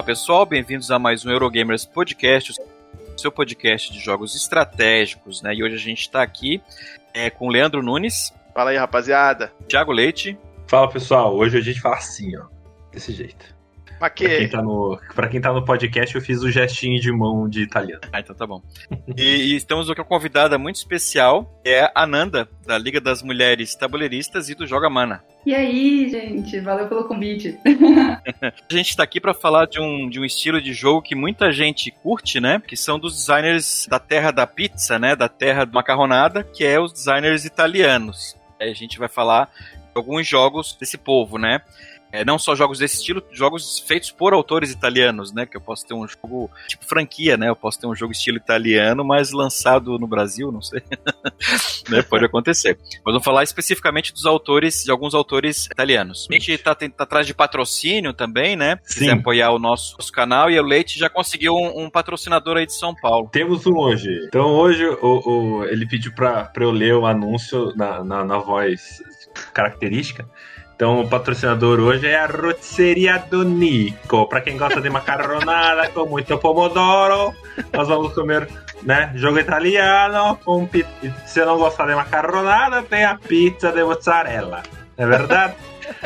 [0.00, 2.54] Olá pessoal, bem-vindos a mais um Eurogamers Podcast,
[3.18, 5.54] seu podcast de jogos estratégicos, né?
[5.54, 6.62] E hoje a gente está aqui
[7.12, 8.32] é, com o Leandro Nunes.
[8.54, 9.52] Fala aí, rapaziada.
[9.68, 10.38] Thiago Leite.
[10.66, 12.46] Fala pessoal, hoje a gente fala assim, ó,
[12.90, 13.54] desse jeito.
[14.00, 14.24] Mas que...
[14.24, 17.48] Pra quem, tá no, pra quem tá no podcast, eu fiz o gestinho de mão
[17.48, 18.00] de italiano.
[18.10, 18.62] Ah, então tá bom.
[19.16, 23.00] e, e estamos aqui com uma convidada muito especial, que é a Nanda, da Liga
[23.00, 25.22] das Mulheres Tabuleiristas e do Joga Mana.
[25.44, 27.58] E aí, gente, valeu pelo convite.
[28.40, 31.52] a gente está aqui para falar de um, de um estilo de jogo que muita
[31.52, 32.62] gente curte, né?
[32.66, 35.14] Que são dos designers da terra da pizza, né?
[35.14, 38.36] Da terra da macarronada, que é os designers italianos.
[38.60, 41.60] Aí a gente vai falar de alguns jogos desse povo, né?
[42.12, 45.46] É, não só jogos desse estilo, jogos feitos por autores italianos, né?
[45.46, 47.48] Que eu posso ter um jogo tipo franquia, né?
[47.48, 50.82] Eu posso ter um jogo estilo italiano, mas lançado no Brasil, não sei.
[51.88, 52.02] né?
[52.02, 52.78] Pode acontecer.
[53.04, 56.26] Mas vamos falar especificamente dos autores, de alguns autores italianos.
[56.30, 58.78] A gente tá, tá atrás de patrocínio também, né?
[58.84, 62.56] Se quiser apoiar o nosso, nosso, canal, e o Leite já conseguiu um, um, patrocinador
[62.56, 63.28] aí de São Paulo.
[63.30, 64.08] Temos um hoje.
[64.26, 69.02] Então hoje o, o ele pediu pra eu ler o anúncio na, na, na voz
[69.52, 70.28] característica.
[70.80, 74.26] Então, o patrocinador hoje é a Rotisseria do Nico.
[74.26, 77.34] Para quem gosta de macarronada com muito pomodoro,
[77.70, 78.48] nós vamos comer,
[78.82, 80.88] né, jogo italiano com pizza.
[81.26, 84.62] Se não gostar de macarronada, tem a pizza de mozzarella.
[84.96, 85.52] É verdade?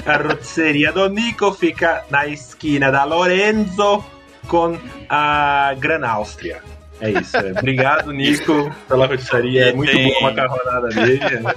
[0.05, 4.05] A Rotisseria do Nico fica na esquina da Lorenzo
[4.49, 4.77] com
[5.09, 6.74] a Gran Áustria.
[7.01, 7.37] É isso.
[7.37, 7.51] É.
[7.53, 9.71] Obrigado, Nico, pela rotisseria.
[9.71, 10.09] É muito tem...
[10.09, 11.41] boa a macarronada dele.
[11.41, 11.55] Né?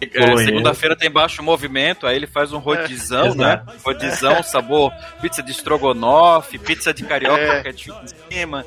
[0.00, 3.62] É, Segunda-feira tem baixo movimento, aí ele faz um rodizão, é, né?
[3.84, 7.62] Rodizão, sabor, pizza de estrogonofe, pizza de carioca é.
[7.62, 8.64] ketchup em cima.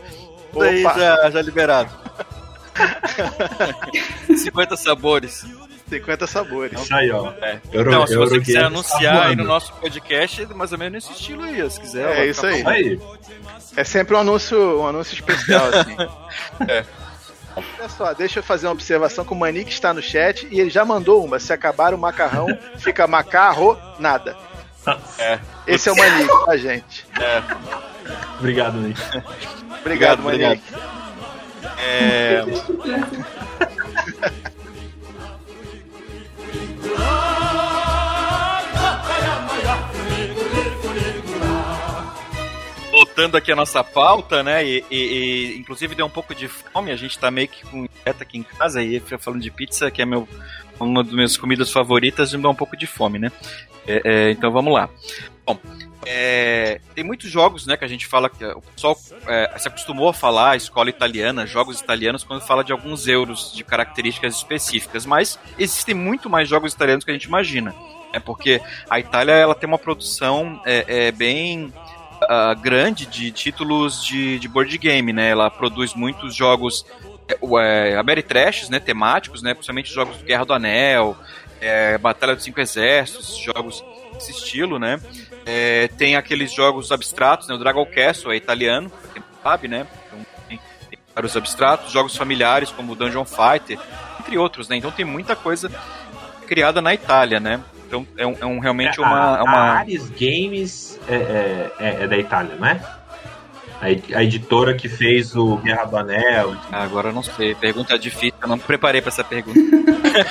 [0.52, 1.90] Tudo aí já, já liberado.
[4.36, 5.46] 50 sabores.
[5.92, 6.82] 50 sabores.
[6.82, 7.32] Isso aí, ó.
[7.42, 7.60] É.
[7.74, 11.12] Euro, então, se você quiser anunciar aí no nosso podcast, é mais ou menos nesse
[11.12, 12.18] estilo aí, se quiser.
[12.18, 12.64] É isso aí.
[12.66, 13.00] aí.
[13.76, 15.98] É sempre um anúncio, um anúncio especial, assim.
[16.68, 16.86] é.
[17.54, 20.70] Olha só, deixa eu fazer uma observação com o Manique está no chat e ele
[20.70, 21.38] já mandou uma.
[21.38, 22.48] Se acabar o macarrão,
[22.80, 24.38] fica macarro, nada.
[25.20, 25.38] É.
[25.68, 27.06] Esse é o Manique, tá, gente?
[27.20, 27.44] É.
[28.40, 29.02] Obrigado, Nick.
[29.82, 30.64] obrigado, Manique.
[31.78, 32.44] É...
[43.22, 44.66] voltando aqui a nossa pauta, né?
[44.66, 46.92] E, e, e, inclusive deu um pouco de fome.
[46.92, 50.02] A gente tá meio que com dieta aqui em casa e falando de pizza, que
[50.02, 50.28] é meu,
[50.80, 53.32] uma das minhas comidas favoritas, me dá um pouco de fome, né?
[53.88, 54.90] É, é, então vamos lá.
[55.46, 55.60] Bom,
[56.06, 58.98] é, tem muitos jogos, né, que a gente fala que o pessoal
[59.28, 63.64] é, se acostumou a falar escola italiana, jogos italianos, quando fala de alguns euros de
[63.64, 67.76] características específicas, mas existem muito mais jogos italianos que a gente imagina.
[68.14, 71.72] É porque a Itália ela tem uma produção é, é bem
[72.24, 75.30] uh, grande de títulos de, de board game, né?
[75.30, 76.86] Ela produz muitos jogos
[77.60, 78.80] é, Ameritrashes, né?
[78.80, 79.54] Temáticos, né?
[79.54, 81.16] Principalmente jogos do Guerra do Anel,
[81.62, 83.84] é, Batalha dos Cinco Exércitos, jogos
[84.14, 85.00] desse estilo, né?
[85.46, 87.56] É, tem aqueles jogos abstratos, né?
[87.56, 89.88] O Dragon Castle é italiano, pra quem sabe, né?
[90.08, 90.60] Então, tem,
[90.90, 93.80] tem vários abstratos, jogos familiares como Dungeon Fighter,
[94.20, 94.78] entre outros, né?
[94.78, 95.72] Então tem muita coisa
[96.48, 97.62] criada na Itália, né?
[97.88, 99.58] Então é, um, é um realmente é, uma, a, uma.
[99.58, 102.80] A Ares Games é, é, é, é da Itália, não é?
[103.82, 106.56] A editora que fez o Guerra do Anel.
[106.72, 107.56] Ah, agora eu não sei.
[107.56, 109.60] Pergunta difícil, eu não me preparei para essa pergunta.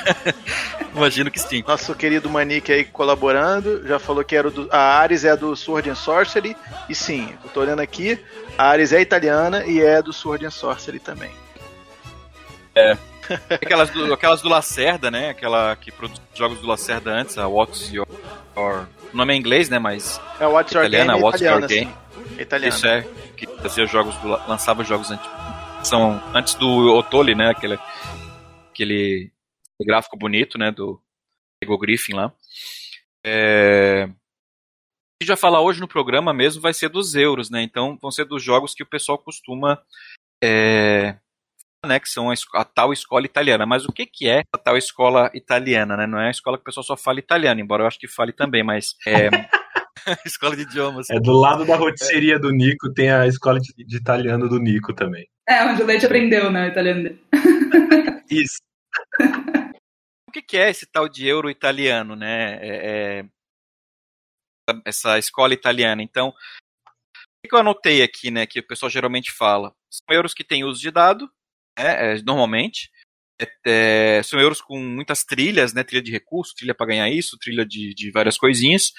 [0.94, 1.65] Imagino que sim.
[1.66, 5.91] Nosso querido Manique aí colaborando, já falou que era do, a Ares é do Sword
[5.91, 6.56] and Sorcery.
[6.88, 8.19] E sim, eu tô olhando aqui,
[8.56, 11.31] a Ares é italiana e é do Sword and Sorcery também.
[12.75, 12.97] É.
[13.50, 15.31] Aquelas do, aquelas do Lacerda, né?
[15.31, 18.06] Aquela que produz jogos do Lacerda antes, a What's Your.
[18.56, 19.79] Or, o nome é inglês, né?
[19.79, 20.20] Mas.
[20.41, 21.25] É What's Your italiana, Game.
[21.25, 21.87] What's italiana, Your Game.
[21.87, 22.10] Sim.
[22.39, 22.75] Italiana.
[22.75, 23.03] Isso é,
[23.37, 25.29] que fazia jogos, do, lançava jogos antes,
[25.83, 27.51] são antes do Otoli, né?
[27.51, 27.79] Aquele,
[28.73, 29.33] aquele
[29.81, 30.71] gráfico bonito, né?
[30.71, 31.01] Do
[31.62, 32.33] Ego Griffin lá.
[33.25, 37.62] É, a gente vai falar hoje no programa mesmo vai ser dos euros, né?
[37.62, 39.83] Então vão ser dos jogos que o pessoal costuma
[40.43, 41.17] é,
[41.85, 43.67] né, que são a, a, tal escola italiana.
[43.67, 45.97] Mas o que, que é a tal escola italiana?
[45.97, 46.07] Né?
[46.07, 48.33] Não é a escola que o pessoal só fala italiano, embora eu acho que fale
[48.33, 49.29] também, mas é.
[50.25, 51.08] escola de idiomas.
[51.11, 54.94] É do lado da rotisseria do Nico, tem a escola de, de italiano do Nico
[54.94, 55.29] também.
[55.49, 57.25] É, onde o Leite aprendeu, né, o italiano dele.
[58.31, 58.61] Isso.
[60.29, 62.58] o que, que é esse tal de euro italiano, né?
[62.61, 63.25] É, é,
[64.85, 66.02] essa escola italiana.
[66.02, 69.75] Então, o que eu anotei aqui, né, que o pessoal geralmente fala?
[69.91, 71.31] São euros que têm uso de dado,
[71.79, 72.91] né, é, normalmente.
[73.66, 75.84] É, são euros com muitas trilhas, né?
[75.84, 78.92] Trilha de recurso, trilha para ganhar isso, trilha de, de várias coisinhas.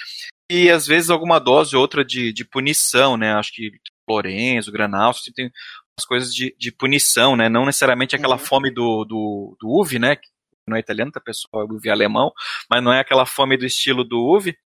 [0.49, 3.33] E às vezes alguma dose ou outra de, de punição, né?
[3.33, 3.71] Acho que
[4.07, 5.49] Lorenzo, Granalso, tem
[5.97, 7.49] umas coisas de, de punição, né?
[7.49, 8.45] Não necessariamente aquela uhum.
[8.45, 10.15] fome do, do, do Uve, né?
[10.15, 10.27] Que
[10.67, 12.31] não é italiano, tá pessoal, é Uve alemão,
[12.69, 14.57] mas não é aquela fome do estilo do Uve.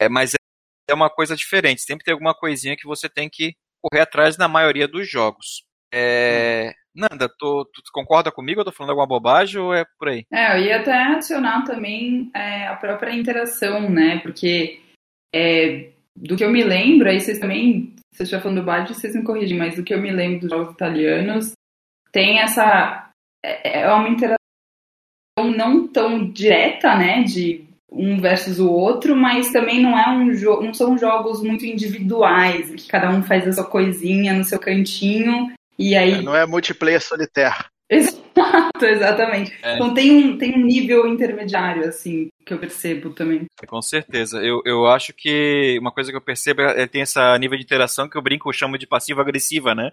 [0.00, 0.34] É, mas
[0.88, 1.82] é uma coisa diferente.
[1.82, 5.64] Sempre tem alguma coisinha que você tem que correr atrás na maioria dos jogos.
[5.92, 8.60] É, Nanda, tu, tu, concorda comigo?
[8.60, 10.24] Eu tô falando alguma bobagem ou é por aí?
[10.30, 14.18] É, eu ia até adicionar também é, a própria interação, né?
[14.18, 14.80] Porque
[15.34, 19.14] é, do que eu me lembro, aí vocês também, se eu estiver falando bobagem, vocês
[19.14, 21.52] me corrigem, mas do que eu me lembro dos jogos italianos,
[22.12, 23.10] tem essa.
[23.42, 24.36] É, é uma interação
[25.38, 27.22] não tão direta, né?
[27.22, 31.64] De um versus o outro, mas também não é um jogo, não são jogos muito
[31.64, 36.12] individuais, que cada um faz a sua coisinha no seu cantinho e aí...
[36.14, 37.64] É, não é multiplayer solitário.
[37.92, 39.52] Exato, exatamente.
[39.62, 39.74] É.
[39.74, 43.44] Então tem um, tem um nível intermediário, assim, que eu percebo também.
[43.66, 44.38] Com certeza.
[44.38, 47.64] Eu, eu acho que uma coisa que eu percebo é, é tem esse nível de
[47.64, 49.92] interação que eu brinco, eu chamo de passiva-agressiva, né?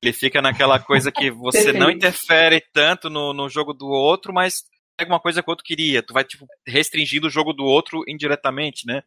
[0.00, 4.62] Ele fica naquela coisa que você não interfere tanto no, no jogo do outro, mas
[4.96, 6.02] pega uma coisa que o outro queria.
[6.02, 9.02] Tu vai, tipo, restringindo o jogo do outro indiretamente, né?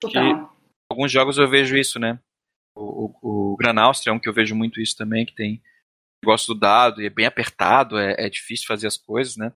[0.00, 0.50] Total.
[0.90, 2.18] alguns jogos eu vejo isso, né?
[2.80, 5.62] O, o, o Gran Austria é um que eu vejo muito isso também, que tem
[6.24, 9.52] negócio do dado e é bem apertado, é, é difícil fazer as coisas, né?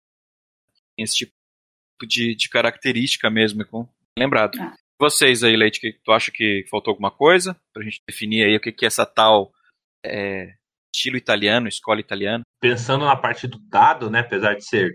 [0.97, 1.33] Tem esse tipo
[2.07, 3.89] de, de característica mesmo, com,
[4.19, 4.59] lembrado.
[4.61, 4.75] Ah.
[5.01, 8.61] Vocês aí, Leite, que tu acha que faltou alguma coisa pra gente definir aí o
[8.61, 9.53] que, que é essa tal
[10.05, 10.55] é,
[10.95, 12.45] estilo italiano, escola italiana?
[12.61, 14.93] Pensando na parte do dado, né, apesar de ser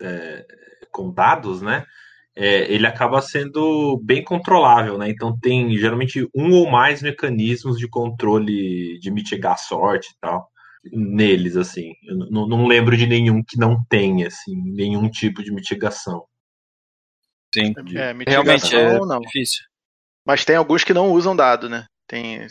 [0.00, 0.46] é,
[0.90, 1.84] com dados, né,
[2.36, 5.08] é, ele acaba sendo bem controlável, né?
[5.08, 10.48] Então tem geralmente um ou mais mecanismos de controle de mitigar a sorte e tal
[10.92, 11.94] neles, assim.
[12.04, 16.24] Eu não, não lembro de nenhum que não tenha, assim, nenhum tipo de mitigação.
[17.54, 19.20] Sim, é, realmente é não.
[19.20, 19.64] difícil.
[20.26, 21.86] Mas tem alguns que não usam dado, né?
[22.06, 22.46] Tem,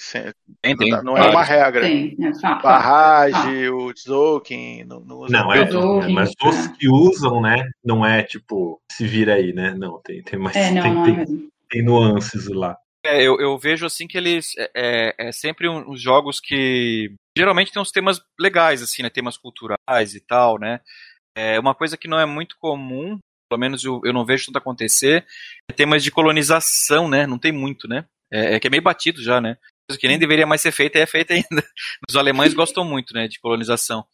[0.62, 1.04] tem, tem.
[1.04, 1.82] Não, é uma regra.
[1.82, 3.72] Tem, é Barrage, ah.
[3.72, 5.32] o Tzolk'in, não, não usa.
[5.32, 7.70] Não, é, mas os que usam, né?
[7.84, 9.76] Não é tipo, se vira aí, né?
[9.76, 10.56] Não, tem, tem mais.
[10.56, 11.26] É, não, tem, não tem, é
[11.70, 12.76] tem, nuances lá.
[13.06, 14.54] É, eu, eu vejo assim que eles.
[14.58, 17.14] É, é, é sempre uns jogos que.
[17.38, 19.10] Geralmente tem uns temas legais, assim, né?
[19.10, 20.80] Temas culturais e tal, né?
[21.36, 24.58] É uma coisa que não é muito comum, pelo menos eu, eu não vejo tanto
[24.58, 25.26] acontecer,
[25.70, 27.28] é temas de colonização, né?
[27.28, 28.06] Não tem muito, né?
[28.34, 29.58] É, é, que é meio batido já, né?
[29.88, 31.48] Coisa que nem deveria mais ser feita é feita ainda.
[32.10, 34.06] Os alemães gostam muito, né, de colonização.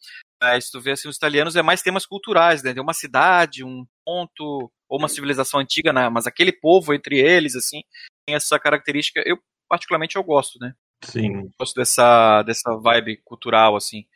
[0.42, 2.72] Mas tu vê assim, os italianos é mais temas culturais, né?
[2.72, 6.08] Tem uma cidade, um ponto, ou uma civilização antiga, né?
[6.08, 7.82] mas aquele povo entre eles, assim,
[8.26, 9.22] tem essa característica.
[9.26, 9.38] Eu,
[9.68, 10.74] particularmente, eu gosto, né?
[11.04, 11.36] Sim.
[11.36, 14.08] Eu gosto dessa, dessa vibe cultural, assim, que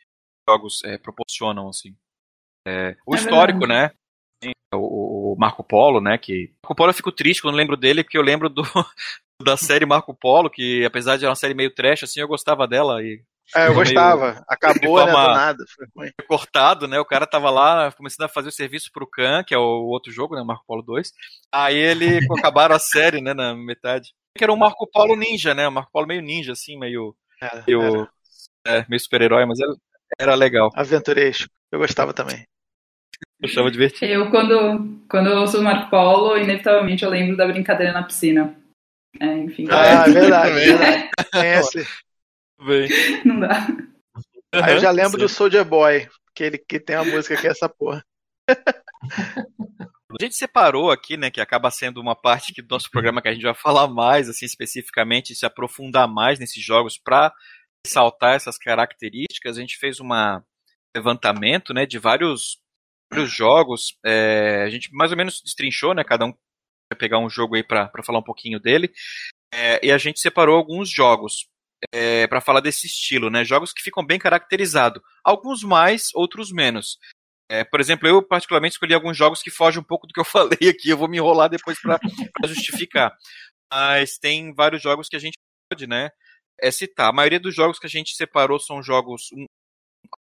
[0.49, 1.95] jogos é, proporcionam, assim.
[2.67, 3.93] É, o é histórico, verdade.
[4.43, 4.51] né?
[4.73, 6.17] O, o, Marco Polo, né?
[6.17, 8.63] Que Marco Polo eu fico triste quando lembro dele, porque eu lembro do,
[9.41, 12.67] da série Marco Polo, que apesar de ser uma série meio trash, assim, eu gostava
[12.67, 13.21] dela e
[13.53, 14.43] é, eu gostava.
[14.47, 15.63] Acabou, né, do nada.
[15.93, 16.99] Foi cortado, né?
[16.99, 20.11] O cara tava lá começando a fazer o serviço pro Khan, que é o outro
[20.11, 20.43] jogo, né?
[20.43, 21.11] Marco Polo 2.
[21.51, 23.33] Aí ele acabaram a série, né?
[23.33, 24.13] Na metade.
[24.35, 25.67] Que era um Marco Polo ninja, né?
[25.67, 27.15] Um Marco Polo meio ninja, assim, meio.
[27.39, 28.07] Era, meio,
[28.65, 29.73] é, meio super-herói, mas era,
[30.19, 30.71] era legal.
[30.75, 31.49] Aventuresco.
[31.71, 32.45] Eu gostava também.
[33.39, 34.11] Eu achava divertido.
[34.11, 38.55] Eu, quando, quando eu ouço Marco Polo, inevitavelmente eu lembro da brincadeira na piscina.
[39.19, 39.67] É, enfim.
[39.69, 41.09] Ah, é verdade, verdade.
[41.33, 41.87] É esse.
[42.65, 42.89] Bem.
[43.25, 43.67] Não dá.
[44.53, 47.51] Aí eu já lembro do Soldier Boy, que ele que tem uma música que é
[47.51, 48.05] essa porra.
[48.47, 53.33] A gente separou aqui, né, que acaba sendo uma parte do nosso programa que a
[53.33, 57.33] gente vai falar mais, assim, especificamente, se aprofundar mais nesses jogos para
[57.85, 59.57] ressaltar essas características.
[59.57, 60.07] A gente fez um
[60.95, 62.61] levantamento, né, de vários,
[63.11, 63.97] vários jogos.
[64.05, 66.33] É, a gente mais ou menos destrinchou, né, cada um
[66.91, 68.91] vai pegar um jogo aí para falar um pouquinho dele.
[69.53, 71.47] É, e a gente separou alguns jogos
[71.93, 73.43] é, para falar desse estilo, né?
[73.43, 75.01] Jogos que ficam bem caracterizados.
[75.23, 76.97] Alguns mais, outros menos.
[77.49, 80.25] É, por exemplo, eu particularmente escolhi alguns jogos que fogem um pouco do que eu
[80.25, 80.89] falei aqui.
[80.89, 81.99] Eu vou me enrolar depois para
[82.45, 83.15] justificar.
[83.71, 85.37] Mas tem vários jogos que a gente
[85.69, 86.09] pode, né?
[86.59, 87.09] É citar.
[87.09, 89.45] A maioria dos jogos que a gente separou são jogos um,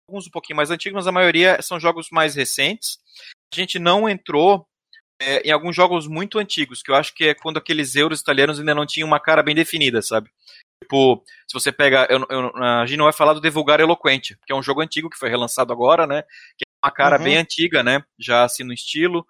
[0.07, 2.99] alguns um pouquinho mais antigos, mas a maioria são jogos mais recentes.
[3.51, 4.68] A gente não entrou
[5.21, 8.59] é, em alguns jogos muito antigos, que eu acho que é quando aqueles euros italianos
[8.59, 10.29] ainda não tinham uma cara bem definida, sabe?
[10.81, 12.07] Tipo, se você pega.
[12.09, 15.09] Eu, eu, a gente não vai falar do Divulgar Eloquente, que é um jogo antigo
[15.09, 16.23] que foi relançado agora, né?
[16.57, 17.23] Que é uma cara uhum.
[17.25, 18.03] bem antiga, né?
[18.17, 19.25] Já assim no estilo.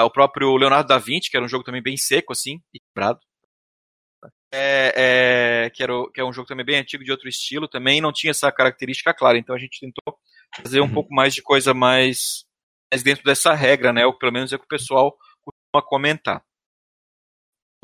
[0.00, 3.20] O próprio Leonardo da Vinci, que era um jogo também bem seco, assim, e quebrado.
[4.52, 8.00] É, é, que, era, que é um jogo também bem antigo, de outro estilo também,
[8.00, 9.38] não tinha essa característica clara.
[9.38, 10.18] Então a gente tentou
[10.56, 12.44] fazer um pouco mais de coisa mais,
[12.92, 14.06] mais dentro dessa regra, né?
[14.06, 15.16] Ou pelo menos é que o pessoal
[15.74, 16.42] costuma comentar.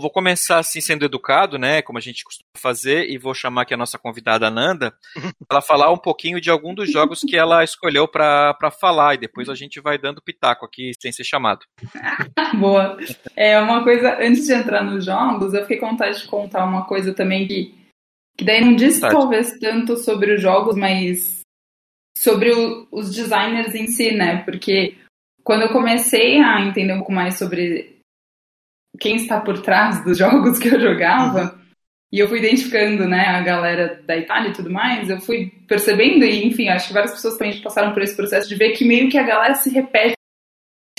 [0.00, 3.74] Vou começar assim sendo educado, né, como a gente costuma fazer, e vou chamar aqui
[3.74, 4.94] a nossa convidada Nanda,
[5.50, 9.50] ela falar um pouquinho de algum dos jogos que ela escolheu para falar, e depois
[9.50, 11.66] a gente vai dando pitaco aqui sem ser chamado.
[12.58, 12.96] Boa.
[13.36, 16.86] É uma coisa, antes de entrar nos jogos, eu fiquei com vontade de contar uma
[16.86, 17.74] coisa também que,
[18.38, 21.40] que daí não diz talvez tanto sobre os jogos, mas
[22.16, 24.42] sobre o, os designers em si, né?
[24.44, 24.96] Porque
[25.50, 27.96] quando eu comecei a entender um pouco mais sobre
[29.00, 31.60] quem está por trás dos jogos que eu jogava, uhum.
[32.12, 36.24] e eu fui identificando, né, a galera da Itália e tudo mais, eu fui percebendo,
[36.24, 39.10] e enfim, acho que várias pessoas também passaram por esse processo de ver que meio
[39.10, 40.14] que a galera se repete,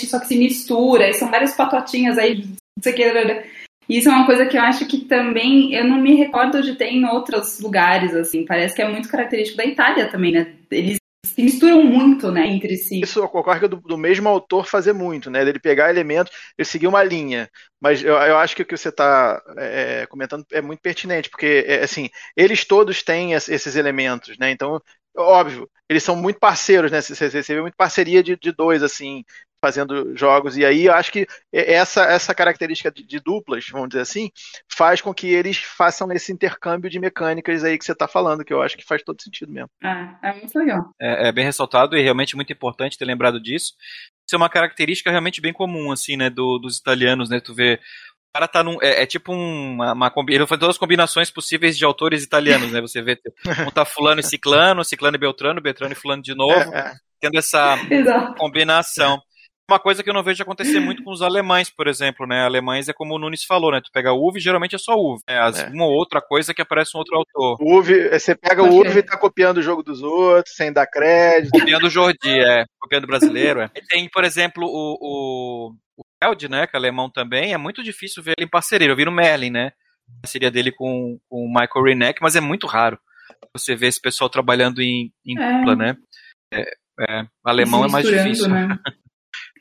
[0.02, 3.52] só que se mistura, e são várias patotinhas aí, não sei o que,
[3.88, 6.90] isso é uma coisa que eu acho que também eu não me recordo de ter
[6.90, 8.46] em outros lugares, assim.
[8.46, 10.54] Parece que é muito característico da Itália também, né?
[10.70, 13.02] Eles se misturam muito, né, entre si.
[13.02, 17.04] Isso ocorre do, do mesmo autor fazer muito, né, dele pegar elementos e seguir uma
[17.04, 17.50] linha.
[17.80, 21.64] Mas eu, eu acho que o que você está é, comentando é muito pertinente, porque,
[21.68, 24.82] é, assim, eles todos têm esses elementos, né, então,
[25.16, 29.24] óbvio, eles são muito parceiros, né, você, você vê muito parceria de, de dois, assim,
[29.62, 30.58] fazendo jogos.
[30.58, 34.32] E aí eu acho que essa, essa característica de, de, duplas, vamos dizer assim,
[34.68, 38.52] faz com que eles façam esse intercâmbio de mecânicas aí que você está falando, que
[38.52, 39.70] eu acho que faz todo sentido mesmo.
[39.84, 40.90] É, é muito legal.
[41.00, 43.74] É, é, bem ressaltado e realmente muito importante ter lembrado disso.
[44.28, 47.80] Isso é uma característica realmente bem comum, assim, né, do, dos italianos, né, tu vê
[48.32, 48.78] o cara tá num.
[48.82, 52.80] É, é tipo uma, uma Ele faz todas as combinações possíveis de autores italianos, né?
[52.80, 53.20] Você vê
[53.68, 56.94] um tá fulano e ciclano, ciclano e beltrano, beltrano e fulano de novo, é, é.
[57.20, 58.36] tendo essa Exato.
[58.36, 59.22] combinação.
[59.72, 62.44] Uma coisa que eu não vejo acontecer muito com os alemães, por exemplo, né?
[62.44, 63.80] Alemães é como o Nunes falou, né?
[63.80, 65.24] Tu pega uve, geralmente é só uve.
[65.30, 65.40] Né?
[65.40, 65.70] As, é.
[65.70, 67.58] Uma ou outra coisa que aparece um outro autor.
[67.62, 71.58] Uve, você pega o uve e tá copiando o jogo dos outros, sem dar crédito.
[71.58, 72.66] Copiando o Jordi, é.
[72.82, 73.72] Copiando o brasileiro, é.
[73.74, 76.68] E tem, por exemplo, o, o, o Held, né?
[76.68, 77.54] Que é alemão também.
[77.54, 78.90] É muito difícil ver ele em parceria.
[78.90, 79.72] Eu vi no Merlin, né?
[80.18, 83.00] A parceria dele com, com o Michael Reneck, mas é muito raro
[83.56, 85.58] você ver esse pessoal trabalhando em, em é.
[85.60, 85.96] dupla, né?
[86.54, 86.62] É,
[87.10, 88.50] é, alemão é mais difícil.
[88.50, 88.68] Né?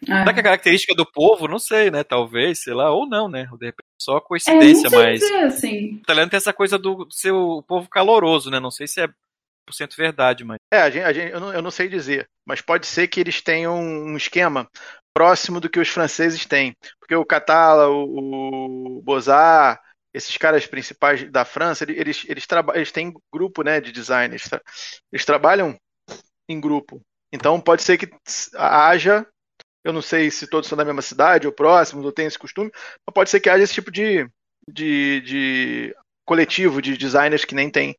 [0.02, 0.06] É.
[0.06, 2.02] Será que a característica do povo, não sei, né?
[2.02, 3.44] Talvez, sei lá, ou não, né?
[3.58, 5.20] De repente só coincidência, é, mas.
[5.20, 5.94] Dizer, assim.
[5.94, 8.58] O italiano tem essa coisa do ser o povo caloroso, né?
[8.58, 9.08] Não sei se é
[9.70, 10.58] 100% verdade, mas.
[10.72, 13.20] É, a gente, a gente, eu, não, eu não sei dizer, mas pode ser que
[13.20, 14.68] eles tenham um esquema
[15.12, 16.74] próximo do que os franceses têm.
[16.98, 19.80] Porque o Catala, o, o Bozar,
[20.14, 24.48] esses caras principais da França, eles, eles, traba, eles têm grupo né, de designers.
[24.48, 24.60] Tá?
[25.12, 25.76] Eles trabalham
[26.48, 27.00] em grupo.
[27.32, 28.10] Então pode ser que
[28.56, 29.26] haja
[29.84, 32.70] eu não sei se todos são da mesma cidade ou próximos ou têm esse costume,
[32.74, 34.28] mas pode ser que haja esse tipo de,
[34.68, 37.96] de, de coletivo de designers que nem tem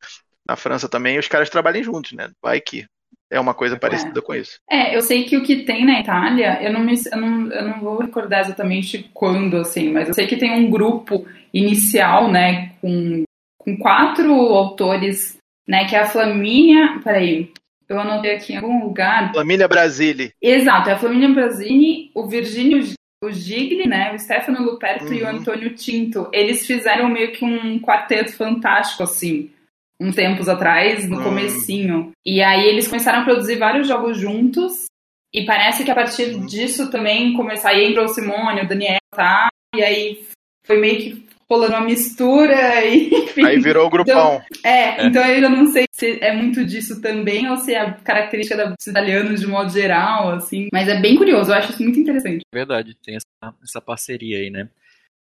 [0.48, 2.30] na França também, e os caras trabalhem juntos, né?
[2.42, 2.86] Vai que
[3.30, 4.22] é uma coisa parecida é.
[4.22, 4.60] com isso.
[4.70, 7.68] É, eu sei que o que tem na Itália, eu não, me, eu, não, eu
[7.68, 12.74] não vou recordar exatamente quando, assim, mas eu sei que tem um grupo inicial, né,
[12.82, 13.24] com,
[13.58, 17.52] com quatro autores, né, que é a Flamínia, peraí,
[17.94, 19.34] eu anotei aqui em algum lugar.
[19.34, 20.34] Família Brasili.
[20.42, 22.82] Exato, é a família Brasini, o Virgínio
[23.24, 25.14] o Gigli, né, o Stefano Luperto uhum.
[25.14, 25.38] e o uhum.
[25.38, 26.28] Antônio Tinto.
[26.34, 29.52] Eles fizeram meio que um quarteto fantástico, assim,
[30.00, 31.24] uns tempos atrás, no uhum.
[31.26, 32.12] comecinho.
[32.26, 34.86] E aí eles começaram a produzir vários jogos juntos,
[35.34, 36.46] e parece que a partir uhum.
[36.46, 39.48] disso também começou, aí entrou o Simone, o Daniel, tá?
[39.76, 40.28] E aí
[40.66, 43.46] foi meio que rolando uma mistura e enfim.
[43.46, 44.42] Aí virou o grupão.
[44.50, 47.80] Então, é, é, então eu não sei se é muito disso também ou se é
[47.82, 50.70] a característica dos italianos de modo geral, assim.
[50.72, 52.46] Mas é bem curioso, eu acho isso muito interessante.
[52.54, 54.70] Verdade, tem essa, essa parceria aí, né?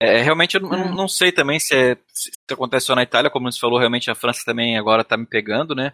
[0.01, 0.91] É, realmente eu não, é.
[0.91, 4.15] não, sei também se, é, se acontece só na Itália, como você falou, realmente a
[4.15, 5.94] França também agora tá me pegando, né?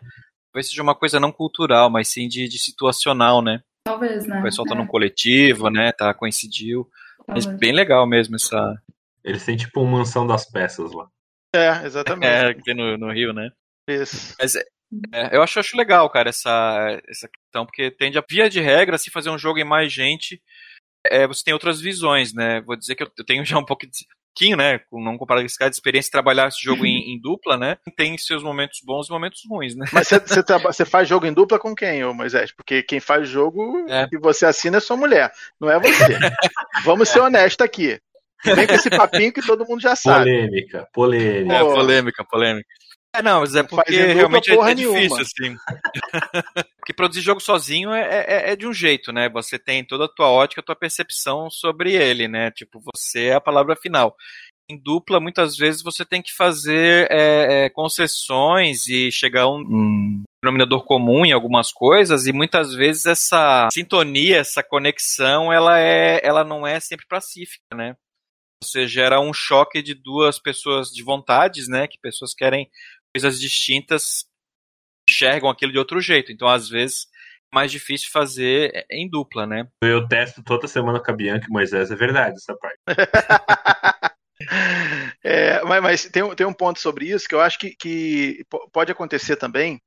[0.52, 3.62] Talvez seja uma coisa não cultural, mas sim de, de situacional, né?
[3.86, 4.40] Talvez, né?
[4.40, 4.78] O pessoal tá é.
[4.78, 5.92] num coletivo, né?
[5.92, 6.90] Tá, coincidiu.
[7.26, 7.46] Talvez.
[7.46, 8.76] Mas bem legal mesmo essa,
[9.24, 11.08] eles têm tipo uma mansão das peças lá.
[11.54, 12.28] É, exatamente.
[12.28, 13.50] É, aqui no, no Rio, né?
[13.88, 14.36] Isso.
[14.40, 14.64] Mas é,
[15.14, 18.98] é, eu acho, acho legal, cara, essa, essa questão, porque tende a, via de regra,
[18.98, 20.42] se fazer um jogo em mais gente,
[21.06, 22.62] é, você tem outras visões, né?
[22.62, 24.80] Vou dizer que eu, eu tenho já um pouco de pouquinho, né?
[24.92, 27.78] Não comparado com esse cara de experiência de trabalhar esse jogo em, em, dupla, né?
[27.96, 29.86] Tem seus momentos bons e momentos ruins, né?
[29.92, 30.10] Mas
[30.64, 32.52] você faz jogo em dupla com quem, ô Moisés?
[32.52, 34.08] Porque quem faz jogo é.
[34.08, 36.18] que você assina é sua mulher, não é você.
[36.84, 38.00] Vamos ser honestos aqui.
[38.44, 40.26] Vem com esse papinho que todo mundo já sabe.
[40.26, 41.54] Polêmica, polêmica.
[41.54, 42.68] É, polêmica, polêmica.
[43.14, 45.58] É, não, mas é porque realmente é, é difícil, assim.
[46.80, 49.28] porque produzir jogo sozinho é, é, é, de um jeito, né?
[49.30, 52.52] Você tem toda a tua ótica, a tua percepção sobre ele, né?
[52.52, 54.16] Tipo, você é a palavra final.
[54.70, 59.60] em dupla, muitas vezes você tem que fazer é, é, concessões e chegar a um,
[59.60, 66.22] um denominador comum em algumas coisas e muitas vezes essa sintonia, essa conexão, ela é,
[66.24, 67.98] ela não é sempre pacífica, né?
[68.64, 71.88] Você gera um choque de duas pessoas de vontades, né?
[71.88, 72.70] Que pessoas querem
[73.14, 74.26] coisas distintas,
[75.10, 76.32] enxergam aquilo de outro jeito.
[76.32, 77.08] Então, às vezes,
[77.52, 79.68] é mais difícil fazer em dupla, né?
[79.84, 82.80] Eu testo toda semana com a Bianca e Moisés, é verdade essa parte.
[85.24, 88.92] é, mas, mas tem, tem, um ponto sobre isso que eu acho que, que pode
[88.92, 89.82] acontecer também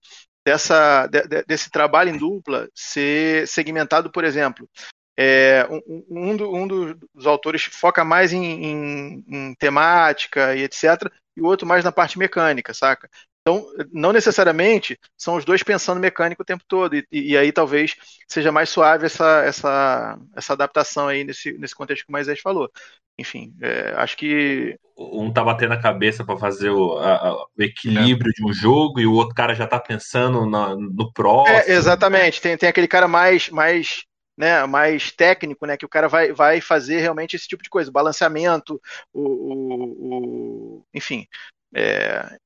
[0.45, 4.69] dessa, de, desse trabalho em dupla ser segmentado, por exemplo.
[5.17, 11.09] É, um, um, do, um, dos autores foca mais em, em, em, temática e etc,
[11.37, 13.09] e o outro mais na parte mecânica, saca?
[13.47, 17.95] Então, não necessariamente são os dois pensando mecânico o tempo todo, e, e aí talvez
[18.27, 22.71] seja mais suave essa, essa, essa adaptação aí nesse, nesse contexto que o Moisés falou.
[23.19, 24.77] Enfim, é, acho que.
[24.97, 28.33] Um tá batendo a cabeça para fazer o, a, o equilíbrio é.
[28.33, 31.57] de um jogo e o outro cara já tá pensando na, no próximo.
[31.57, 34.05] É, exatamente, tem, tem aquele cara mais, mais
[34.37, 37.91] né, mais técnico, né, que o cara vai, vai fazer realmente esse tipo de coisa,
[37.91, 38.81] balanceamento,
[39.13, 41.27] o, o, o enfim,
[41.75, 42.39] é,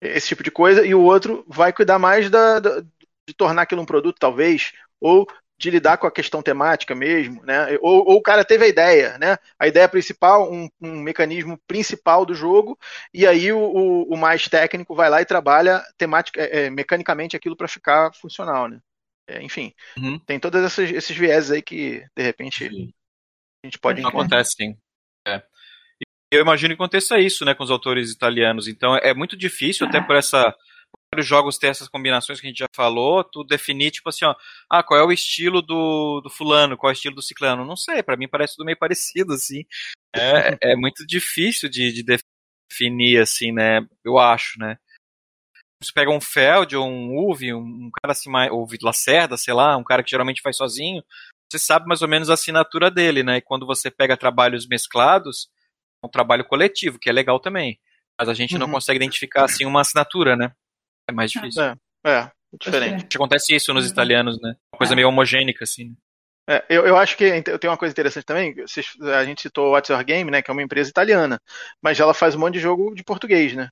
[0.00, 3.82] esse tipo de coisa, e o outro vai cuidar mais da, da, de tornar aquilo
[3.82, 5.26] um produto, talvez, ou
[5.58, 7.76] de lidar com a questão temática mesmo, né?
[7.82, 9.36] Ou, ou, o cara teve a ideia, né?
[9.58, 12.78] A ideia principal, um, um mecanismo principal do jogo,
[13.12, 17.36] e aí o, o, o, mais técnico vai lá e trabalha temática, é, é mecanicamente
[17.36, 18.78] aquilo para ficar funcional, né?
[19.28, 20.18] É, enfim, uhum.
[20.20, 22.92] tem todos esses, esses viés aí que de repente sim.
[23.62, 24.04] a gente pode.
[24.04, 24.76] Acontece sim.
[25.26, 25.42] É
[26.30, 28.68] eu imagino que aconteça isso, né, com os autores italianos.
[28.68, 30.54] Então é muito difícil, até por essa
[31.12, 34.34] vários jogos ter essas combinações que a gente já falou, tu definir, tipo assim, ó,
[34.70, 37.64] ah, qual é o estilo do, do fulano, qual é o estilo do ciclano?
[37.64, 39.64] Não sei, para mim parece tudo meio parecido, assim.
[40.14, 42.20] É, é muito difícil de, de
[42.70, 44.76] definir, assim, né, eu acho, né.
[45.82, 49.76] Você pega um Feld ou um Uve, um cara assim, mais, ou Lacerda, sei lá,
[49.76, 51.02] um cara que geralmente faz sozinho,
[51.50, 55.48] você sabe mais ou menos a assinatura dele, né, e quando você pega trabalhos mesclados,
[56.04, 57.78] um trabalho coletivo, que é legal também.
[58.18, 58.60] Mas a gente uhum.
[58.60, 60.52] não consegue identificar assim uma assinatura, né?
[61.08, 61.62] É mais difícil.
[61.62, 63.16] É, é diferente.
[63.16, 63.92] Acontece isso nos uhum.
[63.92, 64.56] italianos, né?
[64.72, 64.96] Uma coisa é.
[64.96, 65.90] meio homogênica, assim.
[65.90, 65.94] Né?
[66.50, 68.54] É, eu, eu acho que eu tenho uma coisa interessante também.
[69.14, 70.42] A gente citou o What's Your Game, né?
[70.42, 71.40] Que é uma empresa italiana,
[71.80, 73.68] mas ela faz um monte de jogo de português, né?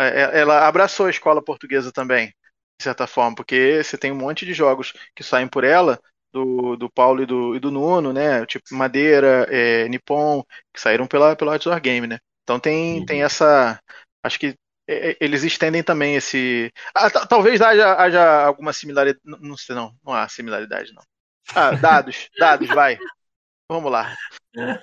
[0.00, 4.16] É, é, ela abraçou a escola portuguesa também, de certa forma, porque você tem um
[4.16, 6.00] monte de jogos que saem por ela
[6.32, 8.46] do, do Paulo e do, e do Nuno, né?
[8.46, 12.18] Tipo Madeira, é, Nippon, que saíram pela, pela Outdoor Game, né?
[12.42, 13.06] Então tem, uhum.
[13.06, 13.78] tem essa.
[14.24, 14.54] Acho que
[14.88, 16.72] é, é, eles estendem também esse.
[16.94, 19.20] Ah, talvez haja, haja alguma similaridade.
[19.24, 19.94] Não sei, não.
[20.04, 21.02] Não há similaridade, não.
[21.54, 22.98] Ah, dados, dados, vai.
[23.68, 24.16] Vamos lá.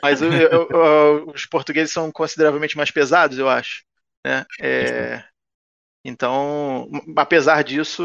[0.02, 3.87] Mas eu, eu, eu, os portugueses são consideravelmente mais pesados, eu acho.
[4.28, 4.46] Né?
[4.60, 5.24] É,
[6.06, 8.04] então, apesar disso,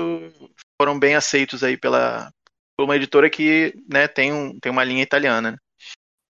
[0.81, 2.33] foram bem aceitos aí pela,
[2.79, 5.53] uma editora que né, tem, um, tem uma linha italiana.
[5.53, 5.59] Né?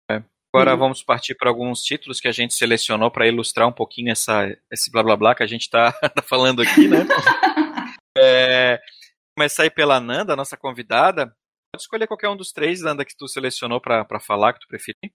[0.09, 0.23] É.
[0.53, 0.79] Agora uhum.
[0.79, 4.89] vamos partir para alguns títulos que a gente selecionou para ilustrar um pouquinho essa, esse
[4.89, 6.99] blá blá blá que a gente está tá falando aqui, né?
[8.17, 8.79] é,
[9.37, 11.25] começar aí pela Nanda, nossa convidada.
[11.73, 15.11] Pode escolher qualquer um dos três, Nanda, que tu selecionou para falar, que tu preferir.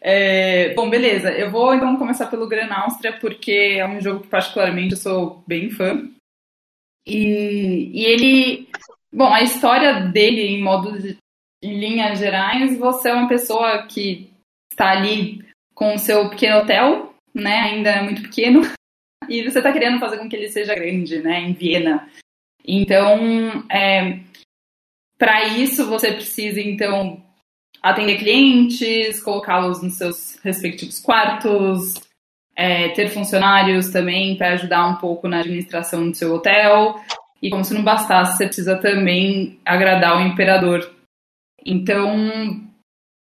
[0.00, 1.30] É, bom, beleza.
[1.30, 5.42] Eu vou então começar pelo Gran Áustria, porque é um jogo que particularmente eu sou
[5.46, 6.08] bem fã.
[7.06, 8.68] E, e ele
[9.12, 11.16] Bom, a história dele, em modo de,
[11.62, 14.30] em linhas gerais, você é uma pessoa que
[14.70, 17.60] está ali com o seu pequeno hotel, né?
[17.60, 18.60] Ainda é muito pequeno,
[19.28, 21.40] e você está querendo fazer com que ele seja grande, né?
[21.40, 22.08] Em Viena.
[22.64, 24.20] Então, é,
[25.16, 27.24] para isso você precisa então
[27.82, 31.94] atender clientes, colocá-los nos seus respectivos quartos,
[32.56, 36.96] é, ter funcionários também para ajudar um pouco na administração do seu hotel.
[37.40, 40.92] E como se não bastasse, você precisa também agradar o imperador.
[41.64, 42.68] Então,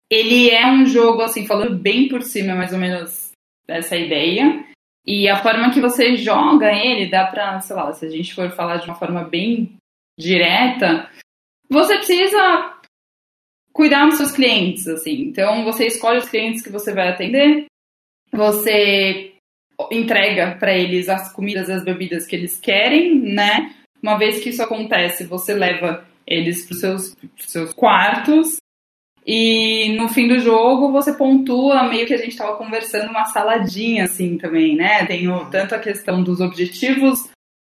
[0.09, 3.31] ele é um jogo, assim, falando bem por cima, mais ou menos,
[3.65, 4.65] dessa ideia.
[5.05, 8.51] E a forma que você joga ele, dá pra, sei lá, se a gente for
[8.51, 9.77] falar de uma forma bem
[10.19, 11.09] direta,
[11.69, 12.80] você precisa
[13.73, 15.21] cuidar dos seus clientes, assim.
[15.21, 17.65] Então, você escolhe os clientes que você vai atender,
[18.31, 19.33] você
[19.91, 23.73] entrega para eles as comidas e as bebidas que eles querem, né?
[24.01, 28.57] Uma vez que isso acontece, você leva eles para os seus, seus quartos
[29.25, 34.05] e no fim do jogo você pontua meio que a gente estava conversando uma saladinha
[34.05, 35.05] assim também, né?
[35.05, 37.29] Tem o, tanto a questão dos objetivos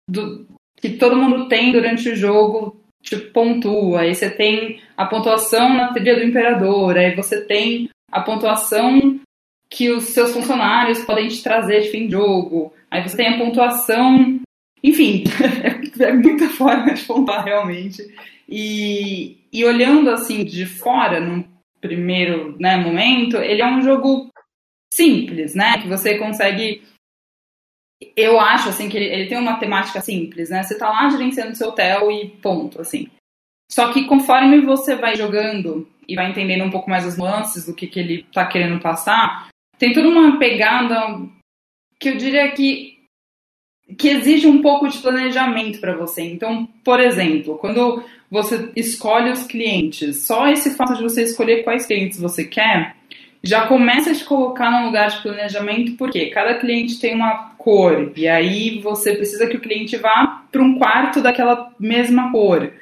[0.08, 4.00] do, que todo mundo tem durante o jogo, tipo, pontua.
[4.00, 9.20] Aí você tem a pontuação na trilha do imperador, aí você tem a pontuação
[9.70, 12.72] que os seus funcionários podem te trazer de fim de jogo.
[12.90, 14.40] Aí você tem a pontuação.
[14.82, 15.24] Enfim,
[16.00, 18.02] é muita forma de pontuar realmente.
[18.48, 21.44] E, e olhando assim de fora, num
[21.80, 24.28] primeiro né, momento, ele é um jogo
[24.92, 25.78] simples, né?
[25.80, 26.82] Que você consegue.
[28.16, 30.62] Eu acho assim que ele, ele tem uma temática simples, né?
[30.62, 33.08] Você tá lá gerenciando seu hotel e ponto, assim.
[33.70, 37.74] Só que conforme você vai jogando e vai entendendo um pouco mais as nuances do
[37.74, 41.20] que, que ele tá querendo passar, tem toda uma pegada
[41.98, 42.98] que eu diria que
[43.98, 46.22] que exige um pouco de planejamento para você.
[46.22, 51.86] Então, por exemplo, quando você escolhe os clientes, só esse fato de você escolher quais
[51.86, 52.94] clientes você quer,
[53.42, 58.12] já começa a te colocar num lugar de planejamento, porque cada cliente tem uma cor,
[58.16, 62.72] e aí você precisa que o cliente vá para um quarto daquela mesma cor.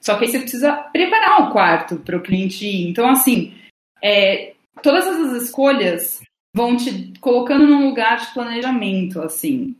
[0.00, 2.88] Só que aí você precisa preparar o quarto para o cliente ir.
[2.88, 3.54] Então, assim,
[4.02, 4.52] é,
[4.82, 6.20] todas essas escolhas
[6.54, 9.74] vão te colocando num lugar de planejamento, assim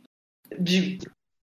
[0.59, 0.99] de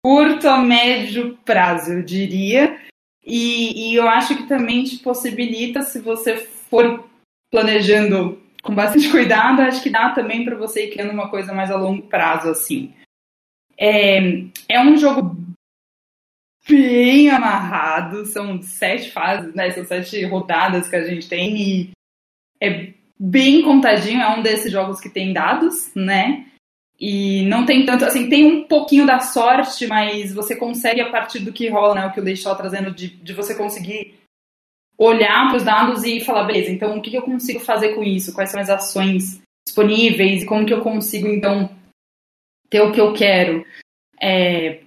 [0.05, 2.79] curto a médio prazo, eu diria.
[3.25, 7.05] E, e eu acho que também te possibilita, se você for
[7.51, 11.71] planejando com bastante cuidado, acho que dá também para você ir criando uma coisa mais
[11.71, 12.95] a longo prazo, assim.
[13.77, 14.19] É,
[14.69, 15.37] é um jogo
[16.69, 19.71] bem amarrado, são sete fases, né?
[19.71, 21.91] São sete rodadas que a gente tem e
[22.61, 26.47] é bem contadinho, é um desses jogos que tem dados, né?
[27.01, 31.41] E não tem tanto, assim, tem um pouquinho da sorte, mas você consegue, a partir
[31.41, 34.22] do que rola, né, o que o Leite estava trazendo, de, de você conseguir
[35.03, 38.33] olhar para os dados e falar, beleza, então o que, eu consigo fazer com isso?
[38.33, 40.43] Quais são as ações disponíveis?
[40.43, 41.71] E como que eu consigo, então,
[42.69, 43.65] ter o que eu quero?
[44.21, 44.81] É...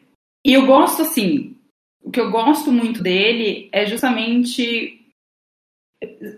[0.45, 1.55] E eu gosto, assim,
[2.03, 5.01] o que eu gosto muito dele é justamente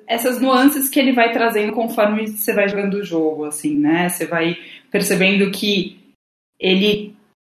[0.07, 4.07] essas nuances que ele vai trazendo conforme você vai jogando o jogo, assim, né?
[4.07, 4.55] Você vai
[4.89, 5.99] percebendo que
[6.57, 7.16] ele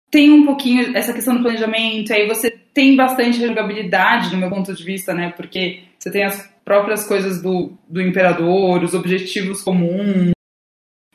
[0.10, 4.74] tem um pouquinho essa questão do planejamento, aí você tem bastante jogabilidade, do meu ponto
[4.74, 5.32] de vista, né?
[5.32, 10.32] Porque você tem as próprias coisas do, do imperador, os objetivos comuns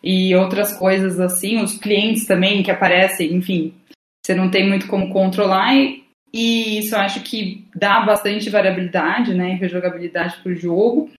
[0.03, 3.75] e outras coisas assim, os clientes também que aparecem, enfim,
[4.25, 9.35] você não tem muito como controlar e, e isso eu acho que dá bastante variabilidade,
[9.35, 11.11] né, rejogabilidade pro jogo.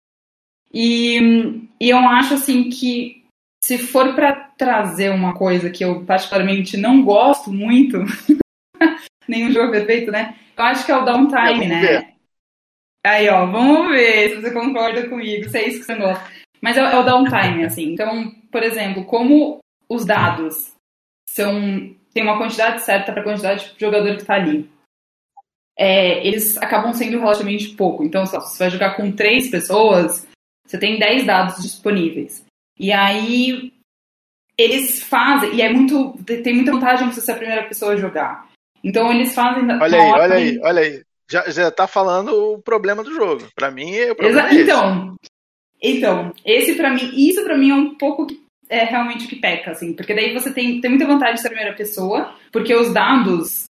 [0.74, 3.24] E, e eu acho assim que
[3.64, 7.98] se for para trazer uma coisa que eu particularmente não gosto muito,
[9.28, 10.36] nenhum jogo perfeito, né?
[10.56, 11.82] Eu acho que é o downtime, né?
[11.82, 12.14] Ver.
[13.06, 16.24] Aí, ó, vamos ver se você concorda comigo, se é isso que você gosta.
[16.62, 17.94] Mas é, é o downtime, assim.
[17.94, 20.74] Então, por exemplo, como os dados
[21.30, 24.70] são tem uma quantidade certa para a quantidade de jogador que está ali.
[25.78, 28.04] É, eles acabam sendo relativamente pouco.
[28.04, 30.28] Então, se você vai jogar com três pessoas,
[30.66, 32.46] você tem 10 dados disponíveis.
[32.80, 33.73] E aí
[34.58, 36.14] eles fazem, e é muito.
[36.24, 38.48] Tem muita vantagem você ser a primeira pessoa a jogar.
[38.84, 39.64] Então eles fazem.
[39.64, 41.04] Olha aí, olha aí, olha aí.
[41.30, 43.48] Já, já tá falando o problema do jogo.
[43.56, 45.16] Para mim, é o problema Exa é então,
[45.84, 49.36] então, esse para mim, isso para mim é um pouco que é realmente o que
[49.36, 52.74] peca, assim, porque daí você tem, tem muita vantagem de ser a primeira pessoa, porque
[52.74, 53.66] os dados,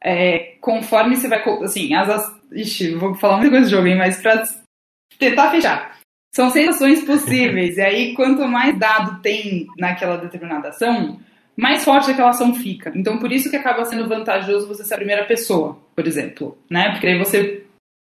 [0.00, 3.98] é, conforme você vai, assim, as, as ixi, vou falar muita coisa do jogo, hein,
[3.98, 4.44] mas pra
[5.18, 5.97] tentar fechar.
[6.34, 7.76] São seis ações possíveis.
[7.76, 11.20] e aí, quanto mais dado tem naquela determinada ação,
[11.56, 12.92] mais forte aquela ação fica.
[12.94, 16.92] Então, por isso que acaba sendo vantajoso você ser a primeira pessoa, por exemplo, né?
[16.92, 17.64] Porque aí você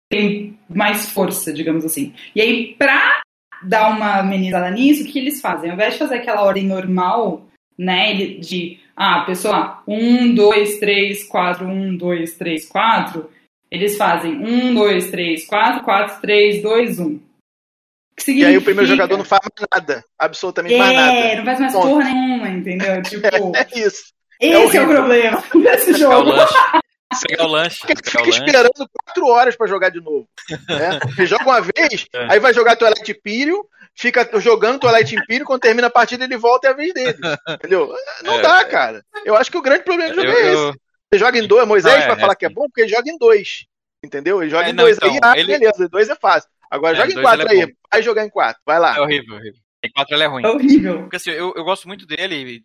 [0.09, 2.13] tem mais força, digamos assim.
[2.35, 3.21] E aí, pra
[3.63, 5.69] dar uma amenizada nisso, o que eles fazem?
[5.69, 11.67] Ao invés de fazer aquela ordem normal, né, de, ah, pessoa, um, dois, três, quatro,
[11.67, 13.29] um, dois, três, quatro,
[13.69, 17.19] eles fazem um, dois, três, quatro, quatro, três, dois, um.
[18.27, 20.03] E aí o primeiro jogador não faz mais nada.
[20.17, 21.13] Absolutamente é, mais nada.
[21.13, 21.87] É, não faz mais Ponto.
[21.87, 23.01] porra nenhuma, entendeu?
[23.03, 23.27] Tipo.
[23.27, 24.13] É, isso.
[24.39, 26.31] Esse é, é o problema desse jogo.
[27.27, 27.79] Pegar o lanche.
[27.79, 30.27] Porque fica esperando quatro horas pra jogar de novo.
[30.49, 30.99] Né?
[31.15, 32.33] Você joga uma vez, é.
[32.33, 33.63] aí vai jogar Twilight Imperium,
[33.95, 37.17] fica jogando Twilight Imperium, quando termina a partida ele volta e é a vez dele.
[37.47, 37.93] Entendeu?
[38.23, 39.03] Não é, dá, cara.
[39.23, 40.79] Eu acho que o grande problema do jogo eu, é esse.
[41.09, 43.17] Você joga em dois, Moisés não, vai falar que é bom porque ele joga em
[43.17, 43.65] dois.
[44.03, 44.41] Entendeu?
[44.41, 45.57] Ele joga em não, dois então, aí, ah, ele...
[45.57, 46.49] beleza, dois é fácil.
[46.69, 47.75] Agora é, joga em quatro é aí.
[47.91, 48.61] Vai jogar em quatro.
[48.65, 48.97] Vai lá.
[48.97, 49.59] É horrível, horrível.
[49.83, 50.43] Em quatro ele é ruim.
[50.43, 50.99] É horrível.
[51.01, 52.61] Porque assim, eu, eu gosto muito dele.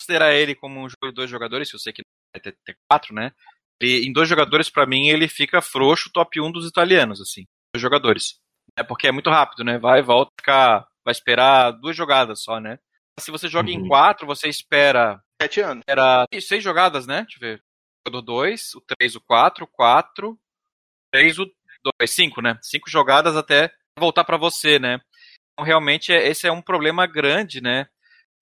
[0.00, 2.02] Considerar ele como um jogo de dois jogadores, se eu sei que
[2.34, 3.32] vai ter, ter quatro, né?
[3.80, 7.44] E em dois jogadores, para mim, ele fica frouxo, top 1 dos italianos, assim.
[7.74, 8.38] Dois jogadores.
[8.76, 9.78] É porque é muito rápido, né?
[9.78, 12.78] Vai, volta, fica, vai esperar duas jogadas só, né?
[13.18, 13.74] Se você joga uhum.
[13.74, 15.20] em quatro, você espera.
[15.40, 15.82] Sete anos.
[15.86, 17.22] Era seis jogadas, né?
[17.22, 17.58] Deixa eu ver.
[17.58, 20.38] O jogador 2, o 3, o 4, o 4,
[21.12, 21.46] 3, o
[21.98, 22.58] dois, cinco, né?
[22.62, 25.00] Cinco jogadas até voltar para você, né?
[25.52, 27.86] Então, realmente, é, esse é um problema grande, né?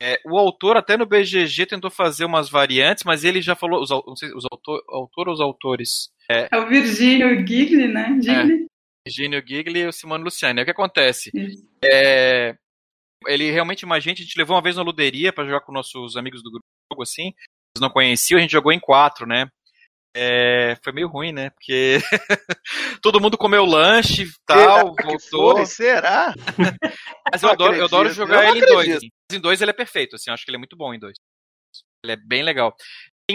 [0.02, 3.90] É, o autor até no BGG tentou fazer umas variantes, mas ele já falou, os,
[3.90, 6.09] não sei, os autor, autor ou os autores?
[6.30, 8.18] É, é o Virgínio Gigli, né?
[8.20, 8.64] Gigli.
[8.64, 10.62] É, Virgínio Gigli e o Simone Luciani.
[10.62, 11.30] O que acontece?
[11.85, 12.57] É,
[13.26, 16.16] ele realmente uma gente, a gente levou uma vez na luderia para jogar com nossos
[16.16, 19.48] amigos do grupo, assim, eles não conheciam, a gente jogou em quatro, né?
[20.16, 21.50] É, foi meio ruim, né?
[21.50, 21.98] Porque
[23.03, 25.57] todo mundo comeu lanche e tal, será voltou.
[25.57, 26.35] Foi, será?
[27.33, 29.03] Mas eu adoro, eu adoro jogar eu ele em dois.
[29.33, 31.16] Em dois ele é perfeito, assim, acho que ele é muito bom em dois.
[32.05, 32.77] Ele é bem legal.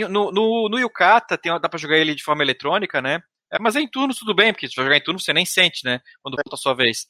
[0.10, 3.20] No, no, no Yukata tem, dá pra jogar ele de forma eletrônica, né?
[3.52, 5.46] É, mas é em turnos tudo bem, porque se você jogar em turno você nem
[5.46, 6.00] sente, né?
[6.22, 7.08] Quando volta a sua vez.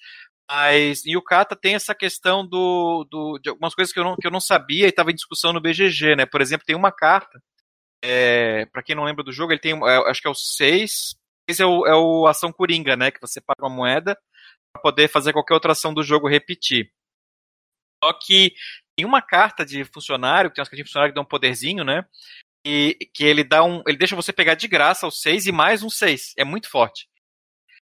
[0.49, 4.25] Mas em Yukata tem essa questão do, do, de algumas coisas que eu não, que
[4.25, 6.25] eu não sabia e estava em discussão no BGG, né?
[6.25, 7.39] Por exemplo, tem uma carta
[8.03, 11.15] é, para quem não lembra do jogo, ele tem, é, acho que é o 6.
[11.47, 13.11] Esse é o, é o ação coringa, né?
[13.11, 14.17] Que você paga uma moeda
[14.73, 16.91] para poder fazer qualquer outra ação do jogo repetir.
[18.03, 18.53] Só que
[18.95, 22.05] tem uma carta de funcionário, tem umas cartas de funcionário que dá um poderzinho, né?
[22.65, 23.81] E que ele dá um.
[23.87, 26.33] Ele deixa você pegar de graça o 6 e mais um 6.
[26.37, 27.07] É muito forte.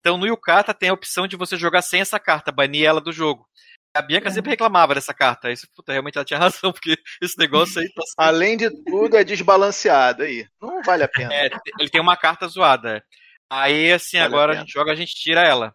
[0.00, 3.12] Então no Yukata tem a opção de você jogar sem essa carta, banir ela do
[3.12, 3.48] jogo.
[3.94, 4.32] A Bianca é.
[4.32, 5.50] sempre reclamava dessa carta.
[5.50, 9.24] Isso, puta, realmente ela tinha razão, porque esse negócio aí tá Além de tudo, é
[9.24, 10.46] desbalanceado aí.
[10.60, 11.32] Não vale a pena.
[11.32, 13.04] É, ele tem uma carta zoada.
[13.50, 15.74] Aí, assim, vale agora a, a, gente joga, a gente tira ela.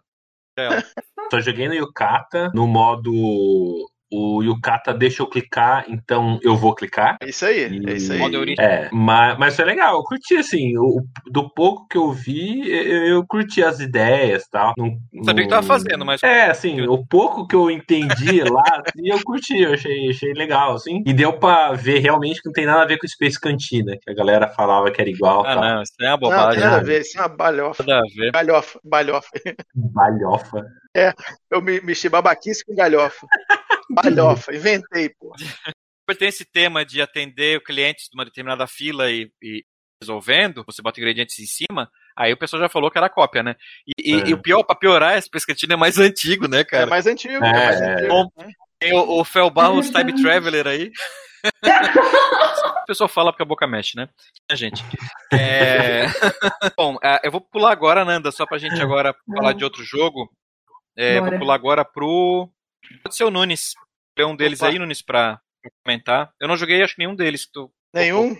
[0.58, 0.84] Tira ela.
[1.32, 3.12] Só joguei no Yukata no modo
[4.12, 7.17] o Yukata deixa eu clicar, então eu vou clicar.
[7.22, 8.56] É isso aí, e, é isso aí.
[8.60, 13.06] É, mas, mas foi legal, eu curti assim, o, do pouco que eu vi, eu,
[13.06, 14.74] eu curti as ideias e tal.
[14.78, 16.24] Não, Sabia o que tava fazendo, mas.
[16.24, 20.74] É, assim, o pouco que eu entendi lá, assim, eu curti, eu achei, achei legal,
[20.74, 21.04] assim.
[21.06, 24.10] E deu pra ver realmente que não tem nada a ver com Space Cantina, que
[24.10, 25.41] a galera falava que era igual.
[25.46, 25.63] Ah, tal.
[25.63, 26.46] não, isso é uma bobagem.
[26.46, 27.84] Não, tem nada a ver, isso é uma balhofa.
[27.86, 28.32] Nada a ver.
[28.32, 29.30] Balhofa, balhofa.
[29.76, 30.65] Balhofa.
[30.96, 31.13] É,
[31.52, 33.28] eu me mexi babaquice com galhofa.
[33.89, 35.34] Balhofa, inventei, pô.
[36.17, 39.65] Tem esse tema de atender clientes de uma determinada fila e, e
[40.02, 43.56] resolvendo, você bota ingredientes em cima, aí o pessoal já falou que era cópia, né?
[43.86, 44.17] E, é.
[44.17, 46.84] e, e o pior, pra piorar, esse pescantinho é mais antigo, né, cara?
[46.84, 48.08] É mais antigo, é, é mais antigo.
[48.08, 48.30] Bom?
[48.80, 50.91] Tem o, o Fel Barros Time Traveler aí.
[52.84, 54.08] o pessoal fala porque a boca mexe, né?
[54.54, 54.84] gente.
[55.34, 56.06] É...
[56.78, 60.32] Bom, é, eu vou pular agora, Nanda, só pra gente agora falar de outro jogo.
[60.95, 62.50] É, vou pular agora pro
[63.04, 63.73] Pode ser o Nunes.
[64.17, 64.71] É um deles Opa.
[64.71, 65.39] aí, Nunes, pra,
[65.84, 66.32] comentar.
[66.39, 67.47] Eu não joguei, acho que nenhum deles.
[67.52, 67.71] Tu...
[67.93, 68.36] Nenhum?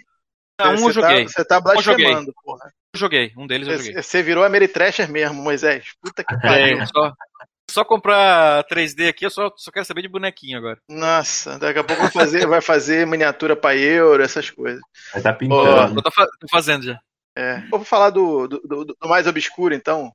[0.60, 1.28] Não, um eu tá- joguei.
[1.28, 2.74] Você tá blasfemando, porra.
[2.94, 4.02] Eu joguei, um deles eu joguei.
[4.02, 5.94] Você virou Ameritrasher mesmo, Moisés.
[6.02, 6.82] Puta que pariu.
[6.82, 7.14] É, só,
[7.70, 10.80] só comprar 3D aqui, eu só, só quero saber de bonequinho agora.
[10.90, 14.82] Nossa, daqui a pouco vai fazer, vai fazer miniatura pra euro, essas coisas.
[15.14, 16.00] Vai tá pintando.
[16.00, 17.00] Oh, tô, tô, fazendo já.
[17.38, 17.60] É.
[17.68, 20.12] Vou falar do, do, do, do mais obscuro, então.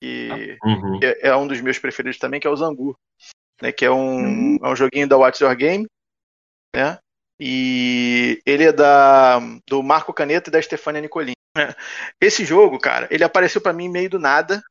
[0.00, 1.00] Que, uhum.
[1.02, 2.96] é, é um dos meus preferidos também, que é o Zangu
[3.60, 4.58] né, que é um, uhum.
[4.62, 5.86] é um joguinho da Watch Your Game,
[6.74, 6.98] né?
[7.40, 11.34] E ele é da do Marco Caneta e da Stefania Nicolini.
[12.20, 14.62] Esse jogo, cara, ele apareceu para mim meio do nada,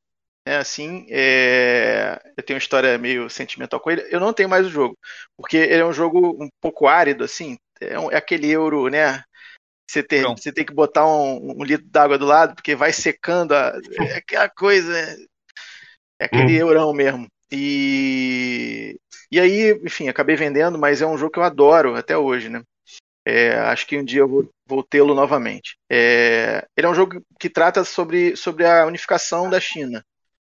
[0.47, 0.57] né?
[0.57, 2.19] Assim, é...
[2.37, 4.07] eu tenho uma história meio sentimental com ele.
[4.09, 4.97] Eu não tenho mais o jogo,
[5.37, 7.57] porque ele é um jogo um pouco árido, assim.
[7.81, 9.23] É, um, é aquele euro, né?
[9.89, 13.53] Você tem, você tem que botar um, um litro d'água do lado, porque vai secando
[13.53, 14.97] a, é aquela coisa.
[16.19, 16.67] É aquele hum.
[16.67, 17.27] eurão mesmo.
[17.55, 18.99] E,
[19.31, 22.63] e aí, enfim, acabei vendendo, mas é um jogo que eu adoro até hoje, né?
[23.25, 25.77] É, acho que um dia eu vou, vou tê-lo novamente.
[25.89, 30.03] É, ele é um jogo que trata sobre, sobre a unificação da China.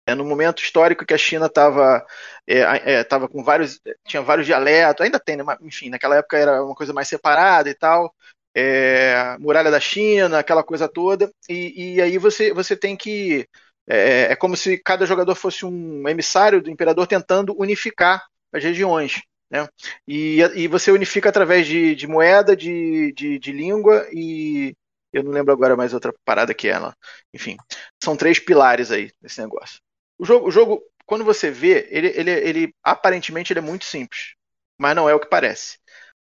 [0.08, 2.04] É, no momento histórico que a China estava
[2.46, 2.60] é,
[2.94, 5.44] é, tava com vários tinha vários dialetos, ainda tem, né?
[5.62, 8.12] Enfim, naquela época era uma coisa mais separada e tal.
[8.54, 11.30] É, muralha da China, aquela coisa toda.
[11.48, 13.48] E, e aí você, você tem que
[13.88, 19.22] é, é, como se cada jogador fosse um emissário do imperador tentando unificar as regiões.
[19.50, 19.66] Né?
[20.08, 24.74] E, e você unifica através de, de moeda, de, de, de, língua e.
[25.12, 26.94] Eu não lembro agora mais outra parada que ela.
[27.32, 27.56] Enfim,
[28.02, 29.78] são três pilares aí desse negócio.
[30.18, 34.34] O jogo, o jogo quando você vê, ele, ele, ele aparentemente ele é muito simples,
[34.78, 35.78] mas não é o que parece.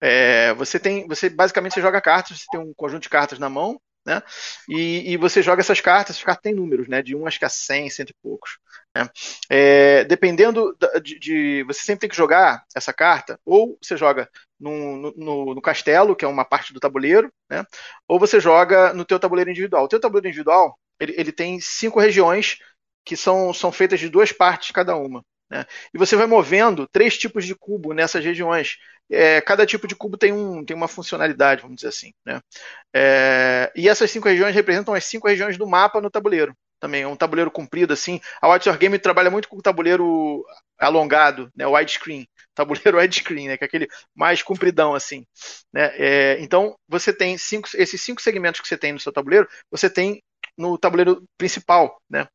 [0.01, 3.49] É, você tem, você basicamente você joga cartas, você tem um conjunto de cartas na
[3.49, 4.23] mão, né?
[4.69, 7.03] E, e, você joga essas cartas, essas cartas têm números, né?
[7.03, 8.59] De 1 acho que a 100, cento e poucos.
[8.95, 9.09] Né?
[9.49, 15.13] É, dependendo de, de, Você sempre tem que jogar essa carta, ou você joga no,
[15.17, 17.65] no, no, castelo, que é uma parte do tabuleiro, né?
[18.09, 19.85] Ou você joga no teu tabuleiro individual.
[19.85, 22.59] O teu tabuleiro individual, ele, ele tem cinco regiões
[23.05, 25.25] que são, são feitas de duas partes cada uma.
[25.51, 25.67] Né?
[25.93, 28.79] E você vai movendo três tipos de cubo nessas regiões.
[29.13, 32.13] É, cada tipo de cubo tem, um, tem uma funcionalidade, vamos dizer assim.
[32.25, 32.41] Né?
[32.95, 36.55] É, e essas cinco regiões representam as cinco regiões do mapa no tabuleiro.
[36.81, 38.21] também, é um tabuleiro comprido assim.
[38.41, 40.45] A White Your Game trabalha muito com o tabuleiro
[40.79, 45.25] alongado, né, widescreen, tabuleiro widescreen, né, que é aquele mais compridão assim,
[45.73, 45.93] né?
[45.97, 49.89] É, então você tem cinco, esses cinco segmentos que você tem no seu tabuleiro, você
[49.89, 50.21] tem
[50.57, 52.27] no tabuleiro principal, né?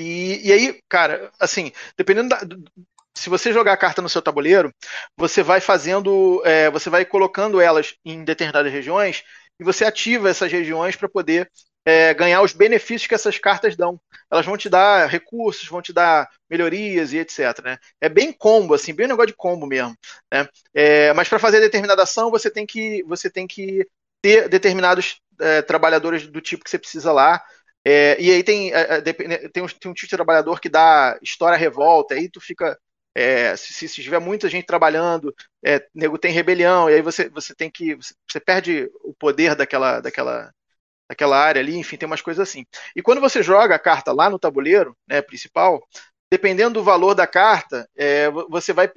[0.00, 2.40] E, e aí, cara, assim, dependendo da,
[3.16, 4.72] se você jogar a carta no seu tabuleiro,
[5.16, 9.24] você vai fazendo, é, você vai colocando elas em determinadas regiões
[9.58, 11.50] e você ativa essas regiões para poder
[11.84, 13.98] é, ganhar os benefícios que essas cartas dão.
[14.30, 17.62] Elas vão te dar recursos, vão te dar melhorias e etc.
[17.64, 17.78] Né?
[18.00, 19.96] É bem combo, assim, bem um negócio de combo mesmo.
[20.32, 20.46] Né?
[20.74, 23.86] É, mas para fazer determinada ação, você tem que, você tem que
[24.20, 27.42] ter determinados é, trabalhadores do tipo que você precisa lá.
[27.84, 29.00] É, e aí tem, é, é,
[29.48, 32.76] tem, um, tem um tipo de trabalhador que dá história revolta, aí tu fica
[33.18, 37.54] é, se, se, tiver muita gente trabalhando, é, nego tem rebelião, e aí você, você
[37.54, 37.96] tem que.
[38.28, 40.52] Você perde o poder daquela, daquela,
[41.08, 42.66] daquela área ali, enfim, tem umas coisas assim.
[42.94, 45.82] E quando você joga a carta lá no tabuleiro né, principal,
[46.30, 48.90] dependendo do valor da carta, é, você, vai,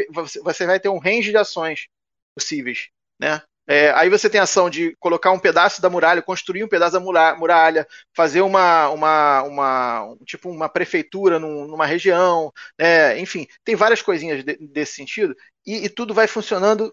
[0.44, 1.88] você vai ter um range de ações
[2.36, 2.90] possíveis.
[3.18, 3.42] Né?
[3.72, 6.94] É, aí você tem a ação de colocar um pedaço da muralha, construir um pedaço
[6.94, 13.20] da muralha, fazer uma, uma, uma tipo uma prefeitura num, numa região, né?
[13.20, 15.36] enfim, tem várias coisinhas de, desse sentido
[15.68, 16.92] e, e, tudo vai funcionando.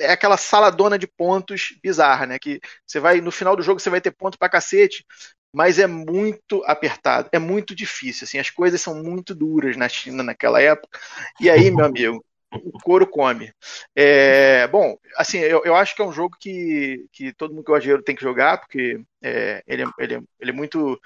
[0.00, 2.38] É aquela saladona de pontos bizarra, né?
[2.38, 5.04] Que você vai no final do jogo você vai ter ponto pra cacete,
[5.52, 8.24] mas é muito apertado, é muito difícil.
[8.24, 10.98] Assim, as coisas são muito duras na China naquela época.
[11.40, 13.52] E aí, meu amigo, o couro come.
[13.94, 17.70] É, bom, assim, eu, eu acho que é um jogo que, que todo mundo que
[17.70, 21.00] gosta de dinheiro tem que jogar, porque é, ele, é, ele, é, é muito,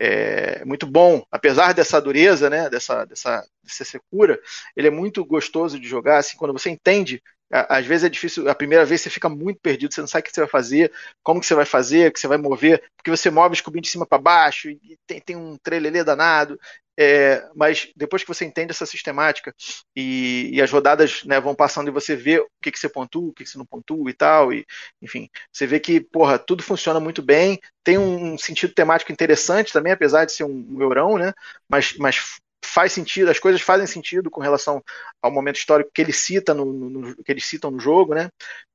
[0.00, 4.40] é, muito bom, apesar dessa dureza, né, dessa, dessa, dessa secura,
[4.76, 8.54] ele é muito gostoso de jogar, assim, quando você entende às vezes é difícil, a
[8.54, 11.40] primeira vez você fica muito perdido, você não sabe o que você vai fazer, como
[11.40, 13.90] que você vai fazer, o que você vai mover, porque você move os cubinhos de
[13.90, 16.60] cima para baixo, e tem, tem um trelelê danado,
[17.00, 19.54] é, mas depois que você entende essa sistemática
[19.94, 23.28] e, e as rodadas né, vão passando e você vê o que, que você pontua,
[23.28, 24.66] o que, que você não pontua e tal, e
[25.00, 29.92] enfim, você vê que, porra, tudo funciona muito bem, tem um, sentido temático interessante também,
[29.92, 31.32] apesar de ser um, um eurão, né?
[31.68, 34.82] Mas, mas faz sentido, as coisas fazem sentido com relação
[35.22, 38.28] ao momento histórico que ele cita no, no, que eles citam no jogo, né?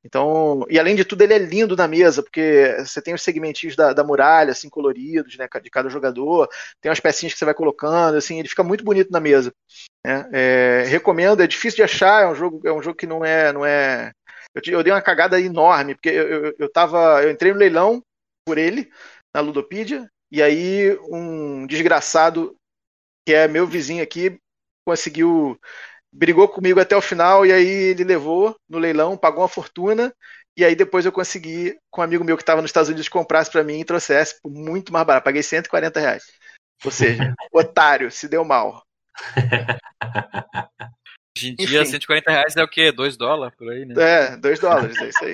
[0.04, 3.76] Então, e além de tudo, ele é lindo na mesa, porque você tem os segmentinhos
[3.76, 6.50] da, da muralha, assim, coloridos, né, de cada jogador,
[6.82, 9.54] tem umas pecinhas que você vai colocando, assim, ele fica muito bonito na mesa.
[10.06, 10.30] Né?
[10.34, 13.54] É, recomendo, é difícil de achar, é um jogo, é um jogo que não é,
[13.54, 14.12] não é.
[14.54, 18.02] Eu, eu dei uma cagada enorme, porque eu, eu, eu tava, eu entrei no leilão
[18.46, 18.92] por ele
[19.34, 22.56] na Ludopedia, e aí um desgraçado
[23.26, 24.40] que é meu vizinho aqui,
[24.86, 25.60] conseguiu.
[26.14, 30.14] brigou comigo até o final, e aí ele levou no leilão, pagou uma fortuna,
[30.56, 33.52] e aí depois eu consegui, com um amigo meu que estava nos Estados Unidos, comprasse
[33.52, 35.24] para mim e trouxesse por muito mais barato.
[35.24, 36.26] Paguei 140 reais.
[36.86, 38.84] Ou seja, otário, se deu mal.
[41.36, 41.92] Hoje em dia, Enfim.
[41.92, 42.92] 140 reais é o quê?
[42.92, 43.96] 2 dólares por aí, né?
[43.98, 45.34] É, 2 dólares, é isso aí.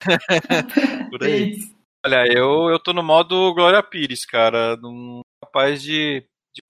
[1.10, 1.58] por aí.
[2.06, 4.76] Olha, eu, eu tô no modo Glória Pires, cara.
[4.76, 6.24] Não capaz de de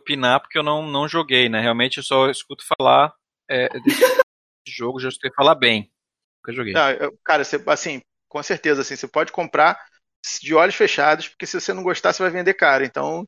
[0.09, 1.61] opinar porque eu não, não joguei, né?
[1.61, 3.13] Realmente eu só escuto falar
[3.49, 4.01] é, desse
[4.67, 5.93] jogo, já escutei falar bem.
[6.39, 6.73] Nunca joguei.
[6.73, 9.79] Não, eu, cara, você, assim, com certeza, assim, você pode comprar
[10.43, 12.85] de olhos fechados, porque se você não gostar, você vai vender caro.
[12.85, 13.27] Então,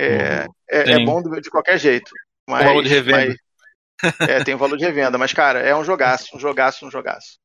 [0.00, 0.54] é, uhum.
[0.70, 2.10] é, é, bom de qualquer jeito.
[2.48, 3.36] Mas, o valor de revenda.
[4.02, 6.90] Mas, é, tem o valor de revenda, mas, cara, é um jogaço, um jogaço, um
[6.90, 7.38] jogaço.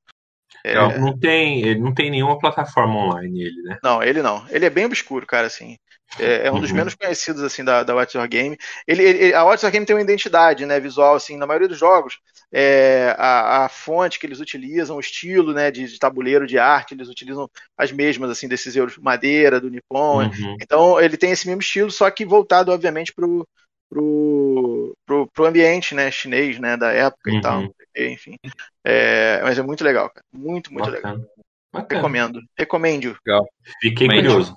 [0.64, 0.76] É...
[0.76, 3.78] Não, não, tem, ele não tem nenhuma plataforma online ele, né?
[3.84, 4.46] Não, ele não.
[4.50, 5.78] Ele é bem obscuro, cara, assim.
[6.20, 6.78] É, é um dos uhum.
[6.78, 8.58] menos conhecidos assim da, da Watch Your Game.
[8.88, 11.38] Ele, ele, a Watch Your Game tem uma identidade, né, visual assim.
[11.38, 12.20] Na maioria dos jogos,
[12.52, 16.94] é, a, a, fonte que eles utilizam, o estilo, né, de, de, tabuleiro de arte,
[16.94, 20.24] eles utilizam as mesmas assim desses euros madeira do Nippon.
[20.24, 20.58] Uhum.
[20.62, 23.48] Então ele tem esse mesmo estilo, só que voltado obviamente pro
[23.90, 27.38] pro, pro, pro ambiente, né, chinês, né, da época uhum.
[27.38, 27.74] e tal.
[27.98, 28.38] Enfim,
[28.86, 30.26] é, mas é muito legal, cara.
[30.32, 31.14] Muito, muito Bacana.
[31.14, 31.30] legal.
[31.74, 32.02] Bacana.
[32.02, 32.42] Recomendo.
[32.58, 33.18] Recomendo.
[33.26, 33.48] Legal.
[33.82, 34.56] Fiquei curioso.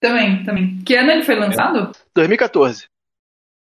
[0.00, 0.78] Também, também.
[0.84, 1.92] Que ano ele foi lançado?
[2.14, 2.86] 2014.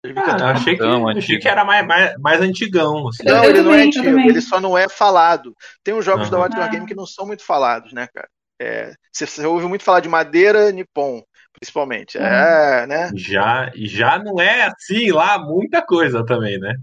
[0.04, 0.44] 2014.
[0.44, 0.84] Ah, achei, que,
[1.18, 3.08] achei que era mais, mais, mais antigão.
[3.08, 3.24] Assim.
[3.24, 5.56] Não, ele não é antigo, ele só não é falado.
[5.84, 6.32] Tem uns jogos uhum.
[6.32, 6.68] da Watch ah.
[6.68, 8.28] Game que não são muito falados, né, cara?
[8.60, 11.22] É, você, você, ouve muito falar de madeira Nippon,
[11.60, 12.18] principalmente.
[12.18, 12.26] Uhum.
[12.26, 13.12] É, né?
[13.16, 16.74] Já, já não é assim lá muita coisa também, né?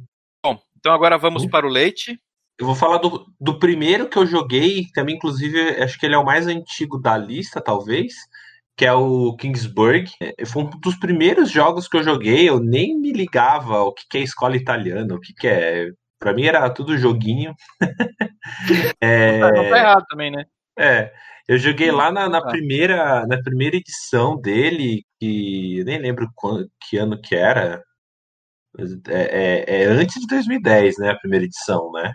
[0.45, 1.51] Bom, então agora vamos uhum.
[1.51, 2.19] para o leite.
[2.59, 6.19] Eu vou falar do, do primeiro que eu joguei, também, inclusive, acho que ele é
[6.19, 8.15] o mais antigo da lista, talvez
[8.77, 10.11] que é o Kingsburg.
[10.21, 14.19] É, foi um dos primeiros jogos que eu joguei, eu nem me ligava o que
[14.19, 15.91] é escola italiana, o que é.
[16.19, 17.55] Pra mim era tudo joguinho.
[19.01, 19.41] é...
[19.41, 20.45] Não tá errado também, né?
[20.79, 21.13] É.
[21.49, 26.97] Eu joguei lá na, na, primeira, na primeira edição dele, que nem lembro quando, que
[26.97, 27.83] ano que era.
[29.09, 31.11] É, é, é, antes de 2010, né?
[31.11, 32.15] A primeira edição, né?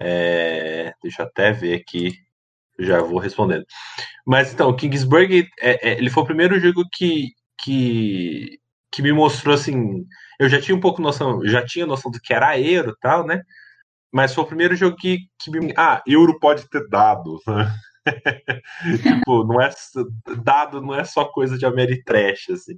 [0.00, 2.12] É, deixa eu até ver aqui.
[2.78, 3.64] Já vou respondendo.
[4.26, 7.32] Mas então, Kingsburg, é, é, ele foi o primeiro jogo que,
[7.62, 8.58] que,
[8.92, 10.06] que me mostrou assim.
[10.38, 13.26] Eu já tinha um pouco noção, já tinha noção do que era euro e tal,
[13.26, 13.42] né?
[14.12, 15.72] Mas foi o primeiro jogo que, que me.
[15.76, 17.72] Ah, euro pode ter dados, né?
[19.02, 19.70] tipo, não é
[20.42, 22.76] dado, não é só coisa de Ameritrash, assim.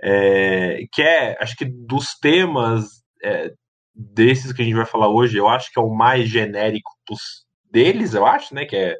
[0.00, 3.52] É, que é, acho que dos temas é,
[3.94, 7.44] desses que a gente vai falar hoje, eu acho que é o mais genérico dos,
[7.70, 8.64] deles, eu acho, né?
[8.64, 8.96] Que é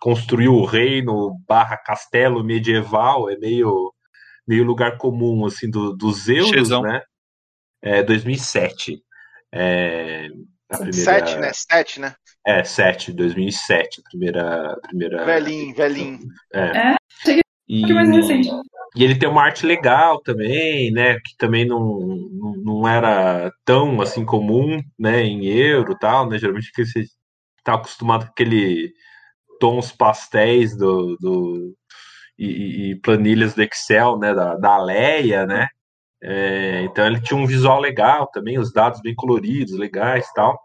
[0.00, 3.92] construir o reino barra castelo medieval, é meio,
[4.46, 6.82] meio lugar comum, assim, do, dos euros, Chezão.
[6.82, 7.02] né?
[7.82, 9.02] É 2007.
[9.52, 10.28] É,
[10.70, 11.02] a primeira...
[11.02, 11.50] Sete, né?
[11.52, 12.14] Sete, né?
[12.46, 15.24] É, sete, 2007, primeira, primeira.
[15.24, 16.18] Velhinho, velhinho.
[16.52, 16.90] É.
[16.90, 17.92] é cheguei e...
[17.92, 18.50] mais recente.
[18.96, 21.14] E ele tem uma arte legal também, né?
[21.14, 21.98] Que também não,
[22.30, 25.22] não, não era tão assim comum, né?
[25.22, 26.38] Em euro e tal, né?
[26.38, 27.04] Geralmente que você
[27.64, 28.92] tá acostumado com aquele
[29.58, 31.74] tons pastéis do, do
[32.38, 34.32] e, e, planilhas do Excel, né?
[34.32, 35.66] Da, da Leia, né?
[36.26, 40.58] É, então ele tinha um visual legal também, os dados bem coloridos, legais tal.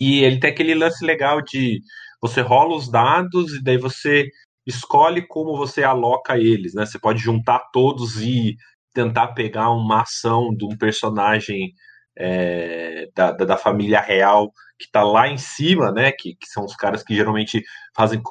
[0.00, 1.80] E ele tem aquele lance legal de
[2.20, 4.28] você rola os dados e daí você
[4.66, 6.86] escolhe como você aloca eles, né?
[6.86, 8.56] Você pode juntar todos e
[8.94, 11.72] tentar pegar uma ação de um personagem
[12.16, 16.12] é, da, da, da, família real que está lá em cima, né?
[16.12, 17.62] Que, que são os caras que geralmente
[17.96, 18.22] fazem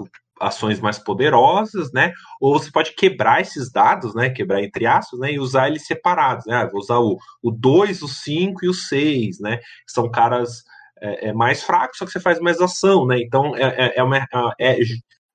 [0.47, 2.13] ações mais poderosas, né?
[2.39, 4.29] Ou você pode quebrar esses dados, né?
[4.29, 5.33] Quebrar entre aspas, né?
[5.33, 6.55] E usar eles separados, né?
[6.55, 9.59] Ah, vou usar o, o 2, o 5 e o 6, né?
[9.87, 10.63] São caras
[11.01, 13.19] é, é, mais fracos, só que você faz mais ação, né?
[13.19, 14.25] Então é, é, é uma,
[14.59, 14.77] é,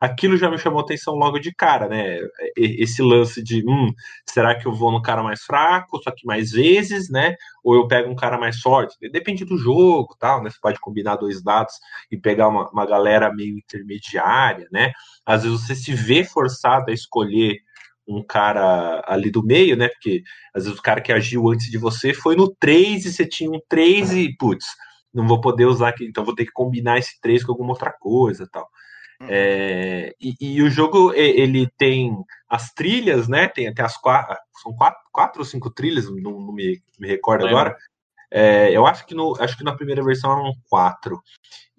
[0.00, 2.18] aquilo já me chamou atenção logo de cara, né?
[2.56, 3.92] Esse lance de, hum,
[4.28, 7.34] será que eu vou no cara mais fraco, só que mais vezes, né?
[7.64, 8.96] Ou eu pego um cara mais forte?
[9.10, 10.50] Depende do jogo, tal, né?
[10.50, 11.74] Você pode combinar dois dados
[12.10, 14.92] e pegar uma, uma galera meio intermediária, né?
[15.26, 17.58] Às vezes você se vê forçado a escolher
[18.06, 19.88] um cara ali do meio, né?
[19.88, 20.22] Porque
[20.54, 23.50] às vezes o cara que agiu antes de você foi no 3 e você tinha
[23.50, 24.66] um 3 e, putz,
[25.12, 27.92] não vou poder usar aqui, então vou ter que combinar esse 3 com alguma outra
[27.92, 28.68] coisa tal.
[29.20, 29.26] Uhum.
[29.30, 32.16] É, e, e, o jogo ele tem
[32.48, 33.48] as trilhas, né?
[33.48, 37.46] Tem até as quatro, são quatro, quatro ou cinco trilhas, não, não me, me recordo
[37.46, 37.48] é.
[37.48, 37.76] agora.
[38.30, 41.20] É, eu acho que, no, acho que na primeira versão eram quatro.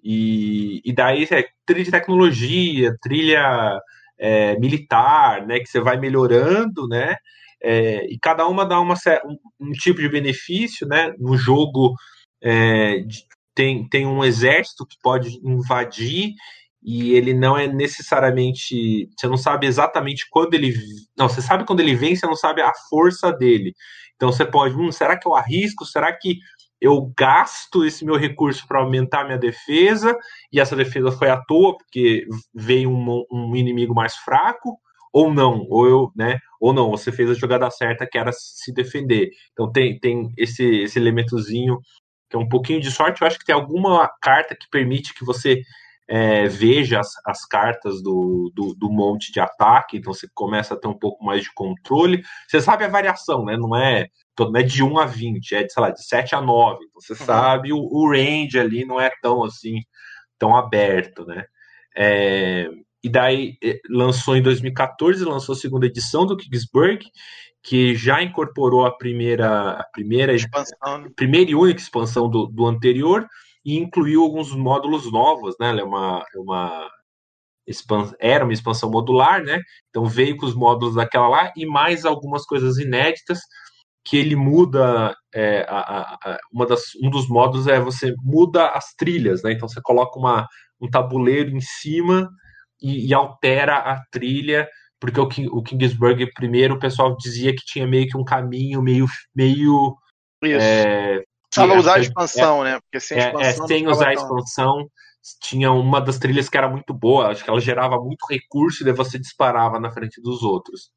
[0.02, 3.80] E, e daí é trilha de tecnologia, trilha
[4.18, 5.60] é, militar, né?
[5.60, 7.16] Que você vai melhorando, né?
[7.62, 11.14] É, e cada uma dá uma, um, um, tipo de benefício, né?
[11.18, 11.94] No jogo
[12.42, 13.24] é, de,
[13.54, 16.34] tem, tem um exército que pode invadir
[16.82, 19.08] e ele não é necessariamente.
[19.16, 20.74] Você não sabe exatamente quando ele.
[21.16, 23.74] Não, você sabe quando ele vem, você não sabe a força dele.
[24.16, 24.74] Então você pode.
[24.74, 25.84] Hum, será que eu arrisco?
[25.84, 26.38] Será que
[26.80, 30.16] eu gasto esse meu recurso para aumentar minha defesa?
[30.50, 34.78] E essa defesa foi à toa, porque veio um, um inimigo mais fraco?
[35.12, 36.38] Ou não, ou eu, né?
[36.60, 39.30] Ou não, você fez a jogada certa que era se defender.
[39.52, 41.78] Então tem, tem esse, esse elementozinho
[42.30, 43.20] que é um pouquinho de sorte.
[43.20, 45.62] Eu acho que tem alguma carta que permite que você
[46.12, 50.76] é, veja as, as cartas do, do, do, monte de ataque, então você começa a
[50.76, 52.24] ter um pouco mais de controle.
[52.48, 53.56] Você sabe a variação, né?
[53.56, 56.40] Não é, não é de 1 a 20, é de, sei lá, de 7 a
[56.40, 56.84] 9.
[56.84, 57.24] Então você uhum.
[57.24, 59.82] sabe o, o, range ali não é tão assim,
[60.36, 61.44] tão aberto, né?
[61.96, 62.68] É,
[63.04, 67.06] e daí é, lançou em 2014, lançou a segunda edição do Kingsburg,
[67.62, 71.08] que já incorporou a primeira, a primeira expansão, né?
[71.14, 73.28] primeira e única expansão do, do anterior
[73.64, 75.70] e incluiu alguns módulos novos, né?
[75.70, 76.90] Ela é uma, uma
[78.18, 79.60] era uma expansão modular, né?
[79.88, 83.38] Então veio com os módulos daquela lá e mais algumas coisas inéditas
[84.04, 88.94] que ele muda é, a, a, uma das, um dos módulos é você muda as
[88.94, 89.52] trilhas, né?
[89.52, 90.48] Então você coloca uma,
[90.80, 92.28] um tabuleiro em cima
[92.80, 97.64] e, e altera a trilha porque o, King, o Kingsburg primeiro o pessoal dizia que
[97.64, 99.96] tinha meio que um caminho meio meio
[100.44, 102.80] é, Precisava usar a expansão, é, né?
[102.80, 103.64] Porque sem é, expansão.
[103.64, 104.90] É, sem usar a expansão,
[105.42, 108.84] tinha uma das trilhas que era muito boa, acho que ela gerava muito recurso e
[108.84, 110.90] daí você disparava na frente dos outros.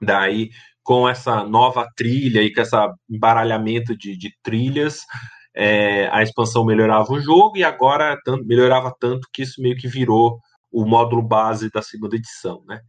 [0.00, 0.50] Daí,
[0.82, 2.76] com essa nova trilha e com esse
[3.08, 5.02] embaralhamento de, de trilhas,
[5.54, 9.88] é, a expansão melhorava o jogo e agora tanto, melhorava tanto que isso meio que
[9.88, 12.80] virou o módulo base da segunda edição, né?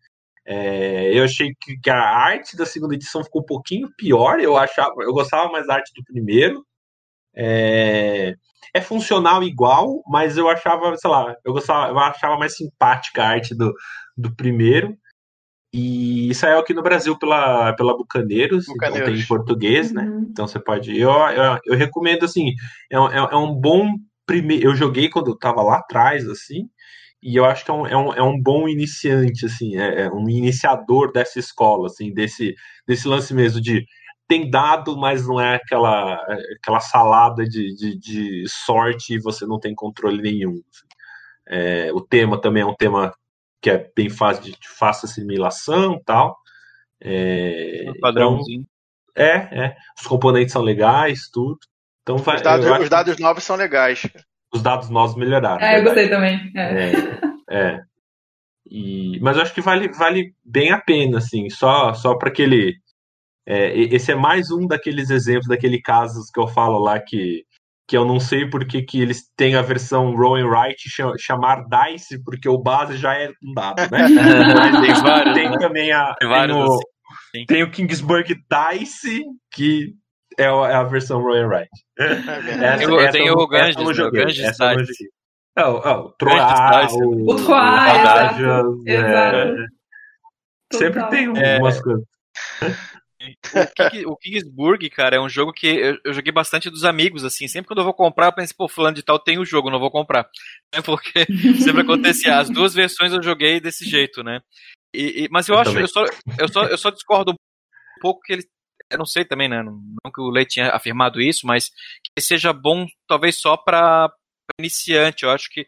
[0.46, 4.40] É, eu achei que, que, a arte da segunda edição ficou um pouquinho pior.
[4.40, 6.66] Eu achava, eu gostava mais da arte do primeiro.
[7.36, 8.36] É,
[8.74, 13.30] é funcional igual, mas eu achava, sei lá, eu gostava, eu achava mais simpática a
[13.30, 13.74] arte do,
[14.18, 14.98] do primeiro.
[15.72, 19.02] E saiu aqui no Brasil pela, pela Bucaneiros, Bucaneiros.
[19.02, 20.04] então tem em português, né?
[20.04, 20.28] Uhum.
[20.32, 20.98] Então você pode.
[20.98, 22.54] Eu, eu, eu recomendo, assim,
[22.92, 23.94] é, é, é um bom
[24.26, 24.70] primeiro.
[24.70, 26.68] Eu joguei quando eu tava lá atrás, assim,
[27.22, 30.10] e eu acho que é um, é um, é um bom iniciante, assim, é, é,
[30.10, 32.56] um iniciador dessa escola, assim, desse,
[32.88, 33.86] desse lance mesmo de
[34.30, 36.14] tem dado, mas não é aquela,
[36.56, 40.62] aquela salada de, de, de sorte e você não tem controle nenhum.
[40.70, 40.86] Assim.
[41.48, 43.12] É, o tema também é um tema
[43.60, 46.38] que é bem fácil de, de fácil assimilação tal.
[47.02, 48.68] É, um padrãozinho.
[49.12, 49.76] Então, é, é.
[50.00, 51.58] Os componentes são legais, tudo.
[52.04, 54.08] Então vai, os, dados, os dados novos são legais.
[54.54, 55.66] Os dados novos melhoraram.
[55.66, 56.52] É, eu gostei também.
[56.56, 56.62] É.
[56.62, 57.20] é,
[57.50, 57.82] é.
[58.70, 62.76] E, mas eu acho que vale, vale bem a pena, assim, só, só para aquele
[63.50, 67.44] é, esse é mais um daqueles exemplos, daquele casos que eu falo lá que,
[67.88, 70.88] que eu não sei porque que eles têm a versão roll and write
[71.18, 74.06] chamar dice, porque o base já é um dado, né?
[74.56, 75.58] Mas tem, vários, tem né?
[75.58, 77.46] também a, tem, vários, tem, o, assim.
[77.48, 79.96] tem o Kingsburg Dice, que
[80.38, 81.70] é a versão roll and write.
[81.98, 85.10] Essa, eu, eu tenho o Ganges, o Ganges Dice.
[85.58, 88.84] É, o, é, o Troá, o, o Troá, exato.
[88.88, 89.56] É,
[90.72, 92.06] sempre tem algumas é, coisas.
[94.06, 97.48] O, Kingsburg, cara, é um jogo que eu, eu, joguei bastante dos amigos, assim.
[97.48, 99.80] Sempre quando eu vou comprar, eu penso, pô, fulano de tal tem o jogo, não
[99.80, 100.30] vou comprar.
[100.72, 101.26] É porque
[101.64, 102.38] sempre acontecia.
[102.38, 104.40] As duas versões eu joguei desse jeito, né?
[104.94, 106.06] E, e, mas eu, eu acho, eu só,
[106.38, 107.36] eu, só, eu só discordo um
[108.00, 108.44] pouco que ele.
[108.92, 109.64] Eu não sei também, né?
[109.64, 111.72] Não, não que o Leite tinha afirmado isso, mas
[112.04, 114.12] que seja bom, talvez só para
[114.60, 115.24] iniciante.
[115.24, 115.68] Eu acho que,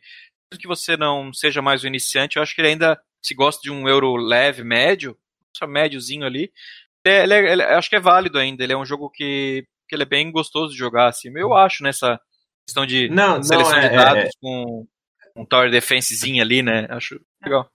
[0.59, 3.72] que você não seja mais um iniciante, eu acho que ele ainda, se gosta de
[3.72, 5.18] um euro leve, médio,
[5.55, 6.51] só médiozinho ali,
[7.06, 8.64] é, ele é, ele é, acho que é válido ainda.
[8.64, 11.32] Ele é um jogo que, que ele é bem gostoso de jogar, assim.
[11.36, 12.20] Eu acho nessa
[12.66, 14.88] questão de não, seleção não, é, de dados é, com
[15.36, 16.88] um tower defensezinho ali, né?
[16.89, 17.70] Acho legal.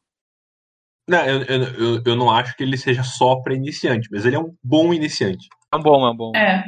[1.08, 4.40] Não, eu, eu, eu não acho que ele seja só para iniciante, mas ele é
[4.40, 5.48] um bom iniciante.
[5.72, 6.32] É um bom, é um bom.
[6.34, 6.64] É.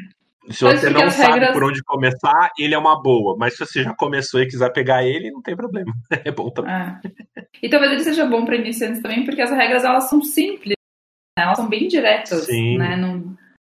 [0.50, 1.52] Se você não sabe regras...
[1.52, 3.36] por onde começar, ele é uma boa.
[3.38, 5.92] Mas se você já começou e quiser pegar ele, não tem problema.
[6.24, 6.72] É bom também.
[6.72, 7.00] É.
[7.62, 10.77] E talvez ele seja bom para iniciantes também, porque as regras elas são simples.
[11.38, 11.44] Né?
[11.44, 12.78] Elas são bem diretas, Sim.
[12.78, 12.96] né?
[12.96, 13.36] Não,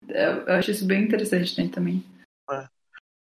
[0.09, 2.05] eu, acho isso bem interessante né, também.
[2.51, 2.65] É.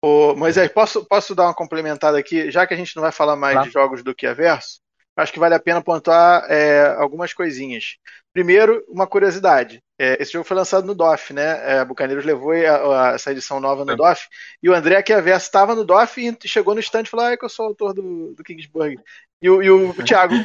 [0.02, 2.52] Ô, Moisés, posso, posso dar uma complementada aqui?
[2.52, 3.68] Já que a gente não vai falar mais claro.
[3.68, 4.80] de jogos do que a verso,
[5.16, 7.98] acho que vale a pena pontuar é, algumas coisinhas.
[8.34, 9.82] Primeiro, uma curiosidade.
[9.98, 11.78] É, esse jogo foi lançado no DOF, né?
[11.78, 13.96] É, Bucaneiros levou a, a, essa edição nova no é.
[13.96, 14.28] DOF.
[14.62, 17.26] E o André que a verso estava no DOF e chegou no stand e falou:
[17.26, 19.00] Ah, que eu sou autor do, do Kingsburg.
[19.42, 20.36] E, o, e o, o Thiago,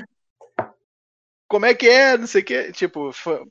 [1.47, 2.17] como é que é?
[2.17, 2.73] Não sei o que.
[2.73, 3.45] Tipo, foi,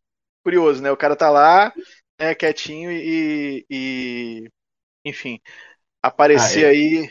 [0.43, 0.91] curioso, né?
[0.91, 1.73] O cara tá lá,
[2.19, 4.49] né, quietinho e, e
[5.05, 5.39] enfim,
[6.01, 6.71] aparecer ah, é.
[6.71, 7.09] aí.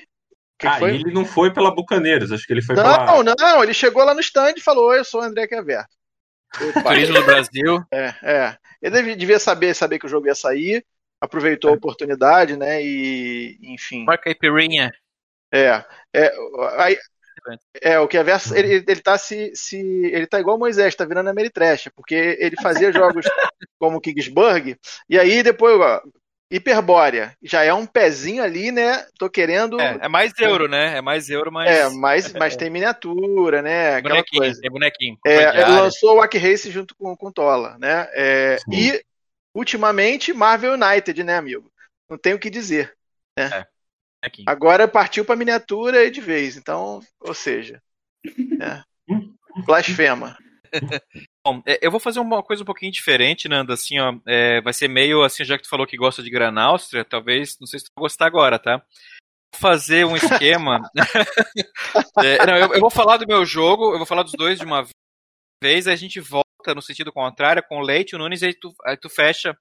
[0.59, 0.95] Que ah, foi?
[0.95, 3.23] ele não foi pela Bucaneiros, acho que ele foi não, pela.
[3.23, 5.87] Não, não, ele chegou lá no stand e falou: eu sou o André Quever.
[6.83, 7.83] Turismo do Brasil.
[7.93, 8.57] É, é.
[8.83, 10.85] Ele devia saber, saber que o jogo ia sair,
[11.21, 11.75] aproveitou é.
[11.75, 12.83] a oportunidade, né?
[12.83, 14.05] E, enfim.
[14.05, 14.93] Marca Caipirinha.
[15.53, 15.85] É.
[16.15, 16.33] é
[16.79, 16.99] aí,
[17.81, 19.77] é, o que é verso, ele, ele tá se, se.
[19.79, 23.27] Ele tá igual Moisés, tá virando Ameritrash, porque ele fazia jogos
[23.79, 24.77] como Kingsburg,
[25.09, 26.01] e aí depois, ó,
[26.51, 29.07] Hiperbórea, já é um pezinho ali, né?
[29.17, 29.81] Tô querendo.
[29.81, 30.97] É, é mais euro, né?
[30.97, 31.71] É mais euro, mas.
[31.71, 33.97] É, mas, mas tem miniatura, né?
[33.97, 34.61] Aquela bonequinho, coisa.
[34.61, 35.17] tem bonequinho.
[35.25, 38.09] É, ele lançou o Wack Race junto com, com Tola, né?
[38.15, 39.01] É, e,
[39.55, 41.71] ultimamente, Marvel United, né, amigo?
[42.09, 42.93] Não tenho o que dizer.
[43.39, 43.49] Né?
[43.53, 43.67] É.
[44.23, 44.45] Aqui.
[44.47, 46.57] Agora partiu para miniatura e de vez.
[46.57, 47.83] Então, ou seja,
[48.61, 48.83] é,
[49.65, 50.37] blasfema.
[51.45, 54.89] Bom, eu vou fazer uma coisa um pouquinho diferente, Nanda, assim, ó, é, vai ser
[54.89, 57.87] meio assim, já que tu falou que gosta de Gran Áustria, talvez, não sei se
[57.87, 58.77] tu vai gostar agora, tá?
[58.77, 60.81] Vou fazer um esquema.
[62.23, 64.65] é, não, eu, eu, vou falar do meu jogo, eu vou falar dos dois de
[64.65, 64.87] uma
[65.63, 68.55] vez, aí a gente volta no sentido contrário, com o Leite e o Nunes, aí
[68.55, 69.57] tu, aí tu fecha.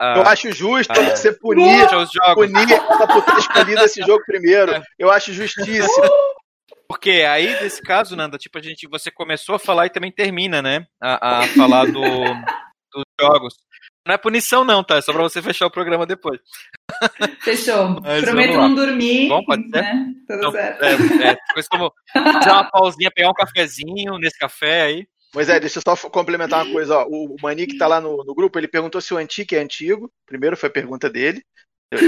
[0.00, 1.86] Ah, eu acho justo ah, você punir,
[2.34, 4.72] punir por ter escolhido esse jogo primeiro.
[4.98, 6.08] Eu acho justíssimo.
[6.88, 10.62] Porque aí, nesse caso, Nanda, tipo, a gente, você começou a falar e também termina,
[10.62, 10.86] né?
[11.00, 12.00] A, a falar do,
[12.90, 13.54] dos jogos.
[14.06, 14.96] Não é punição, não, tá?
[14.96, 16.40] É só pra você fechar o programa depois.
[17.40, 18.00] Fechou.
[18.00, 19.28] Mas Prometo não dormir.
[19.28, 19.82] Bom, pode ser?
[19.82, 20.06] Né?
[20.26, 20.82] Tudo então, certo.
[20.82, 25.06] É, é, coisa como fazer uma pausinha, pegar um cafezinho nesse café aí.
[25.34, 26.98] Mas é, deixa eu só complementar uma coisa.
[26.98, 27.06] Ó.
[27.08, 30.10] O Mani que tá lá no, no, grupo, ele perguntou se o Antique é antigo.
[30.26, 31.42] Primeiro foi a pergunta dele.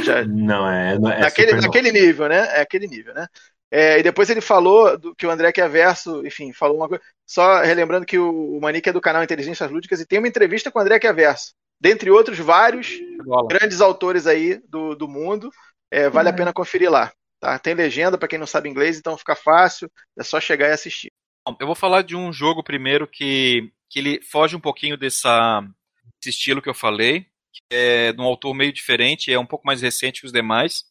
[0.05, 0.25] Já...
[0.25, 0.99] Não, é.
[0.99, 2.49] Não é naquele, naquele nível, né?
[2.57, 3.27] É aquele nível, né?
[3.71, 6.89] É, e depois ele falou do, que o André que é verso, enfim, falou uma
[6.89, 7.03] coisa.
[7.27, 10.71] Só relembrando que o, o Manique é do canal Inteligências Lúdicas e tem uma entrevista
[10.71, 11.55] com o André que é verso.
[11.81, 13.49] Dentre outros vários Bola.
[13.49, 15.51] grandes autores aí do, do mundo.
[15.91, 16.35] É, vale uhum.
[16.35, 17.13] a pena conferir lá.
[17.41, 17.59] Tá?
[17.59, 19.91] Tem legenda para quem não sabe inglês, então fica fácil.
[20.19, 21.11] É só chegar e assistir.
[21.59, 25.61] Eu vou falar de um jogo primeiro que, que ele foge um pouquinho dessa,
[26.21, 29.67] desse estilo que eu falei, que é de um autor meio diferente, é um pouco
[29.67, 30.85] mais recente que os demais,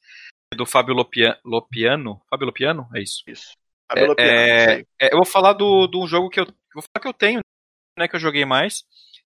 [0.53, 1.37] é do Fábio Lopiano.
[1.45, 2.21] Lopiano?
[2.29, 2.89] Fábio Lopiano?
[2.93, 3.23] É isso.
[3.25, 3.53] Isso.
[3.95, 7.07] É, Lopiano, é, é, eu vou falar do, do jogo que eu, vou falar que
[7.07, 7.39] eu tenho,
[7.97, 8.83] né, que eu joguei mais,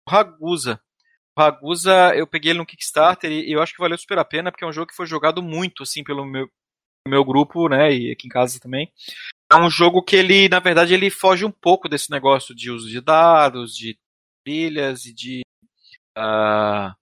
[0.07, 0.81] o Ragusa.
[1.37, 4.51] O Ragusa, eu peguei ele no Kickstarter e eu acho que valeu super a pena,
[4.51, 6.49] porque é um jogo que foi jogado muito, assim, pelo meu,
[7.07, 8.93] meu grupo, né, e aqui em casa também.
[9.55, 12.89] É um jogo que ele, na verdade, ele foge um pouco desse negócio de uso
[12.89, 13.97] de dados, de
[14.45, 15.43] trilhas e de
[16.19, 16.93] uh,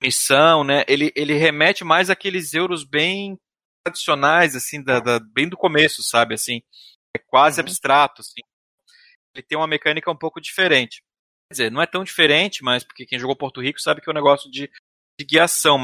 [0.00, 0.84] missão, né?
[0.86, 3.36] Ele, ele remete mais àqueles euros bem
[3.84, 6.34] tradicionais, assim, da, da bem do começo, sabe?
[6.34, 6.62] Assim,
[7.16, 7.66] é quase uhum.
[7.66, 8.40] abstrato, assim.
[9.34, 11.02] Ele tem uma mecânica um pouco diferente.
[11.50, 14.12] Quer dizer, não é tão diferente, mas porque quem jogou Porto Rico sabe que é
[14.12, 14.70] um negócio de,
[15.18, 15.82] de guiação,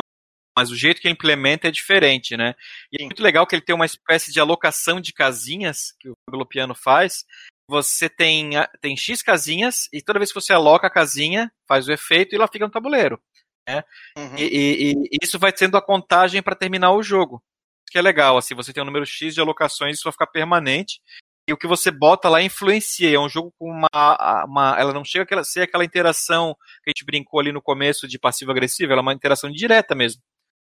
[0.57, 2.55] mas o jeito que ele implementa é diferente, né?
[2.92, 6.46] E é muito legal que ele tem uma espécie de alocação de casinhas que o
[6.46, 7.24] Piano faz.
[7.68, 8.50] Você tem,
[8.80, 12.36] tem X casinhas e toda vez que você aloca a casinha, faz o efeito e
[12.36, 13.20] ela fica no tabuleiro.
[13.68, 13.82] Né?
[14.16, 14.36] Uhum.
[14.36, 17.42] E, e, e, isso vai sendo a contagem para terminar o jogo.
[17.90, 21.00] Que é legal, assim, você tem um número X de alocações, isso vai ficar permanente.
[21.48, 23.14] E o que você bota lá influencia.
[23.14, 24.44] É um jogo com uma.
[24.46, 28.07] uma ela não chega a ser aquela interação que a gente brincou ali no começo
[28.09, 30.22] de passivo-agressivo, ela é uma interação direta mesmo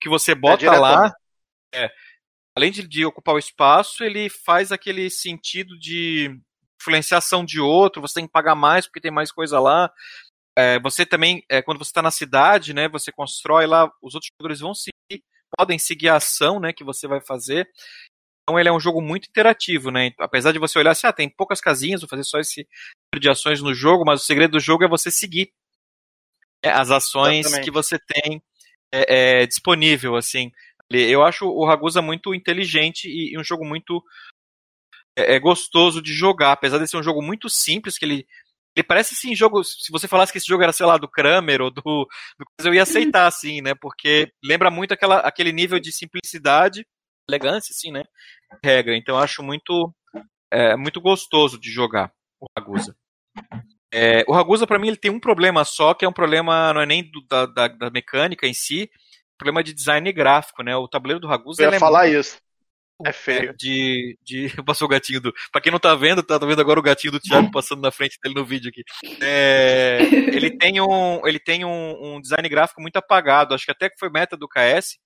[0.01, 1.13] que você bota é lá,
[1.75, 1.91] é,
[2.57, 6.39] além de, de, ocupar o espaço, ele faz aquele sentido de
[6.81, 9.91] influenciação de outro, você tem que pagar mais porque tem mais coisa lá.
[10.59, 14.31] É, você também, é, quando você está na cidade, né, você constrói lá, os outros
[14.33, 15.23] jogadores vão seguir,
[15.57, 17.69] podem seguir a ação né, que você vai fazer.
[18.43, 20.13] Então ele é um jogo muito interativo, né?
[20.21, 23.29] Apesar de você olhar assim, ah, tem poucas casinhas, vou fazer só esse tipo de
[23.29, 25.53] ações no jogo, mas o segredo do jogo é você seguir
[26.63, 27.65] é, as ações Exatamente.
[27.65, 28.41] que você tem
[28.93, 30.51] é, é, disponível, assim.
[30.91, 34.03] Eu acho o Ragusa muito inteligente e, e um jogo muito
[35.19, 38.27] é, é, gostoso de jogar, apesar de ser um jogo muito simples, que ele
[38.77, 39.65] ele parece assim jogo.
[39.65, 42.75] Se você falasse que esse jogo era, sei lá, do Kramer ou do, do eu
[42.75, 43.75] ia aceitar, assim, né?
[43.75, 46.87] Porque lembra muito aquela, aquele nível de simplicidade,
[47.27, 48.05] elegância, assim, né?
[48.63, 48.95] Regra.
[48.95, 49.95] Então acho muito,
[50.53, 52.95] é, muito gostoso de jogar o Ragusa.
[53.99, 56.83] É, o Ragusa, para mim, ele tem um problema só, que é um problema, não
[56.83, 58.91] é nem do, da, da, da, mecânica em si,
[59.39, 60.77] problema de design gráfico, né?
[60.77, 61.63] O tabuleiro do Ragusa.
[61.63, 62.37] Eu ia é falar é isso.
[63.03, 63.55] É feio.
[63.57, 64.49] De, de.
[64.67, 65.35] Passou o gatinho do.
[65.51, 68.19] Pra quem não tá vendo, tá vendo agora o gatinho do Thiago passando na frente
[68.23, 68.83] dele no vídeo aqui.
[69.23, 73.55] É, ele tem, um, ele tem um, um, design gráfico muito apagado.
[73.55, 74.99] Acho que até que foi meta do KS.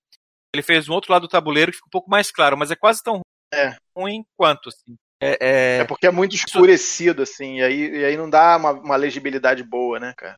[0.52, 2.76] Ele fez um outro lado do tabuleiro que fica um pouco mais claro, mas é
[2.76, 3.20] quase tão
[3.54, 3.76] é.
[3.96, 4.96] ruim quanto, assim.
[5.20, 5.78] É, é...
[5.78, 9.62] é, porque é muito escurecido, assim, e aí, e aí não dá uma, uma legibilidade
[9.62, 10.36] boa, né, cara?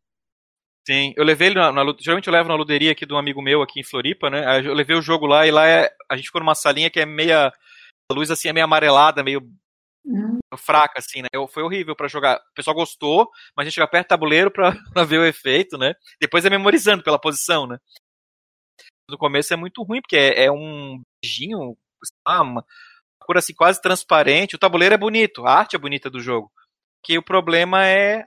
[0.84, 3.40] Sim, eu levei ele na, na, Geralmente eu levo na luderia aqui de um amigo
[3.40, 4.58] meu aqui em Floripa, né?
[4.66, 7.06] Eu levei o jogo lá e lá é, a gente ficou numa salinha que é
[7.06, 7.52] meia.
[8.10, 9.40] A luz assim é meio amarelada, meio
[10.04, 10.38] hum.
[10.56, 11.28] fraca, assim, né?
[11.50, 12.36] Foi horrível para jogar.
[12.36, 15.78] O pessoal gostou, mas a gente chega perto do tabuleiro pra, pra ver o efeito,
[15.78, 15.94] né?
[16.20, 17.78] Depois é memorizando pela posição, né?
[19.08, 21.76] No começo é muito ruim, porque é, é um beijinho,
[22.26, 22.64] uma,
[23.22, 24.56] cor assim quase transparente.
[24.56, 26.50] O tabuleiro é bonito, a arte é bonita do jogo.
[27.02, 28.24] Que o problema é.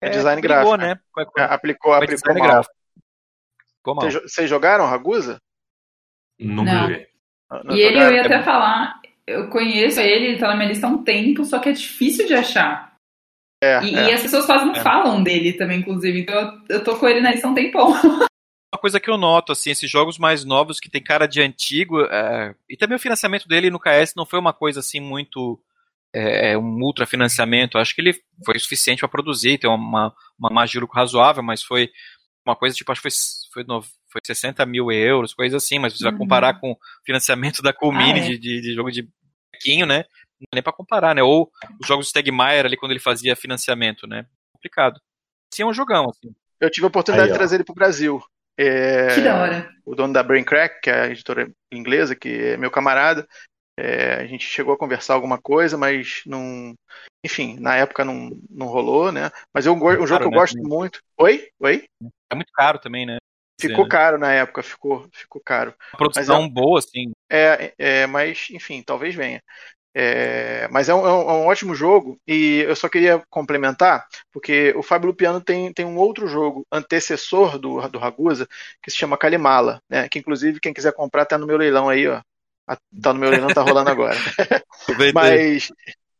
[0.00, 0.76] É, design aplicou, gráfico.
[0.78, 1.00] Né?
[1.38, 2.48] É, aplicou, aplicou mal.
[2.48, 2.74] Gráfico.
[4.28, 5.40] Vocês jogaram Ragusa?
[6.38, 6.88] Não, não.
[6.88, 7.06] vi.
[7.70, 10.90] e ele, eu ia até falar, eu conheço ele, ele tá na minha lista há
[10.90, 12.92] um tempo, só que é difícil de achar.
[13.62, 14.08] É, e, é.
[14.08, 14.80] e, as pessoas quase não é.
[14.80, 16.20] falam dele também, inclusive.
[16.20, 16.34] Então
[16.68, 17.92] eu, eu tô com ele na lista há um tempão.
[18.72, 22.00] uma coisa que eu noto, assim, esses jogos mais novos que tem cara de antigo,
[22.02, 25.60] é, e também o financiamento dele no KS não foi uma coisa assim muito.
[26.14, 28.14] É, é um ultra financiamento, acho que ele
[28.44, 31.90] foi suficiente para produzir, tem uma, uma margem de lucro razoável, mas foi
[32.44, 33.18] uma coisa tipo, acho que foi,
[33.52, 36.10] foi, no, foi 60 mil euros, coisa assim, mas você uhum.
[36.10, 38.28] vai comparar com o financiamento da Comini ah, é?
[38.28, 39.08] de, de, de, jogo de
[39.52, 40.04] bequinho, né?
[40.38, 41.22] Não dá nem pra comparar, né?
[41.22, 41.50] Ou
[41.80, 44.26] os jogos do Stegmaier ali quando ele fazia financiamento, né?
[44.52, 45.00] Complicado.
[45.54, 46.34] Sim, é um jogão, assim.
[46.60, 48.22] Eu tive a oportunidade Aí, de trazer ele pro Brasil.
[48.62, 49.70] É, que da hora.
[49.84, 53.26] O dono da Brain Crack, que é a editora inglesa, que é meu camarada,
[53.76, 56.74] é, a gente chegou a conversar alguma coisa, mas não.
[57.24, 59.30] Enfim, na época não, não rolou, né?
[59.52, 61.00] Mas é um, um jogo que eu né, gosto muito.
[61.18, 61.48] Oi?
[61.58, 61.84] Oi?
[62.30, 63.16] É muito caro também, né?
[63.60, 65.74] Ficou caro na época, ficou, ficou caro.
[65.92, 67.12] Uma produção é, boa, assim.
[67.30, 69.40] É, é, mas, enfim, talvez venha.
[69.94, 74.82] É, mas é um, é um, ótimo jogo e eu só queria complementar, porque o
[74.82, 78.48] Fábio Lupiano tem, tem um outro jogo antecessor do, do Ragusa
[78.82, 80.08] que se chama Kalimala, né?
[80.08, 82.22] Que inclusive quem quiser comprar tá no meu leilão aí, ó.
[83.02, 84.16] Tá no meu leilão, tá rolando agora.
[85.12, 85.70] mas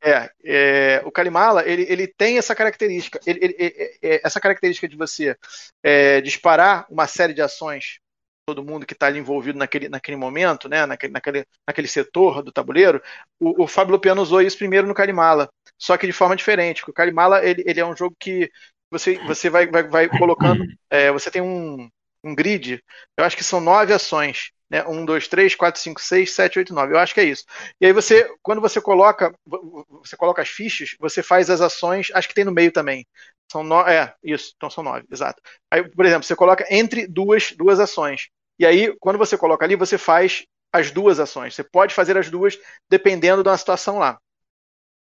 [0.03, 4.97] é, é, o Kalimala ele, ele tem essa característica, ele, ele, ele, essa característica de
[4.97, 5.35] você
[5.83, 8.02] é, disparar uma série de ações
[8.45, 12.53] todo mundo que está ali envolvido naquele, naquele momento, né, naquele, naquele, naquele setor do
[12.53, 13.03] tabuleiro,
[13.41, 16.91] o, o Fábio Lupiano usou isso primeiro no Kalimala, só que de forma diferente, porque
[16.91, 18.51] o Kalimala ele, ele é um jogo que
[18.91, 21.89] você, você vai, vai, vai colocando, é, você tem um,
[22.25, 22.83] um grid,
[23.17, 24.83] eu acho que são nove ações, né?
[24.89, 26.95] 1, 2, 3, 4, 5, 6, 7, 8, 9.
[26.95, 27.45] Eu acho que é isso.
[27.79, 32.27] E aí você, quando você coloca, você coloca as fichas, você faz as ações, acho
[32.27, 33.07] que tem no meio também.
[33.51, 35.43] São é, isso, então são nove, exato.
[35.71, 38.31] Aí, por exemplo, você coloca entre duas, duas ações.
[38.59, 41.55] E aí, quando você coloca ali, você faz as duas ações.
[41.55, 42.59] Você pode fazer as duas
[42.89, 44.19] dependendo da situação lá.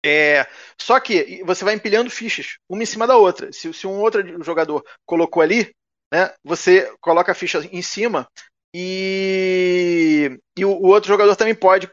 [0.02, 0.46] É,
[0.80, 3.52] só que você vai empilhando fichas, uma em cima da outra.
[3.52, 5.74] Se, se um outro jogador colocou ali,
[6.10, 8.26] né, você coloca a ficha em cima
[8.74, 11.90] e, e o, o, outro jogador também pode,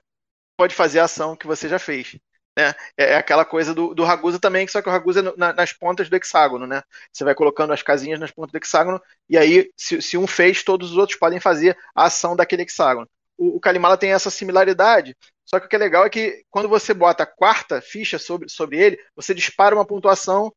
[0.58, 2.18] pode fazer a ação que você já fez.
[2.58, 2.74] Né?
[2.98, 5.74] É, é aquela coisa do, do Ragusa também, só que o Ragusa é na, nas
[5.74, 6.66] pontas do hexágono.
[6.68, 6.82] Né?
[7.12, 10.64] Você vai colocando as casinhas nas pontas do hexágono, e aí, se, se um fez,
[10.64, 13.08] todos os outros podem fazer a ação daquele hexágono.
[13.38, 15.16] O, o Kalimala tem essa similaridade,
[15.46, 18.50] só que o que é legal é que quando você bota a quarta ficha sobre,
[18.50, 20.54] sobre ele, você dispara uma pontuação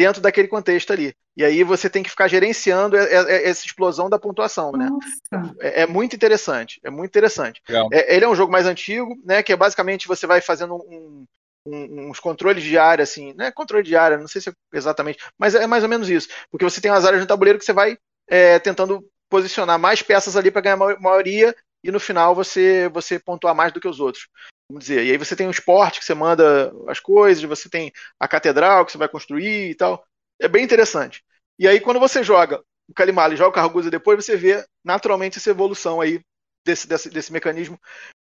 [0.00, 1.14] dentro daquele contexto ali.
[1.36, 4.88] E aí você tem que ficar gerenciando essa explosão da pontuação, né?
[5.60, 7.60] É, é, muito interessante, é muito interessante.
[7.92, 9.42] É, ele é um jogo mais antigo, né?
[9.42, 11.26] Que é basicamente você vai fazendo um,
[11.66, 14.52] um, uns controles de área, assim, não é controle de área, não sei se é
[14.72, 17.64] exatamente, mas é mais ou menos isso, porque você tem umas áreas no tabuleiro que
[17.66, 22.88] você vai é, tentando posicionar mais peças ali para ganhar maioria e no final você
[22.88, 24.28] você pontuar mais do que os outros
[24.70, 25.04] vamos dizer.
[25.04, 28.86] E aí você tem o esporte que você manda as coisas, você tem a catedral
[28.86, 30.02] que você vai construir e tal.
[30.40, 31.22] É bem interessante.
[31.58, 35.38] E aí quando você joga o Kalimali e joga o Carguza depois, você vê naturalmente
[35.38, 36.20] essa evolução aí
[36.64, 37.78] desse, desse, desse mecanismo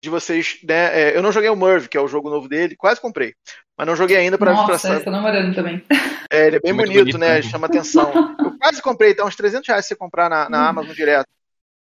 [0.04, 0.60] de vocês.
[0.64, 3.34] Né, é, eu não joguei o Merv, que é o jogo novo dele, quase comprei.
[3.78, 5.84] Mas não joguei ainda para Nossa, pra, tá namorando também.
[6.32, 7.42] É, ele é bem bonito, bonito, né?
[7.42, 8.12] Chama atenção.
[8.40, 10.70] Eu quase comprei, tá uns 300 reais se você comprar na, na uhum.
[10.70, 11.28] Amazon direto.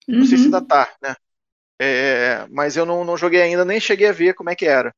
[0.08, 0.26] Não uhum.
[0.26, 0.54] sei se uhum.
[0.54, 1.14] ainda tá, né?
[1.84, 4.94] É, mas eu não, não, joguei ainda, nem cheguei a ver como é que era.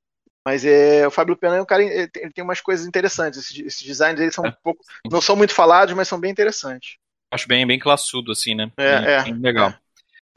[0.47, 3.41] Mas é, o Fábio Pena é um cara, ele tem umas coisas interessantes.
[3.41, 4.51] Esses, esses designs dele são é.
[4.51, 6.97] um pouco, não são muito falados, mas são bem interessantes.
[7.33, 8.71] Acho bem, bem classudo, assim, né?
[8.77, 9.23] É, bem, é.
[9.23, 9.71] Bem legal.
[9.71, 9.79] É.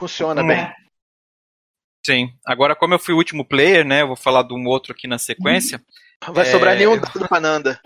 [0.00, 0.72] Funciona bem.
[2.06, 2.32] Sim.
[2.46, 4.00] Agora, como eu fui o último player, né?
[4.00, 5.84] Eu vou falar de um outro aqui na sequência.
[6.32, 7.78] Vai sobrar é, nenhum dado pra Nanda.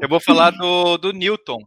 [0.00, 1.58] eu vou falar do, do Newton.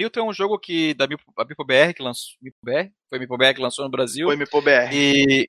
[0.00, 3.90] Newton é um jogo que da MipoBR que lançou, MipoBR, foi MipoBR que lançou no
[3.90, 4.26] Brasil.
[4.26, 4.92] Foi MipoBR.
[4.92, 5.48] E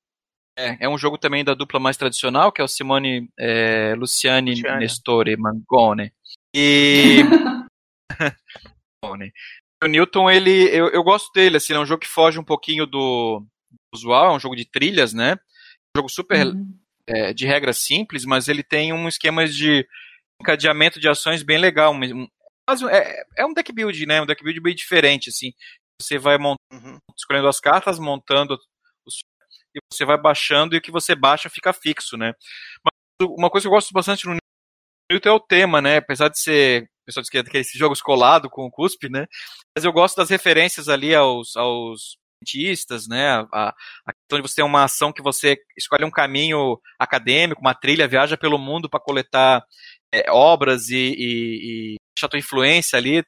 [0.58, 4.62] é, é, um jogo também da dupla mais tradicional, que é o Simone é, Luciane.
[4.80, 6.12] Nestore Mangone.
[6.56, 7.20] E
[9.84, 12.86] o Newton, ele, eu, eu gosto dele, assim, é um jogo que foge um pouquinho
[12.86, 13.46] do,
[13.94, 15.34] usual, é um jogo de trilhas, né?
[15.96, 16.74] Um jogo super uhum.
[17.08, 19.88] é, de regras simples, mas ele tem um esquema de
[20.42, 22.28] encadeamento de ações bem legal, um,
[22.90, 24.22] é, é um deck build, né?
[24.22, 25.52] Um deck build bem diferente, assim.
[26.02, 26.98] Você vai montando, uhum.
[27.18, 28.58] escolhendo as cartas, montando
[29.06, 29.20] os,
[29.76, 32.34] e você vai baixando e o que você baixa fica fixo, né?
[32.84, 34.38] Mas uma coisa que eu gosto bastante no
[35.12, 35.98] Newton é o tema, né?
[35.98, 39.26] Apesar de ser o pessoal diz que é esse jogo escolado com o cuspe, né?
[39.76, 43.46] Mas eu gosto das referências ali aos, aos cientistas, né?
[43.52, 43.70] A,
[44.06, 48.08] a questão de você ter uma ação que você escolhe um caminho acadêmico, uma trilha,
[48.08, 49.64] viaja pelo mundo para coletar
[50.14, 51.96] é, obras e, e, e
[52.26, 53.24] a tua influência ali.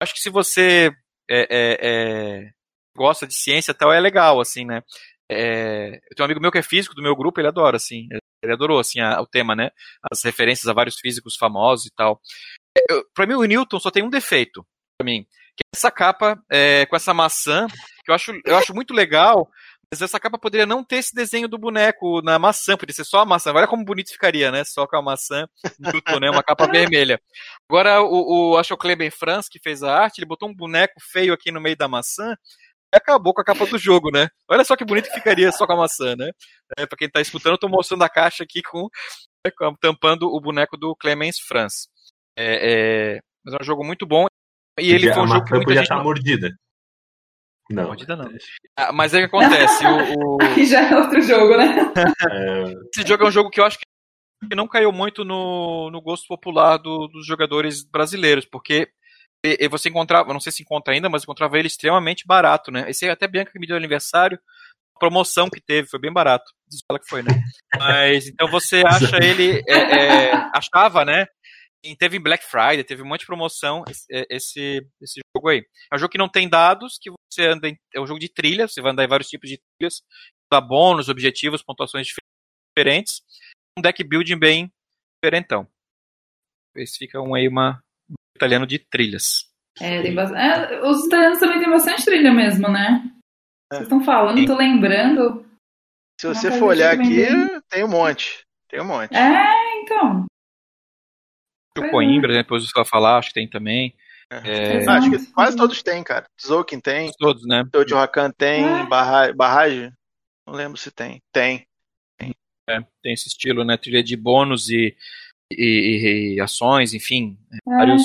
[0.00, 0.90] Acho que se você
[1.30, 2.50] é, é, é,
[2.96, 4.82] gosta de ciência e tal, é legal, assim, né?
[5.30, 8.06] É, eu tenho um amigo meu que é físico do meu grupo, ele adora, assim,
[8.42, 9.70] ele adorou, assim, a, o tema, né?
[10.10, 12.20] As referências a vários físicos famosos e tal.
[12.76, 12.82] É,
[13.14, 14.66] para mim, o Newton só tem um defeito,
[14.98, 15.24] para mim,
[15.56, 17.66] que é essa capa é, com essa maçã,
[18.04, 19.48] que eu acho, eu acho muito legal,
[19.90, 23.20] mas essa capa poderia não ter esse desenho do boneco na maçã, poderia ser só
[23.20, 23.52] a maçã.
[23.52, 24.64] Olha como bonito ficaria, né?
[24.64, 25.46] Só com a maçã,
[25.78, 26.30] Newton, né?
[26.30, 27.20] Uma capa vermelha.
[27.68, 30.54] Agora, o, o, acho que o Kleber Franz, que fez a arte, ele botou um
[30.54, 32.34] boneco feio aqui no meio da maçã
[32.94, 34.28] e acabou com a capa do jogo, né?
[34.48, 36.30] Olha só que bonito que ficaria só com a maçã, né?
[36.78, 38.88] É, pra quem tá escutando, eu tô mostrando a caixa aqui com,
[39.44, 41.88] né, tampando o boneco do Clemens Franz.
[42.36, 44.26] É, é, mas é um jogo muito bom.
[44.78, 46.50] E ele foi um jogo que muita podia gente estar mordida.
[47.70, 47.84] Não.
[47.84, 48.30] Mordida não.
[48.76, 49.84] Ah, mas é o que acontece.
[49.86, 50.38] o, o...
[50.42, 51.92] Aí já é outro jogo, né?
[52.30, 52.64] É...
[52.94, 56.26] Esse jogo é um jogo que eu acho que não caiu muito no, no gosto
[56.26, 58.88] popular do, dos jogadores brasileiros, porque
[59.44, 62.88] e, você encontrava, não sei se encontra ainda, mas encontrava ele extremamente barato, né?
[62.88, 64.38] Esse até Bianca que me deu aniversário,
[64.98, 66.50] promoção que teve, foi bem barato.
[66.88, 67.30] Fala que foi, né?
[67.78, 71.26] Mas então você acha ele, é, é, achava, né?
[71.84, 75.50] E teve em Black Friday, teve um monte de promoção esse, é, esse, esse jogo
[75.50, 75.62] aí.
[75.92, 78.32] É um jogo que não tem dados, que você anda em, é um jogo de
[78.32, 80.02] trilha, você vai andar em vários tipos de trilhas,
[80.50, 82.06] dá bônus, objetivos, pontuações
[82.74, 83.20] diferentes.
[83.78, 84.72] Um deck building bem
[85.22, 85.68] diferentão.
[86.74, 89.52] Esse fica um aí uma um italiano de trilhas.
[89.78, 93.10] É, tem bastante, é, os italianos também têm bastante trilha mesmo, né?
[93.70, 95.44] Vocês estão falando, tô lembrando.
[96.20, 97.26] Se você for olhar aqui,
[97.68, 98.46] tem um monte.
[98.68, 99.14] Tem um monte.
[99.14, 100.26] É, então.
[101.76, 103.94] O Coimbra, né, depois você vai falar, acho que tem também.
[104.30, 104.84] É...
[104.88, 106.26] Ah, acho que quase todos têm, cara.
[106.36, 107.10] Tzolk'in tem.
[107.18, 107.64] Todos, né?
[107.70, 108.64] Teotihuacan tem.
[108.64, 108.86] É.
[108.86, 109.32] Barra...
[109.32, 109.92] Barragem?
[110.46, 111.20] Não lembro se tem.
[111.32, 111.66] Tem.
[112.18, 112.34] Tem.
[112.68, 113.76] É, tem esse estilo, né?
[113.76, 114.96] Trilha de bônus e,
[115.50, 117.38] e, e ações, enfim.
[117.52, 117.76] É.
[117.76, 118.02] Vários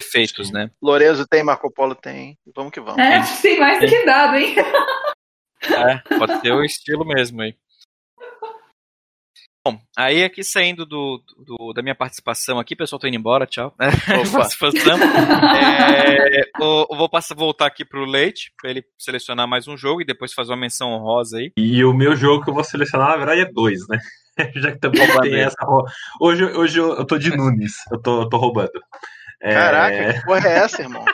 [0.00, 0.70] efeitos, né?
[0.80, 2.38] Lorenzo tem, Marco Polo tem.
[2.54, 2.98] Vamos que vamos.
[2.98, 4.54] É, tem mais do que dado, hein?
[5.62, 7.54] É, pode ser o estilo mesmo aí.
[9.62, 13.74] Bom, aí aqui saindo do, do, da minha participação aqui, pessoal, tô indo embora, tchau.
[13.78, 13.90] é,
[16.58, 20.06] eu, eu, vou passar, voltar aqui pro Leite, para ele selecionar mais um jogo e
[20.06, 21.52] depois fazer uma menção honrosa aí.
[21.58, 23.98] E o meu jogo que eu vou selecionar, na verdade, é dois, né?
[24.56, 25.56] Já que também tem essa.
[26.18, 28.80] Hoje, hoje eu, tô de Nunes, eu tô, eu tô roubando.
[29.42, 30.12] Caraca, é...
[30.14, 31.04] que porra é essa, irmão?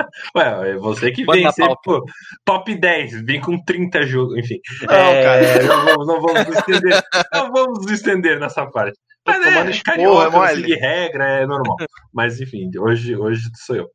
[0.36, 2.04] Ué, é você que vem sempre, pô,
[2.44, 4.58] top 10, vem com 30 jogos, enfim.
[4.82, 5.62] Não, é, cara.
[5.62, 7.02] Não vamos, não vamos nos estender,
[7.34, 8.98] não vamos estender nessa parte.
[9.26, 11.76] Mas é, é carioca, seguir regra, é normal.
[12.12, 13.90] Mas enfim, hoje, hoje sou eu.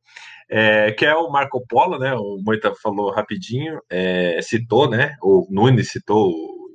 [0.49, 2.13] É, que é o Marco Polo, né?
[2.13, 5.15] O Moita falou rapidinho, é, citou, né?
[5.21, 6.69] O Nunes citou o,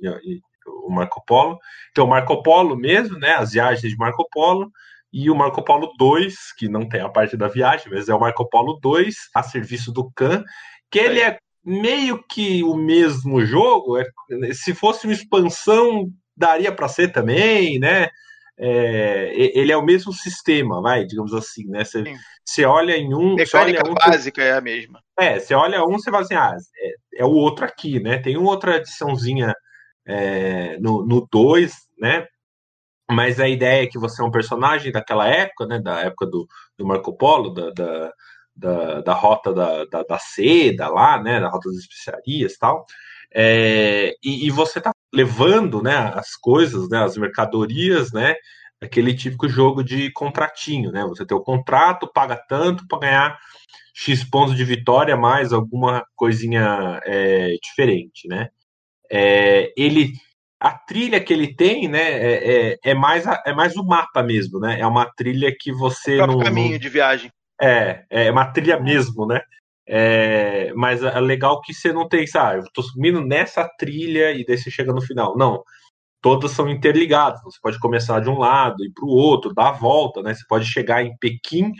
[0.85, 1.57] o Marco Polo.
[1.91, 3.35] Então, o Marco Polo mesmo, né?
[3.35, 4.69] As viagens de Marco Polo
[5.11, 8.19] e o Marco Polo 2, que não tem a parte da viagem, mas é o
[8.19, 10.43] Marco Polo 2, a serviço do Khan,
[10.89, 14.05] que ele é meio que o mesmo jogo, é,
[14.53, 18.09] se fosse uma expansão, daria para ser também, né?
[18.57, 21.83] É, ele é o mesmo sistema, vai, digamos assim, né?
[21.83, 22.03] Você,
[22.45, 23.35] você olha em um.
[23.35, 25.01] Mecânica um, básica é a mesma.
[25.19, 28.19] É, você olha um, você fala assim, ah, é, é o outro aqui, né?
[28.19, 29.53] Tem uma outra adiçãozinha
[30.05, 32.27] é, no 2, né?
[33.11, 36.47] Mas a ideia é que você é um personagem daquela época, né, da época do,
[36.77, 38.13] do Marco Polo, da, da,
[38.55, 42.85] da, da rota da, da, da, seda lá, né, da rota das especiarias tal,
[43.33, 48.35] é, e, e, você está levando, né, as coisas, né, as mercadorias, né,
[48.81, 53.39] aquele típico jogo de contratinho, né, você tem o contrato, paga tanto para ganhar
[53.93, 58.49] X pontos de vitória, mais alguma coisinha é, diferente, né,
[59.09, 60.13] é, ele
[60.61, 64.59] a trilha que ele tem, né, é, é, é, mais, é mais o mapa mesmo,
[64.59, 64.79] né?
[64.79, 66.39] É uma trilha que você o não.
[66.39, 67.31] caminho de viagem.
[67.59, 69.41] É, é uma trilha mesmo, né?
[69.87, 74.45] É, mas é legal que você não tem, sabe, eu tô subindo nessa trilha e
[74.45, 75.35] daí você chega no final.
[75.35, 75.63] Não.
[76.21, 77.41] Todas são interligadas.
[77.43, 80.35] Você pode começar de um lado e para o outro, dar a volta, né?
[80.35, 81.71] Você pode chegar em Pequim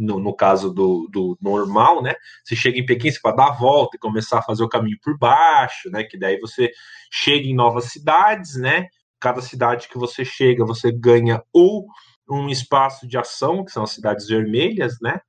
[0.00, 2.14] no, no caso do, do, normal, né?
[2.42, 4.96] Você chega em Pequim, você pode dar a volta e começar a fazer o caminho
[5.02, 6.02] por baixo, né?
[6.04, 6.72] Que daí você
[7.10, 8.88] chega em novas cidades, né?
[9.20, 11.86] Cada cidade que você chega, você ganha ou
[12.28, 15.20] um espaço de ação, que são as cidades vermelhas, né?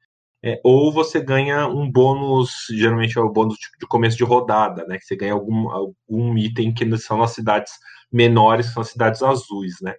[0.44, 4.86] É, ou você ganha um bônus, geralmente é o bônus de, de, começo de rodada,
[4.88, 4.98] né?
[4.98, 7.74] Que você ganha algum, algum item que são as cidades
[8.12, 9.96] menores, que são as cidades azuis, né?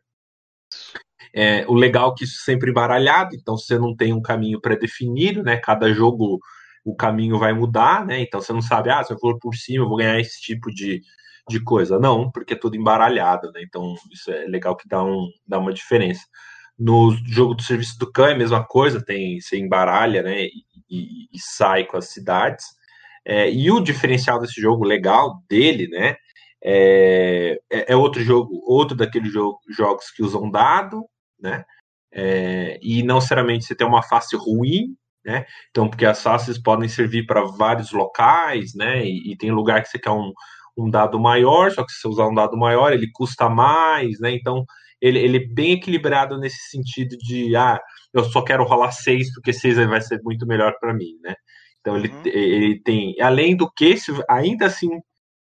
[1.34, 5.42] É, o legal é que isso sempre embaralhado, então você não tem um caminho pré-definido,
[5.42, 5.56] né?
[5.56, 6.38] Cada jogo
[6.84, 8.20] o caminho vai mudar, né?
[8.20, 10.70] Então você não sabe, ah, se eu for por cima, eu vou ganhar esse tipo
[10.70, 11.00] de,
[11.48, 11.98] de coisa.
[11.98, 13.62] Não, porque é tudo embaralhado, né?
[13.62, 16.22] Então isso é legal que dá, um, dá uma diferença.
[16.78, 20.44] No jogo do serviço do Khan é a mesma coisa, tem você embaralha, né?
[20.44, 20.50] E,
[20.90, 22.66] e, e sai com as cidades.
[23.24, 26.16] É, e o diferencial desse jogo legal dele, né?
[26.64, 31.04] É, é, é outro jogo, outro daqueles jogo, jogos que usam dado,
[31.43, 31.64] né?
[32.14, 35.45] É, e não necessariamente você tem uma face ruim, né?
[35.70, 39.05] Então, porque as faces podem servir para vários locais, né?
[39.05, 40.32] E, e, tem lugar que você quer um,
[40.76, 44.32] um dado maior, só que se você usar um dado maior, ele custa mais, né?
[44.34, 44.64] Então,
[45.01, 47.80] ele, ele é bem equilibrado nesse sentido de, ah,
[48.12, 51.34] eu só quero rolar seis, porque seis vai ser muito melhor para mim, né?
[51.80, 52.22] Então, ele, uhum.
[52.26, 54.88] ele tem, além do que, se ainda assim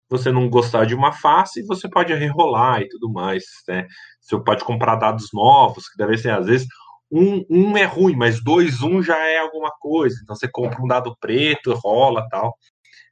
[0.10, 3.88] você não gostar de uma face, você pode rerolar e tudo mais, né?
[4.22, 6.68] Você pode comprar dados novos, que deve ser, às vezes,
[7.12, 10.18] um, um é ruim, mas dois, um já é alguma coisa.
[10.24, 12.56] Então você compra um dado preto, rola tal.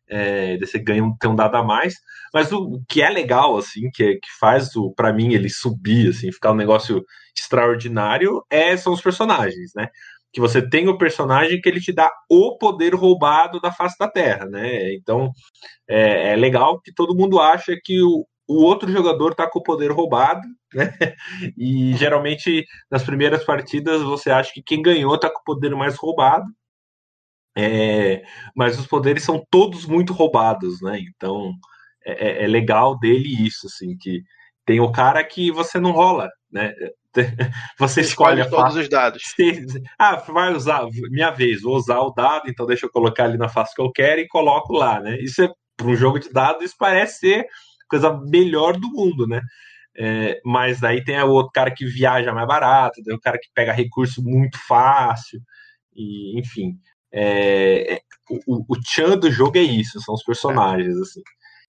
[0.07, 1.95] É, você ganha um, tem um dado a mais.
[2.33, 6.09] Mas o, o que é legal, assim, que, que faz o para mim ele subir,
[6.09, 7.03] assim, ficar um negócio
[7.37, 9.87] extraordinário, é, são os personagens, né?
[10.35, 14.05] Que você tem o personagem que ele te dá o poder roubado da face da
[14.05, 14.93] Terra, né?
[14.93, 15.31] Então
[15.87, 19.63] é, é legal que todo mundo acha que o, o outro jogador tá com o
[19.63, 20.41] poder roubado,
[20.73, 20.91] né?
[21.57, 25.95] E geralmente nas primeiras partidas você acha que quem ganhou tá com o poder mais
[25.95, 26.45] roubado.
[27.57, 28.21] É,
[28.53, 30.99] mas os poderes são todos muito roubados, né?
[30.99, 31.53] Então
[32.05, 34.21] é, é, é legal dele isso, assim, que
[34.65, 36.73] tem o cara que você não rola, né?
[37.79, 39.23] Você escolhe, escolhe todos os dados.
[39.97, 43.49] Ah, vai usar, minha vez, vou usar o dado, então deixa eu colocar ali na
[43.49, 45.17] face que eu quero e coloco lá, né?
[45.19, 49.27] Isso é para um jogo de dados, isso parece ser a coisa melhor do mundo,
[49.27, 49.41] né?
[49.97, 53.47] É, mas aí tem o outro cara que viaja mais barato, tem o cara que
[53.53, 55.39] pega recurso muito fácil,
[55.95, 56.73] e enfim.
[57.11, 58.01] É, é
[58.47, 61.21] o, o tchan do jogo é isso, são os personagens, assim.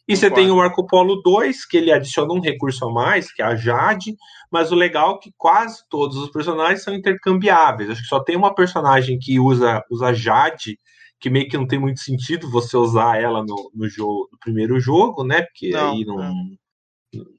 [0.08, 3.42] E você tem o Marco Polo 2, que ele adiciona um recurso a mais, que
[3.42, 4.16] é a Jade,
[4.50, 7.90] mas o legal é que quase todos os personagens são intercambiáveis.
[7.90, 10.78] Acho que só tem uma personagem que usa, usa Jade,
[11.18, 14.78] que meio que não tem muito sentido você usar ela no, no, jogo, no primeiro
[14.78, 15.42] jogo, né?
[15.42, 16.34] Porque não, aí não,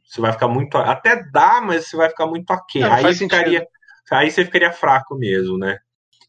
[0.03, 0.77] Você vai ficar muito.
[0.77, 2.83] Até dá, mas você vai ficar muito aquém.
[2.83, 3.65] Aí, ficaria,
[4.11, 5.77] aí você ficaria fraco mesmo, né?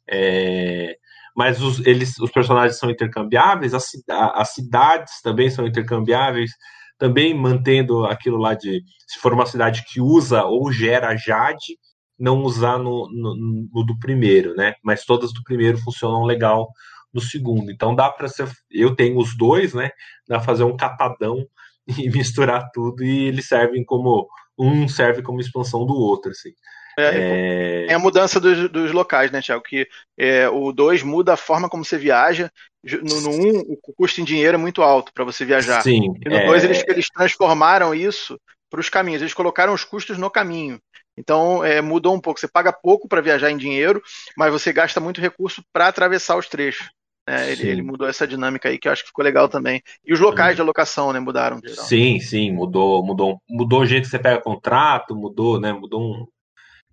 [0.09, 0.97] É,
[1.39, 6.51] mas os, eles, os personagens são intercambiáveis, as, as cidades também são intercambiáveis,
[6.99, 11.79] também mantendo aquilo lá de se for uma cidade que usa ou gera Jade,
[12.19, 14.75] não usar no, no, no do primeiro, né?
[14.83, 16.67] Mas todas do primeiro funcionam legal
[17.15, 17.71] no segundo.
[17.71, 18.51] Então dá para ser.
[18.69, 19.91] Eu tenho os dois, né?
[20.27, 21.47] Dá pra fazer um catadão
[21.97, 24.27] e misturar tudo e eles servem como.
[24.59, 26.51] Um serve como expansão do outro, assim.
[26.99, 27.95] É, é...
[27.95, 29.63] a mudança dos, dos locais, né, Tiago?
[29.63, 29.87] Que
[30.19, 32.51] é, o 2 muda a forma como você viaja.
[32.85, 35.83] No 1, um, o custo em dinheiro é muito alto para você viajar.
[35.83, 36.15] Sim.
[36.25, 36.67] E no 2 é...
[36.67, 38.39] eles, eles transformaram isso
[38.71, 39.23] para os caminhos.
[39.23, 40.81] Eles colocaram os custos no caminho.
[41.17, 42.39] Então é, mudou um pouco.
[42.39, 44.01] Você paga pouco para viajar em dinheiro,
[44.37, 46.89] mas você gasta muito recurso para atravessar os trechos.
[47.29, 47.53] Né?
[47.53, 49.83] Ele, ele, mudou essa dinâmica aí que eu acho que ficou legal também.
[50.07, 51.61] E os locais de alocação, né, mudaram.
[51.67, 56.27] Sim, sim, mudou, mudou, mudou o jeito que você pega contrato, mudou, né, mudou um,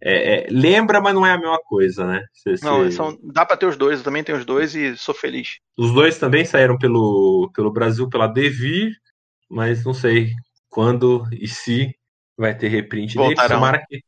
[0.02, 2.24] é, é, lembra, mas não é a mesma coisa, né?
[2.34, 5.16] Cê, não, São, dá para ter os dois, eu também tenho os dois e sou
[5.16, 5.60] feliz.
[5.78, 8.92] Os dois também saíram pelo, pelo Brasil pela Devir,
[9.50, 10.32] mas não sei
[10.70, 11.96] quando e se
[12.38, 13.48] vai ter reprint deles.
[13.48, 14.04] Tomara que,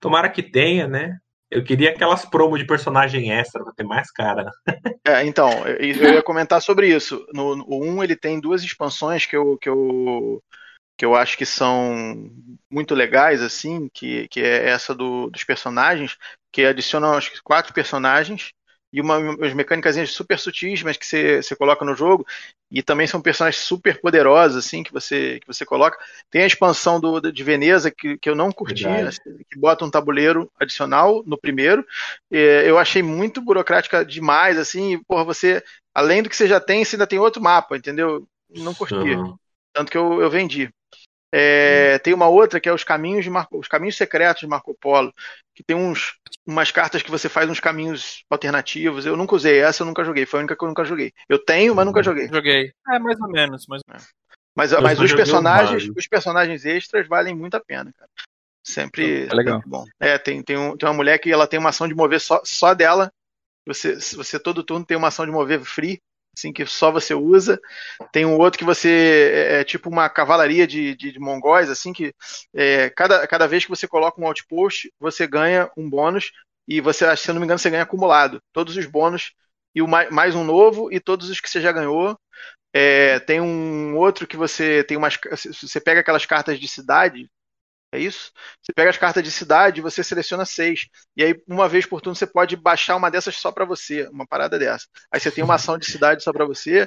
[0.00, 1.16] tomara que tenha, né?
[1.50, 4.50] Eu queria aquelas promos de personagem extra pra ter mais cara.
[5.06, 7.24] É, então, eu ia comentar sobre isso.
[7.32, 10.42] No, no 1 ele tem duas expansões que eu, que eu
[10.98, 12.28] que eu acho que são
[12.68, 16.18] muito legais, assim, que, que é essa do, dos personagens,
[16.52, 18.50] que adicionam acho que quatro personagens
[18.92, 22.26] e uma, umas mecânicas super sutis, mas que você, você coloca no jogo,
[22.70, 25.98] e também são personagens super poderosos, assim, que você, que você coloca.
[26.30, 29.90] Tem a expansão do, de Veneza, que, que eu não curti, assim, que bota um
[29.90, 31.86] tabuleiro adicional no primeiro.
[32.28, 35.62] É, eu achei muito burocrática demais, assim, e, porra, você,
[35.94, 38.26] além do que você já tem, você ainda tem outro mapa, entendeu?
[38.50, 38.94] Não curti.
[38.94, 39.36] Uhum.
[39.72, 40.70] Tanto que eu, eu vendi.
[41.32, 41.98] É, hum.
[42.02, 45.12] tem uma outra que é os caminhos de Marco, os caminhos secretos de Marco Polo,
[45.54, 46.14] que tem uns,
[46.46, 49.04] umas cartas que você faz uns caminhos alternativos.
[49.04, 50.24] Eu nunca usei essa, eu nunca joguei.
[50.24, 51.12] Foi a única que eu nunca joguei.
[51.28, 52.28] Eu tenho, mas nunca joguei.
[52.28, 52.72] Joguei.
[52.88, 54.08] É mais ou menos, mais ou menos.
[54.56, 58.10] Mas, mas os personagens, os personagens extras valem muito a pena, cara.
[58.64, 59.62] Sempre é legal.
[59.64, 59.84] bom.
[60.00, 62.40] É, tem, tem, um, tem uma mulher que ela tem uma ação de mover só,
[62.44, 63.12] só dela.
[63.66, 66.00] Você, você todo turno tem uma ação de mover free
[66.38, 67.60] assim, que só você usa.
[68.12, 71.92] Tem um outro que você é, é tipo uma cavalaria de, de, de mongóis, assim,
[71.92, 72.14] que
[72.54, 76.30] é, cada, cada vez que você coloca um outpost, você ganha um bônus
[76.66, 78.40] e você, se eu não me engano, você ganha acumulado.
[78.52, 79.32] Todos os bônus
[79.74, 82.18] e o mais, mais um novo e todos os que você já ganhou.
[82.72, 85.18] É, tem um outro que você tem umas.
[85.62, 87.28] Você pega aquelas cartas de cidade,
[87.90, 88.32] é isso?
[88.62, 90.88] Você pega as cartas de cidade e você seleciona seis.
[91.16, 94.26] E aí, uma vez por turno, você pode baixar uma dessas só para você, uma
[94.26, 94.86] parada dessa.
[95.10, 96.86] Aí você tem uma ação de cidade só para você,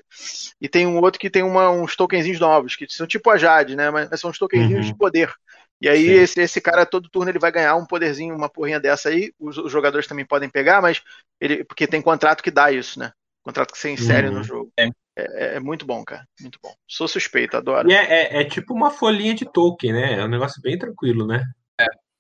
[0.62, 3.76] e tem um outro que tem uma, uns tokenzinhos novos, que são tipo a Jade,
[3.76, 3.90] né?
[3.90, 4.92] Mas são uns tokenzinhos uhum.
[4.92, 5.34] de poder.
[5.82, 9.10] E aí, esse, esse, cara, todo turno, ele vai ganhar um poderzinho, uma porrinha dessa
[9.10, 9.34] aí.
[9.40, 11.02] Os, os, jogadores também podem pegar, mas
[11.40, 11.64] ele.
[11.64, 13.12] Porque tem contrato que dá isso, né?
[13.44, 14.36] Contrato que você insere uhum.
[14.36, 14.72] no jogo.
[14.78, 14.88] É.
[15.16, 16.26] É, é, muito bom, cara.
[16.40, 16.74] Muito bom.
[16.88, 17.90] Sou suspeito, adoro.
[17.90, 20.20] E é, é, é, tipo uma folhinha de token, né?
[20.20, 21.44] É um negócio bem tranquilo, né?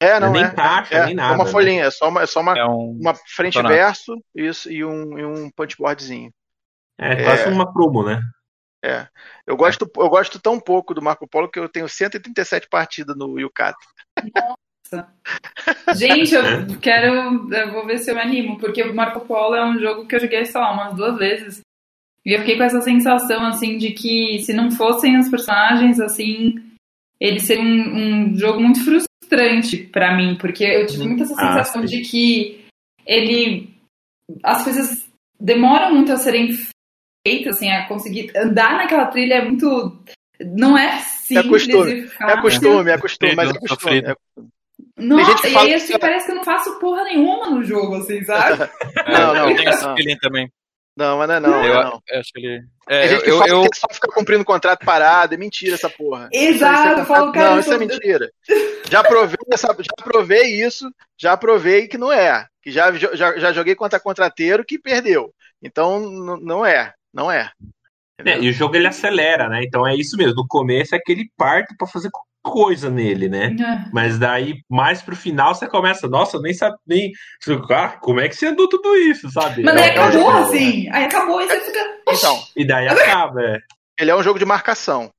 [0.01, 0.51] É, é não nem é.
[0.51, 1.33] caixa, é, nem nada.
[1.33, 1.51] É uma né?
[1.51, 2.97] folhinha, é só uma, é só uma, um...
[2.99, 6.33] uma frente e verso isso, e um, e um punchboardzinho.
[6.99, 8.21] É, quase uma promo, né?
[8.83, 9.07] É.
[9.45, 13.39] Eu gosto, eu gosto tão pouco do Marco Polo que eu tenho 137 partidas no
[13.39, 13.77] Yucata.
[14.35, 15.07] Nossa.
[15.95, 16.43] Gente, eu
[16.79, 17.53] quero.
[17.53, 20.15] Eu vou ver se eu me animo, porque o Marco Polo é um jogo que
[20.15, 21.61] eu joguei, sei lá, umas duas vezes.
[22.25, 26.55] E eu fiquei com essa sensação, assim, de que se não fossem os personagens, assim,
[27.19, 31.47] ele seria um, um jogo muito frustrante para mim, porque eu tive muita essa ah,
[31.47, 32.63] sensação ah, de que
[33.05, 33.73] ele.
[34.43, 35.09] As coisas
[35.39, 36.55] demoram muito a serem
[37.25, 39.99] feitas, assim, a conseguir andar naquela trilha é muito.
[40.39, 41.45] Não é simples.
[41.45, 43.97] É costume, é costume, é costume, mas é costume.
[43.97, 44.51] É costume.
[44.97, 45.99] Nossa, e aí assim, que...
[45.99, 48.69] parece que eu não faço porra nenhuma no jogo, assim, sabe?
[49.11, 49.49] não, não.
[49.49, 50.51] Eu tenho esse feeling também.
[50.95, 51.65] Não, mas não é não.
[51.65, 52.01] Eu, não.
[52.09, 52.63] eu acho que ele.
[52.89, 56.29] É, gente eu, eu, que só fica cumprindo contrato parado, é mentira essa porra.
[56.31, 58.29] Exato, falo, cara, Não, isso é mentira.
[58.89, 62.45] Já provei, essa, já provei isso, já provei que não é.
[62.61, 65.33] Que já, já, já joguei contra contrateiro que perdeu.
[65.63, 65.99] Então,
[66.41, 67.51] não é, não é.
[68.25, 69.63] É, e o jogo ele acelera, né?
[69.63, 70.35] Então é isso mesmo.
[70.35, 72.09] No começo é aquele parto para fazer
[72.43, 73.55] coisa nele, né?
[73.59, 73.89] É.
[73.93, 77.11] Mas daí, mais pro final, você começa, nossa, nem sabe, nem.
[77.69, 79.63] Ah, como é que você andou tudo isso, sabe?
[79.63, 80.89] Mas daí é acabou assim.
[80.91, 81.79] Aí acabou e você fica.
[82.09, 82.43] Então.
[82.55, 83.59] E daí acaba, é.
[83.99, 85.11] Ele é um jogo de marcação.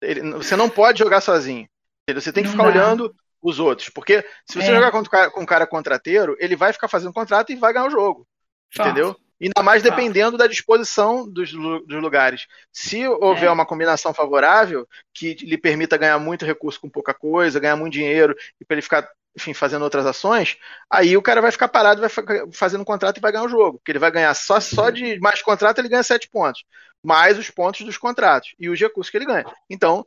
[0.00, 1.66] Ele, você não pode jogar sozinho.
[2.14, 2.70] Você tem que não ficar dá.
[2.70, 3.88] olhando os outros.
[3.88, 4.74] Porque se você é.
[4.74, 7.90] jogar com, com um cara contrateiro, ele vai ficar fazendo contrato e vai ganhar o
[7.90, 8.26] jogo.
[8.74, 8.88] Fato.
[8.88, 9.16] Entendeu?
[9.40, 12.46] Ainda mais dependendo da disposição dos, dos lugares.
[12.72, 13.50] Se houver é.
[13.50, 18.34] uma combinação favorável que lhe permita ganhar muito recurso com pouca coisa, ganhar muito dinheiro
[18.60, 20.56] e para ele ficar, enfim, fazendo outras ações,
[20.90, 22.10] aí o cara vai ficar parado, vai
[22.52, 23.78] fazendo contrato e vai ganhar o jogo.
[23.78, 26.64] Porque ele vai ganhar só, só de mais contrato, ele ganha sete pontos.
[27.00, 29.44] Mais os pontos dos contratos e os recursos que ele ganha.
[29.70, 30.04] Então,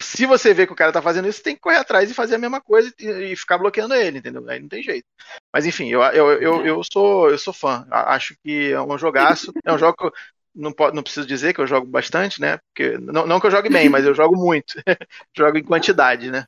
[0.00, 2.34] se você vê que o cara tá fazendo isso, tem que correr atrás e fazer
[2.34, 4.46] a mesma coisa e, e ficar bloqueando ele, entendeu?
[4.48, 5.06] Aí não tem jeito.
[5.52, 7.86] Mas enfim, eu, eu, eu, eu, sou, eu sou fã.
[7.90, 9.52] Acho que é um jogaço.
[9.64, 10.12] É um jogo que eu
[10.54, 12.58] não, não preciso dizer que eu jogo bastante, né?
[12.68, 14.74] Porque, não, não que eu jogue bem, mas eu jogo muito.
[15.36, 16.44] jogo em quantidade, né?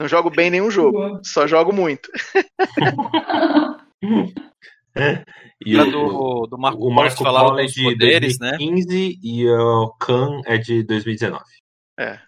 [0.00, 2.08] Não jogo bem nenhum jogo, só jogo muito.
[5.66, 9.14] e o, do, do Marco, o Marco Polo é de poderes, 2015 né?
[9.22, 11.42] e o Khan é de 2019.
[11.98, 12.27] É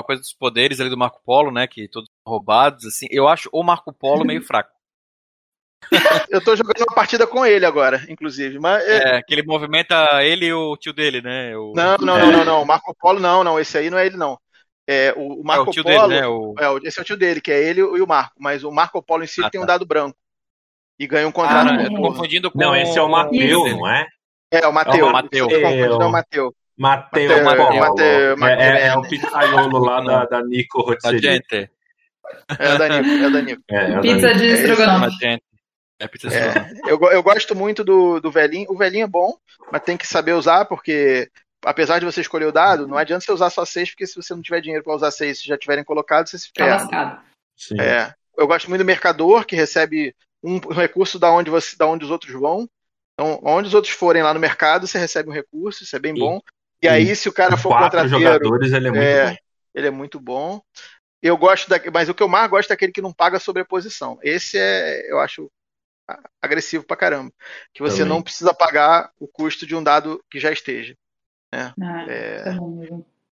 [0.00, 1.66] a coisa dos poderes ali do Marco Polo, né?
[1.66, 3.06] Que todos roubados, assim.
[3.10, 4.70] Eu acho o Marco Polo meio fraco.
[6.28, 8.58] eu tô jogando uma partida com ele agora, inclusive.
[8.58, 9.16] Mas é...
[9.16, 11.56] é, que ele movimenta ele e o tio dele, né?
[11.56, 11.72] O...
[11.74, 12.20] Não, não, é.
[12.20, 12.64] não, não, não.
[12.64, 13.58] Marco Polo não, não.
[13.58, 14.38] Esse aí não é ele, não.
[14.86, 16.08] É, o, Marco é o tio Polo.
[16.08, 16.26] Dele, né?
[16.26, 16.54] o...
[16.58, 18.34] É, esse é o tio dele, que é ele e o Marco.
[18.38, 19.64] Mas o Marco Polo em si ah, tem tá.
[19.64, 20.16] um dado branco.
[20.98, 21.68] E ganha um contrato.
[21.68, 22.58] Ah, não, eu tô confundindo com.
[22.58, 24.06] Não, esse é o Mateus, não é?
[24.50, 24.64] É, o.
[24.64, 25.52] É o Mateus.
[25.52, 26.52] É o Mateus.
[26.80, 31.68] Mateu, Mateu, Mateu, Mateu é, é, o pizzaiolo lá da, da Nico Rotisserie.
[32.58, 33.62] É da Nico, é da Nico.
[33.70, 35.42] É, é pizza de estrogonofe.
[35.98, 38.66] É pizza de é, eu, eu gosto muito do, do velhinho.
[38.70, 39.36] O velhinho é bom,
[39.70, 41.30] mas tem que saber usar, porque
[41.62, 44.34] apesar de você escolher o dado, não adianta você usar só seis, porque se você
[44.34, 46.88] não tiver dinheiro para usar seis, se já tiverem colocado, você se ferra.
[46.88, 47.22] Tá
[47.78, 52.06] é, eu gosto muito do mercador, que recebe um recurso da onde, você, da onde
[52.06, 52.66] os outros vão.
[53.12, 56.14] Então, onde os outros forem lá no mercado, você recebe um recurso, isso é bem
[56.14, 56.40] bom.
[56.82, 59.36] E aí, se o cara for quatro jogadores, ele é muito é, bom.
[59.74, 60.60] Ele é muito bom.
[61.22, 64.18] Eu gosto da, mas o que eu mais gosto é aquele que não paga sobreposição.
[64.22, 65.50] Esse é, eu acho
[66.40, 67.30] agressivo pra caramba.
[67.74, 68.08] Que você Também.
[68.08, 70.96] não precisa pagar o custo de um dado que já esteja.
[71.52, 71.74] Né?
[71.82, 72.44] Ah, é,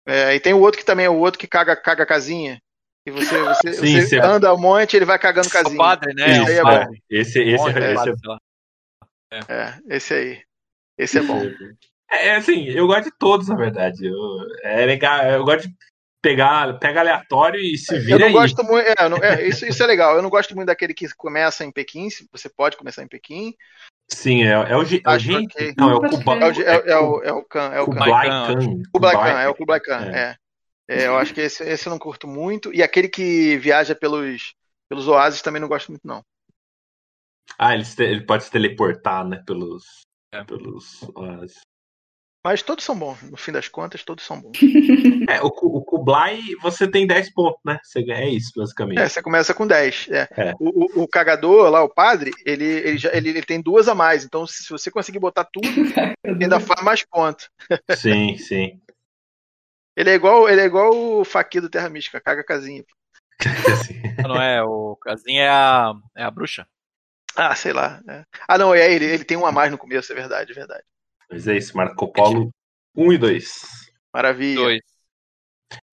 [0.07, 2.61] é, e tem o outro que também é o outro que caga, caga casinha.
[3.07, 5.75] E você, você, Sim, você anda um monte ele vai cagando casinha.
[5.75, 6.43] O padre, né?
[6.43, 6.95] Esse, é bom.
[7.11, 8.11] esse, esse, esse, esse
[9.31, 10.43] é, é, esse aí.
[10.97, 11.43] Esse é bom.
[12.11, 14.07] É, assim, eu gosto de todos, na verdade.
[14.07, 14.17] Eu,
[14.63, 15.75] é legal, eu gosto de
[16.23, 18.15] pegar, pega aleatório e se vira.
[18.15, 18.33] Eu não aí.
[18.33, 18.87] gosto muito.
[18.87, 20.17] É, não, é, isso, isso é legal.
[20.17, 22.09] Eu não gosto muito daquele que começa em Pequim.
[22.33, 23.55] Você pode começar em Pequim.
[24.11, 25.03] Sim, é, é o G.
[25.05, 25.75] É o.
[25.77, 26.35] Não, é o Kuba.
[26.37, 27.71] É o, é, é o, é o Khan.
[27.75, 28.83] É o Kublai Khan.
[28.93, 30.37] Kublai Khan, é o Kublai Khan, é.
[30.89, 31.07] é.
[31.07, 32.73] eu acho que esse, esse eu não curto muito.
[32.73, 34.55] E aquele que viaja pelos,
[34.89, 36.23] pelos oásis também não gosto muito, não.
[37.59, 39.43] Ah, ele, ele pode se teleportar, né?
[39.47, 39.85] Pelos,
[40.33, 40.43] é.
[40.45, 41.61] pelos oásis.
[42.49, 44.57] Mas todos são bons, no fim das contas, todos são bons.
[45.29, 47.79] é, o, o Kublai, você tem 10 pontos, né?
[47.83, 48.99] Você, é isso, basicamente.
[48.99, 50.09] É, você começa com 10.
[50.09, 50.29] É.
[50.35, 50.55] É.
[50.59, 53.95] O, o, o, cagador lá, o padre, ele, ele, já, ele, ele, tem duas a
[53.95, 54.25] mais.
[54.25, 55.69] Então, se você conseguir botar tudo,
[56.25, 57.51] ele ainda faz mais pontos.
[57.95, 58.81] sim, sim.
[59.95, 62.83] Ele é igual, ele é igual o Faqui do Terra Mística, caga casinha.
[64.27, 66.67] Não é, o casinha é a, é a bruxa.
[67.37, 68.01] Ah, sei lá.
[68.09, 68.25] É.
[68.49, 70.83] Ah, não, é ele, ele tem um a mais no começo, é verdade, é verdade.
[71.31, 72.51] Mas é isso, Marco Polo
[72.97, 73.61] 1 e 2.
[74.13, 74.61] Maravilha.
[74.61, 74.81] 2.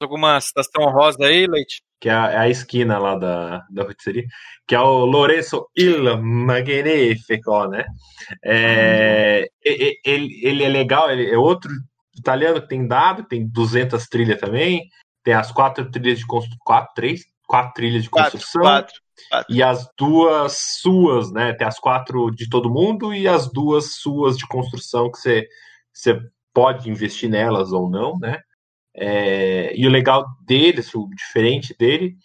[0.01, 1.81] Alguma citação rosa aí, Leite?
[1.99, 4.25] Que é a, é a esquina lá da, da rotisseria,
[4.67, 7.85] que é o Lourenço Il Magnifico, né?
[8.43, 9.69] É, ah.
[10.05, 11.71] ele, ele é legal, ele é outro
[12.17, 14.89] italiano que tem dado, tem 200 trilhas também,
[15.23, 18.61] tem as quatro trilhas de construção, quatro, três, quatro trilhas de construção.
[18.61, 19.53] Quatro, quatro.
[19.53, 21.53] E as duas suas, né?
[21.53, 25.47] Tem as quatro de todo mundo e as duas suas de construção que você,
[25.93, 26.19] você
[26.53, 28.39] pode investir nelas ou não, né?
[28.95, 32.15] É, e o legal dele, o diferente dele,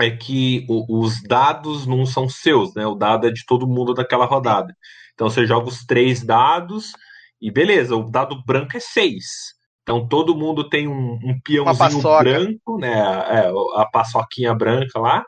[0.00, 2.86] é que o, os dados não são seus, né?
[2.86, 4.76] O dado é de todo mundo daquela rodada.
[5.14, 6.92] Então você joga os três dados
[7.40, 9.54] e beleza, o dado branco é seis.
[9.82, 12.92] Então todo mundo tem um, um peãozinho branco, né?
[12.92, 15.24] É, a paçoquinha branca lá.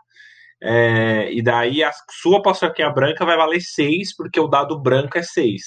[0.63, 1.91] É, e daí a
[2.23, 5.63] sua paçoquinha branca vai valer 6, porque o dado branco é 6.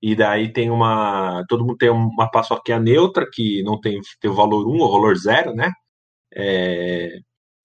[0.00, 1.44] E daí tem uma.
[1.48, 5.16] Todo mundo tem uma paçoquinha neutra, que não tem, tem o valor 1 ou valor
[5.16, 5.70] 0, né?
[6.34, 7.18] É,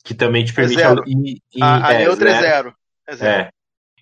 [0.04, 0.82] que também te permite.
[0.82, 2.76] É e, e, a, a é, neutra é 0.
[3.08, 3.48] É, zero.
[3.48, 3.50] é.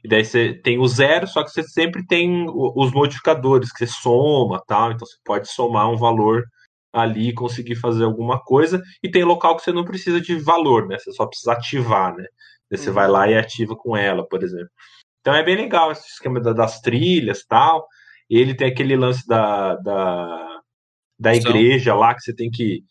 [0.06, 3.88] E daí você tem o zero, só que você sempre tem os modificadores que você
[3.88, 4.92] soma, tal.
[4.92, 6.44] Então você pode somar um valor
[6.94, 8.80] ali e conseguir fazer alguma coisa.
[9.02, 11.00] E tem local que você não precisa de valor, né?
[11.00, 12.24] Você só precisa ativar, né?
[12.70, 12.94] Daí você uhum.
[12.94, 14.70] vai lá e ativa com ela, por exemplo.
[15.22, 17.88] Então é bem legal esse esquema das trilhas tal.
[18.30, 20.60] Ele tem aquele lance da, da,
[21.20, 22.84] da igreja lá que você tem que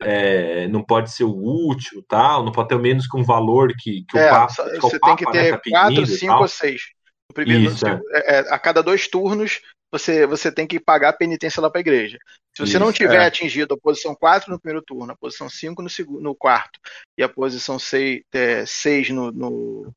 [0.00, 4.04] é, não pode ser o último, tal, não pode ter menos que um valor que,
[4.08, 4.70] que é, o Papa.
[4.70, 6.82] Que você o Papa, tem que ter né, tá quatro, cinco ou seis.
[7.30, 8.00] O primeiro, Isso, é.
[8.12, 8.38] é.
[8.50, 9.60] a cada dois turnos
[9.92, 12.18] você, você tem que pagar a penitência lá para a igreja.
[12.54, 13.26] Se você Isso, não tiver é.
[13.26, 16.78] atingido a posição 4 no primeiro turno, a posição 5 no, segundo, no quarto
[17.18, 19.92] e a posição 6, é, seis no, no.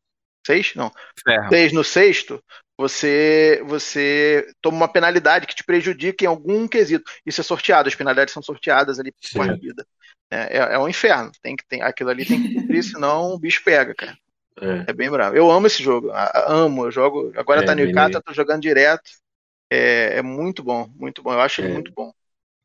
[0.46, 0.76] 6?
[0.76, 0.92] Não.
[1.50, 2.44] 6 no sexto,
[2.78, 7.10] você você toma uma penalidade que te prejudica em algum quesito.
[7.26, 9.86] Isso é sorteado, as penalidades são sorteadas ali por partida.
[10.32, 11.32] É, é, é um inferno.
[11.42, 14.18] Tem que, tem, aquilo ali tem que cumprir, senão o bicho pega, cara.
[14.60, 14.92] É.
[14.92, 15.36] é bem bravo.
[15.36, 16.12] Eu amo esse jogo.
[16.48, 16.86] amo.
[16.86, 17.32] Eu jogo.
[17.36, 19.10] Agora é, tá no Icata, tô jogando direto.
[19.72, 21.34] É, é, muito bom, muito bom.
[21.34, 21.74] Eu acho ele é.
[21.74, 22.12] muito bom.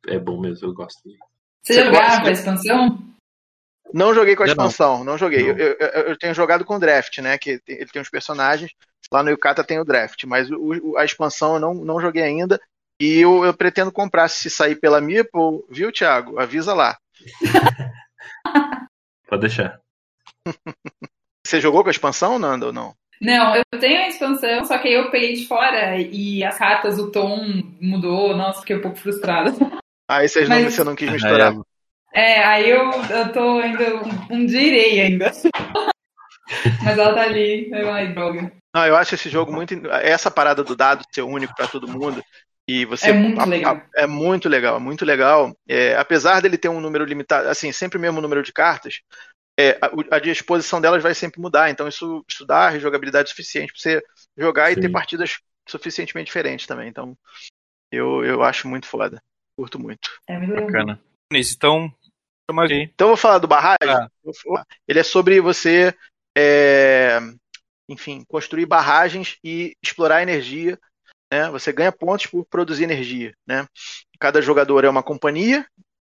[0.06, 1.18] É bom mesmo, eu gosto dele.
[1.62, 2.98] Você, Você jogava a expansão?
[3.92, 5.52] Não joguei com a expansão, não, não joguei.
[5.52, 5.58] Não.
[5.58, 7.38] Eu, eu, eu, tenho jogado com o draft, né?
[7.38, 8.72] Que ele tem uns personagens.
[9.10, 12.60] Lá no Yukata tem o draft, mas o, a expansão eu não, não joguei ainda.
[13.00, 16.38] E eu, eu pretendo comprar se sair pela Meeple, viu, Thiago?
[16.38, 16.98] Avisa lá.
[19.28, 19.80] Pode deixar.
[21.46, 22.94] Você jogou com a expansão, Nando, ou não?
[23.20, 26.98] Não, eu tenho a expansão, só que aí eu peguei de fora e as cartas,
[26.98, 28.36] o tom mudou.
[28.36, 29.52] Nossa, fiquei um pouco frustrada.
[30.08, 30.62] Aí vocês Mas...
[30.62, 31.52] não, você não quis misturar.
[31.52, 31.56] É,
[32.14, 34.02] aí eu, eu tô ainda.
[34.30, 35.32] Um dia irei ainda.
[36.84, 37.70] Mas ela tá ali.
[37.74, 38.52] Ai, droga.
[38.74, 39.74] Não, eu acho esse jogo muito.
[39.90, 42.22] Essa parada do dado ser único para todo mundo.
[42.68, 43.82] E você, é muito legal.
[43.96, 45.56] é muito legal, é muito legal.
[45.66, 49.00] É, apesar dele ter um número limitado, assim, sempre o mesmo número de cartas,
[49.58, 51.70] é, a, a, disposição delas vai sempre mudar.
[51.70, 54.02] Então isso, isso dá rejogabilidade suficiente para você
[54.36, 54.78] jogar Sim.
[54.78, 56.88] e ter partidas suficientemente diferentes também.
[56.88, 57.16] Então
[57.90, 59.18] eu, eu acho muito foda.
[59.56, 60.10] Curto muito.
[60.28, 61.00] É muito bacana.
[61.32, 61.92] Então,
[62.82, 63.78] então eu vou falar do barragem.
[63.88, 64.08] Ah.
[64.86, 65.94] Ele é sobre você
[66.36, 67.18] é,
[67.88, 70.78] enfim, construir barragens e explorar energia.
[71.32, 71.50] Né?
[71.50, 73.34] Você ganha pontos por produzir energia.
[73.46, 73.66] Né?
[74.18, 75.66] Cada jogador é uma companhia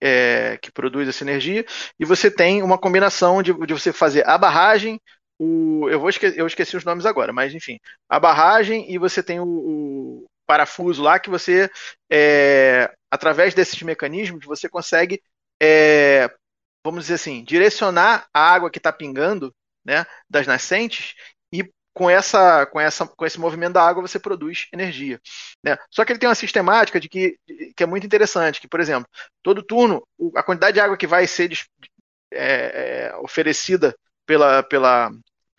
[0.01, 1.65] é, que produz essa energia
[1.99, 5.01] e você tem uma combinação de, de você fazer a barragem,
[5.39, 7.79] o, eu, vou esque, eu esqueci os nomes agora, mas enfim,
[8.09, 11.71] a barragem e você tem o, o parafuso lá que você,
[12.11, 15.23] é, através desses mecanismos, você consegue,
[15.61, 16.31] é,
[16.85, 19.55] vamos dizer assim, direcionar a água que está pingando
[19.85, 21.15] né, das nascentes
[21.53, 25.21] e com essa, com essa, com esse movimento da água você produz energia.
[25.63, 25.77] Né?
[25.91, 27.37] Só que ele tem uma sistemática de que,
[27.77, 29.09] que é muito interessante, que por exemplo,
[29.43, 30.07] todo turno
[30.37, 31.53] a quantidade de água que vai ser
[32.33, 35.11] é, é, oferecida pela, pela,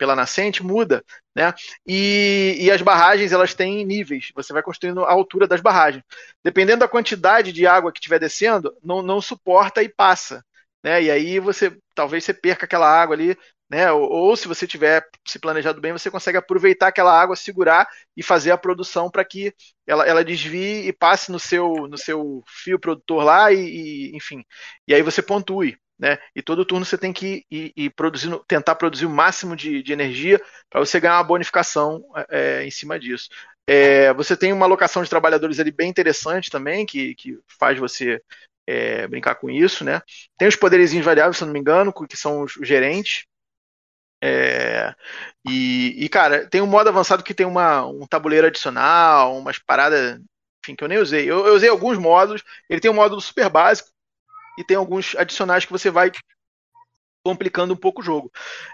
[0.02, 1.54] pela nascente muda, né?
[1.86, 4.32] E, e, as barragens elas têm níveis.
[4.34, 6.02] Você vai construindo a altura das barragens.
[6.42, 10.44] Dependendo da quantidade de água que estiver descendo, não, não suporta e passa.
[10.82, 11.04] Né?
[11.04, 13.38] E aí você talvez você perca aquela água ali
[13.70, 13.90] né?
[13.92, 18.22] Ou, ou, se você tiver se planejado bem, você consegue aproveitar aquela água, segurar e
[18.22, 19.54] fazer a produção para que
[19.86, 24.44] ela, ela desvie e passe no seu, no seu fio produtor lá e, e enfim.
[24.86, 25.78] E aí você pontue.
[26.02, 26.18] Né?
[26.34, 29.92] E todo turno você tem que ir, ir produzindo, tentar produzir o máximo de, de
[29.92, 33.28] energia para você ganhar uma bonificação é, em cima disso.
[33.68, 38.20] É, você tem uma alocação de trabalhadores ali bem interessante também, que, que faz você
[38.66, 40.02] é, brincar com isso, né?
[40.36, 43.24] Tem os poderes variáveis, se não me engano, que são os gerentes,
[44.24, 44.94] é,
[45.48, 50.20] e, e, cara, tem um modo avançado que tem uma, um tabuleiro adicional, umas paradas,
[50.64, 51.30] enfim, que eu nem usei.
[51.30, 53.91] Eu, eu usei alguns módulos, ele tem um módulo super básico
[54.58, 56.10] e tem alguns adicionais que você vai
[57.24, 58.30] complicando um pouco o jogo.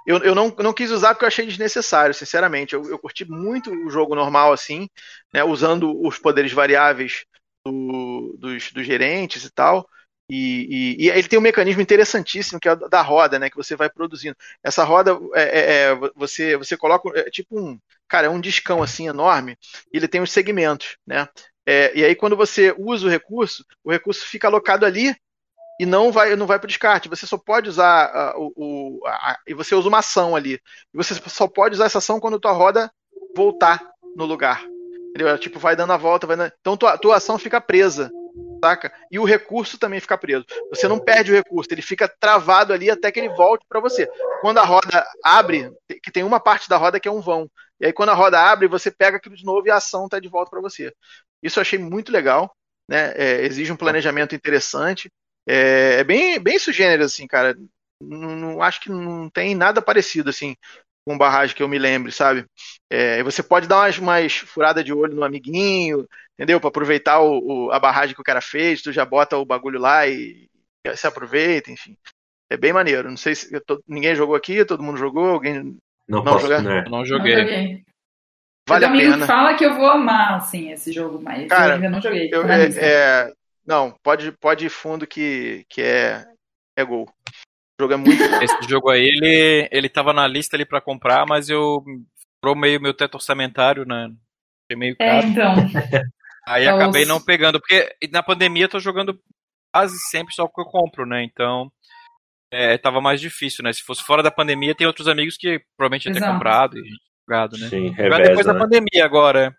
[0.06, 2.74] Eu, eu não, não quis usar porque eu achei desnecessário, sinceramente.
[2.74, 4.88] Eu, eu curti muito o jogo normal assim,
[5.32, 7.24] né, usando os poderes variáveis
[7.64, 9.86] do, dos, dos gerentes e tal.
[10.30, 13.48] E, e, e, ele tem um mecanismo interessantíssimo que é da roda, né?
[13.48, 14.36] Que você vai produzindo.
[14.62, 18.82] Essa roda, é, é, é você, você coloca, é tipo um, cara, é um discão
[18.82, 19.56] assim enorme.
[19.92, 21.26] E ele tem os segmentos, né?
[21.66, 25.14] É, e aí quando você usa o recurso, o recurso fica alocado ali
[25.78, 27.08] e não vai, não vai para descarte.
[27.08, 30.54] Você só pode usar uh, o, a, e você usa uma ação ali.
[30.92, 32.90] E você só pode usar essa ação quando a tua roda
[33.36, 33.82] voltar
[34.16, 34.64] no lugar.
[35.10, 35.38] Entendeu?
[35.38, 36.52] Tipo, vai dando a volta, vai dando...
[36.60, 38.10] então tua, tua ação fica presa
[38.62, 38.92] saca?
[39.10, 40.44] E o recurso também fica preso.
[40.70, 44.08] Você não perde o recurso, ele fica travado ali até que ele volte para você.
[44.40, 45.70] Quando a roda abre,
[46.02, 47.50] que tem uma parte da roda que é um vão.
[47.80, 50.18] E aí quando a roda abre, você pega aquilo de novo e a ação está
[50.18, 50.92] de volta para você.
[51.42, 52.54] Isso eu achei muito legal,
[52.88, 53.12] né?
[53.16, 55.10] É, exige um planejamento interessante.
[55.48, 57.56] É, é bem, bem sugênero, assim, cara.
[58.00, 60.54] Não, não, acho que não tem nada parecido, assim,
[61.06, 62.44] com barragem que eu me lembre, sabe?
[62.90, 66.60] É, você pode dar umas, umas furadas de olho no amiguinho, entendeu?
[66.60, 69.80] Para aproveitar o, o, a barragem que o cara fez, tu já bota o bagulho
[69.80, 70.48] lá e,
[70.94, 71.96] se aproveita, enfim.
[72.50, 73.08] É bem maneiro.
[73.08, 76.62] Não sei se tô, ninguém jogou aqui, todo mundo jogou, alguém não, não posso, jogar?
[76.62, 76.84] Né?
[76.88, 77.34] Não joguei.
[77.34, 77.84] Não joguei.
[78.68, 79.26] Vale a pena.
[79.26, 82.28] fala que eu vou amar, assim, esse jogo, mas Cara, eu ainda não joguei.
[82.30, 83.32] Eu, é, é,
[83.68, 86.24] não, pode, pode ir fundo que, que é,
[86.74, 87.04] é gol.
[87.04, 91.26] O jogo é muito Esse jogo aí, ele, ele tava na lista ali pra comprar,
[91.28, 91.84] mas eu
[92.40, 94.10] comprou meio meu teto orçamentário, né?
[94.74, 95.26] meio é, caro.
[95.26, 95.54] É, então.
[96.46, 99.20] Aí é acabei não pegando, porque na pandemia eu tô jogando
[99.70, 101.22] quase sempre só o que eu compro, né?
[101.22, 101.70] Então,
[102.50, 103.70] é, tava mais difícil, né?
[103.70, 106.88] Se fosse fora da pandemia, tem outros amigos que provavelmente já ter comprado e
[107.28, 107.68] jogado, né?
[107.68, 108.52] Sim, reveza, depois né?
[108.54, 109.54] da pandemia agora.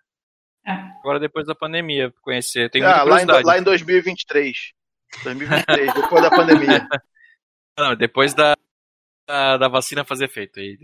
[0.66, 0.72] É.
[1.00, 2.70] Agora depois da pandemia, conhecer.
[2.70, 4.72] Tem ah, lá, em, lá em 2023.
[5.24, 6.86] 2023, depois da pandemia.
[7.78, 8.54] Não, depois da,
[9.26, 10.76] da, da, vacina fazer efeito aí.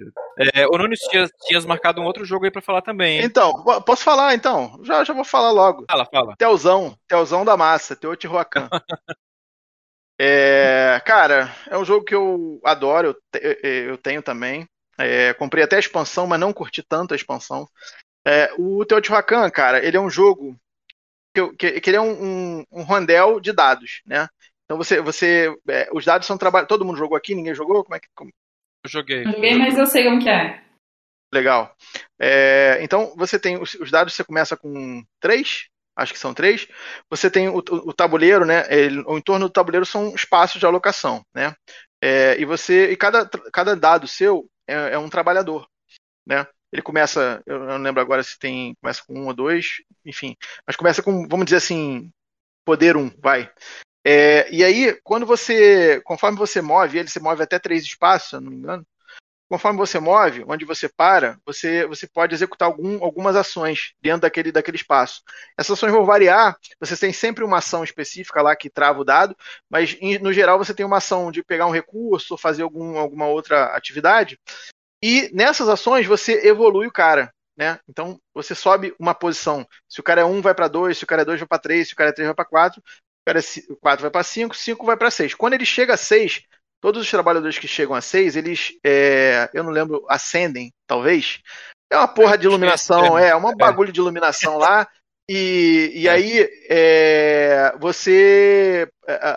[0.55, 3.19] É, o Nunes tinha, tinha marcado um outro jogo aí pra falar também.
[3.19, 3.25] Hein?
[3.25, 3.53] Então,
[3.85, 4.81] posso falar então?
[4.83, 5.85] Já, já vou falar logo.
[5.91, 6.35] Fala, fala.
[6.37, 8.69] Teuzão, Teuzão da massa, Teotihuacan.
[10.19, 14.67] é, cara, é um jogo que eu adoro, eu, te, eu tenho também.
[14.99, 17.69] É, comprei até a expansão, mas não curti tanto a expansão.
[18.27, 20.59] É, o Teotihuacan, cara, ele é um jogo
[21.33, 24.29] que, que, que ele é um, um, um rondel de dados, né?
[24.65, 26.69] Então você, você, é, os dados são trabalhados.
[26.69, 27.35] Todo mundo jogou aqui?
[27.35, 27.85] Ninguém jogou?
[27.85, 28.09] Como é que?
[28.17, 28.33] Como...
[28.85, 29.25] Eu joguei.
[29.25, 30.61] Eu joguei, mas eu sei como que é.
[31.33, 31.75] Legal.
[32.21, 34.13] É, então você tem os, os, dados.
[34.15, 36.67] Você começa com três, acho que são três.
[37.09, 38.65] Você tem o, o, o tabuleiro, né?
[38.69, 41.55] Ele, o entorno do tabuleiro são espaços de alocação, né?
[42.03, 45.69] É, e você, e cada, cada dado seu é, é um trabalhador,
[46.27, 46.45] né?
[46.73, 50.37] Ele começa, eu não lembro agora se tem, começa com um ou dois, enfim,
[50.67, 52.11] mas começa com, vamos dizer assim,
[52.65, 53.51] poder um, vai.
[54.05, 58.37] É, e aí, quando você, conforme você move, ele se move até três espaços, se
[58.37, 58.87] eu não me engano.
[59.49, 64.51] Conforme você move, onde você para, você, você pode executar algum, algumas ações dentro daquele,
[64.51, 65.23] daquele espaço.
[65.57, 69.37] Essas ações vão variar, você tem sempre uma ação específica lá que trava o dado,
[69.71, 73.27] mas no geral você tem uma ação de pegar um recurso ou fazer algum, alguma
[73.27, 74.39] outra atividade,
[75.07, 77.33] e nessas ações você evolui o cara.
[77.57, 77.79] Né?
[77.89, 79.65] Então você sobe uma posição.
[79.89, 81.59] Se o cara é 1, vai para 2, se o cara é 2, vai para
[81.61, 83.43] 3, se o cara é 3, vai para 4, o cara é
[83.81, 85.35] 4 vai para 5, 5 vai para 6.
[85.35, 86.43] Quando ele chega a 6,
[86.81, 91.41] todos os trabalhadores que chegam a 6, eles, é, eu não lembro, ascendem, talvez.
[91.89, 94.89] É uma porra de iluminação, é, é um bagulho de iluminação lá.
[95.29, 98.89] E, e aí é, você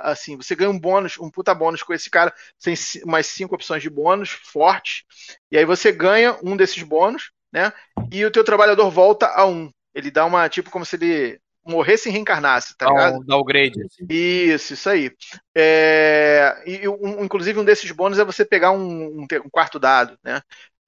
[0.03, 2.31] assim você ganha um bônus, um puta bônus com esse cara,
[2.63, 2.75] tem
[3.05, 5.03] mais cinco opções de bônus fortes,
[5.51, 7.73] e aí você ganha um desses bônus, né?
[8.11, 9.71] E o teu trabalhador volta a um.
[9.93, 13.23] Ele dá uma tipo como se ele morresse e reencarnasse, tá ligado?
[13.25, 13.79] Dá o grade.
[14.09, 15.11] Isso, isso aí.
[15.55, 20.17] É, e um, inclusive um desses bônus é você pegar um, um, um quarto dado,
[20.23, 20.41] né?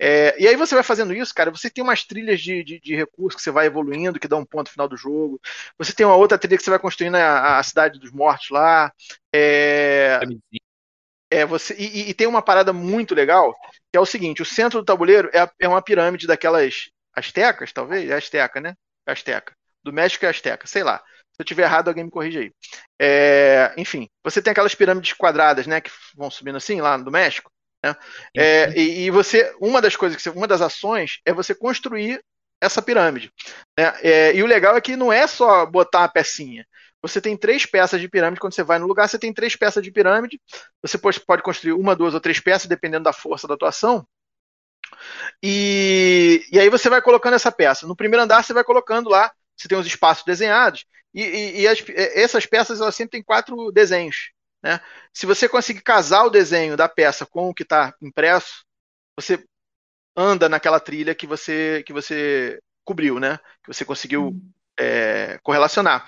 [0.03, 2.95] É, e aí você vai fazendo isso, cara, você tem umas trilhas de, de, de
[2.95, 5.39] recursos que você vai evoluindo, que dá um ponto final do jogo.
[5.77, 8.91] Você tem uma outra trilha que você vai construindo a, a cidade dos mortos lá.
[9.31, 10.19] É,
[11.29, 13.55] é você e, e, tem uma parada muito legal,
[13.91, 18.09] que é o seguinte, o centro do tabuleiro é, é uma pirâmide daquelas astecas, talvez?
[18.09, 18.73] É asteca, né?
[19.05, 19.53] É asteca.
[19.83, 20.97] Do México é asteca, sei lá.
[21.33, 22.51] Se eu tiver errado, alguém me corrige aí.
[22.99, 27.51] É, enfim, você tem aquelas pirâmides quadradas, né, que vão subindo assim lá do México.
[27.83, 27.95] Né?
[28.35, 32.23] É, e, e, você, uma das coisas, que você, uma das ações é você construir
[32.59, 33.31] essa pirâmide.
[33.77, 33.93] Né?
[34.03, 36.65] É, e o legal é que não é só botar uma pecinha.
[37.01, 38.39] Você tem três peças de pirâmide.
[38.39, 40.39] Quando você vai no lugar, você tem três peças de pirâmide.
[40.81, 44.05] Você pode construir uma, duas ou três peças, dependendo da força da atuação.
[45.41, 47.87] E, e aí você vai colocando essa peça.
[47.87, 49.31] No primeiro andar, você vai colocando lá.
[49.57, 50.85] Você tem os espaços desenhados.
[51.13, 54.31] E, e, e as, essas peças elas sempre têm quatro desenhos.
[54.63, 54.79] Né?
[55.13, 58.63] Se você conseguir casar o desenho da peça com o que está impresso,
[59.15, 59.43] você
[60.15, 63.37] anda naquela trilha que você que você cobriu, né?
[63.63, 64.51] Que você conseguiu uhum.
[64.79, 66.07] é, correlacionar.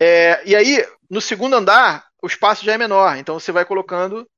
[0.00, 4.28] É, e aí, no segundo andar, o espaço já é menor, então você vai colocando,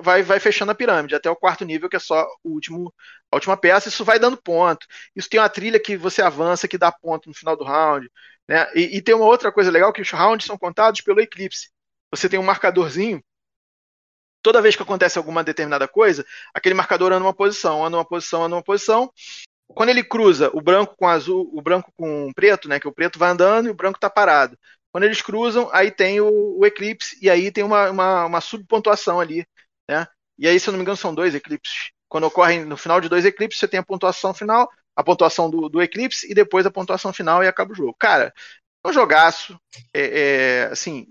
[0.00, 2.92] vai, vai fechando a pirâmide até o quarto nível, que é só o último,
[3.30, 3.88] a última peça.
[3.88, 4.86] Isso vai dando ponto.
[5.14, 8.10] Isso tem uma trilha que você avança, que dá ponto no final do round.
[8.48, 8.66] Né?
[8.74, 11.70] E, e tem uma outra coisa legal que os rounds são contados pelo eclipse
[12.10, 13.22] você tem um marcadorzinho.
[14.42, 16.24] Toda vez que acontece alguma determinada coisa,
[16.54, 19.12] aquele marcador anda uma posição, anda uma posição, anda uma posição.
[19.66, 22.80] Quando ele cruza o branco com azul, o branco com preto, né?
[22.80, 24.58] Que o preto vai andando e o branco está parado.
[24.90, 29.20] Quando eles cruzam, aí tem o, o eclipse e aí tem uma, uma, uma, subpontuação
[29.20, 29.46] ali,
[29.88, 30.06] né?
[30.38, 31.90] E aí, se eu não me engano, são dois eclipses.
[32.08, 35.68] Quando ocorrem no final de dois eclipses, você tem a pontuação final, a pontuação do,
[35.68, 37.94] do eclipse e depois a pontuação final e acaba o jogo.
[37.98, 38.32] Cara,
[38.84, 39.60] é um jogaço.
[39.92, 41.06] É, é, assim,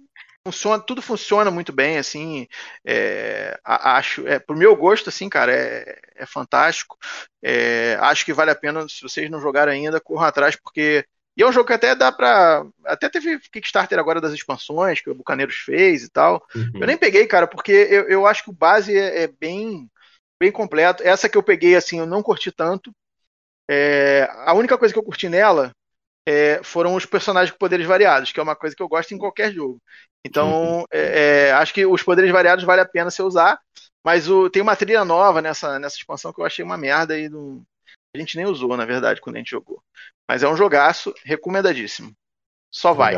[0.48, 2.48] funciona, tudo funciona muito bem, assim,
[2.86, 6.98] é, acho, é, pro meu gosto, assim, cara, é, é fantástico,
[7.44, 11.06] é, acho que vale a pena, se vocês não jogaram ainda, corram atrás, porque
[11.36, 12.66] e é um jogo que até dá pra.
[12.84, 16.44] Até teve Kickstarter agora das expansões, que o Bucaneiros fez e tal.
[16.56, 16.72] Uhum.
[16.82, 19.88] Eu nem peguei, cara, porque eu, eu acho que o base é, é, bem,
[20.42, 21.04] bem completo.
[21.04, 22.92] Essa que eu peguei, assim, eu não curti tanto.
[23.70, 25.72] É, a única coisa que eu curti nela
[26.28, 29.18] é, foram os personagens com poderes variados, que é uma coisa que eu gosto em
[29.18, 29.82] qualquer jogo.
[30.26, 30.86] Então, uhum.
[30.92, 33.58] é, é, acho que os poderes variados vale a pena você usar,
[34.04, 37.30] mas o, tem uma trilha nova nessa, nessa expansão que eu achei uma merda e
[37.30, 37.64] não,
[38.14, 39.82] a gente nem usou, na verdade, quando a gente jogou.
[40.28, 42.12] Mas é um jogaço, recomendadíssimo.
[42.70, 43.16] Só vai.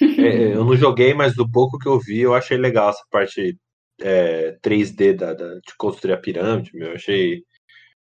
[0.00, 3.58] É, eu não joguei, mas do pouco que eu vi, eu achei legal essa parte
[4.00, 6.70] é, 3D da, da, de construir a pirâmide.
[6.74, 7.44] Meu, eu achei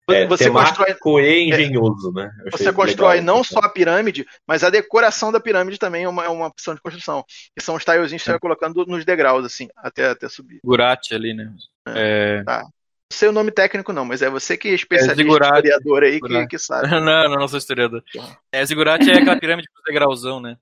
[0.09, 2.29] é, você constrói e engenhoso, né?
[2.51, 6.25] Você constrói legal, não só a pirâmide, mas a decoração da pirâmide também é uma,
[6.25, 7.23] é uma opção de construção.
[7.55, 10.59] Que são os tilezinhos que você vai colocando nos degraus, assim, até, até subir.
[10.63, 11.53] Gurati ali, né?
[11.87, 12.39] É.
[12.39, 12.43] é...
[12.43, 12.63] Tá.
[12.63, 16.19] Não sei o nome técnico, não, mas é você que é especialista é historiador aí
[16.19, 16.87] que, que, sabe.
[16.89, 18.03] não, não, não sou historiador.
[18.51, 20.57] É, Zigurati é aquela pirâmide com degrauzão, né?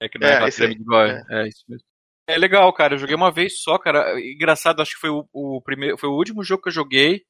[0.00, 1.04] É que não é, é aquela pirâmide igual.
[1.04, 1.24] É.
[1.30, 1.84] é isso mesmo.
[2.26, 2.94] É legal, cara.
[2.94, 4.18] Eu joguei uma vez só, cara.
[4.18, 7.24] Engraçado, acho que foi o, o, primeiro, foi o último jogo que eu joguei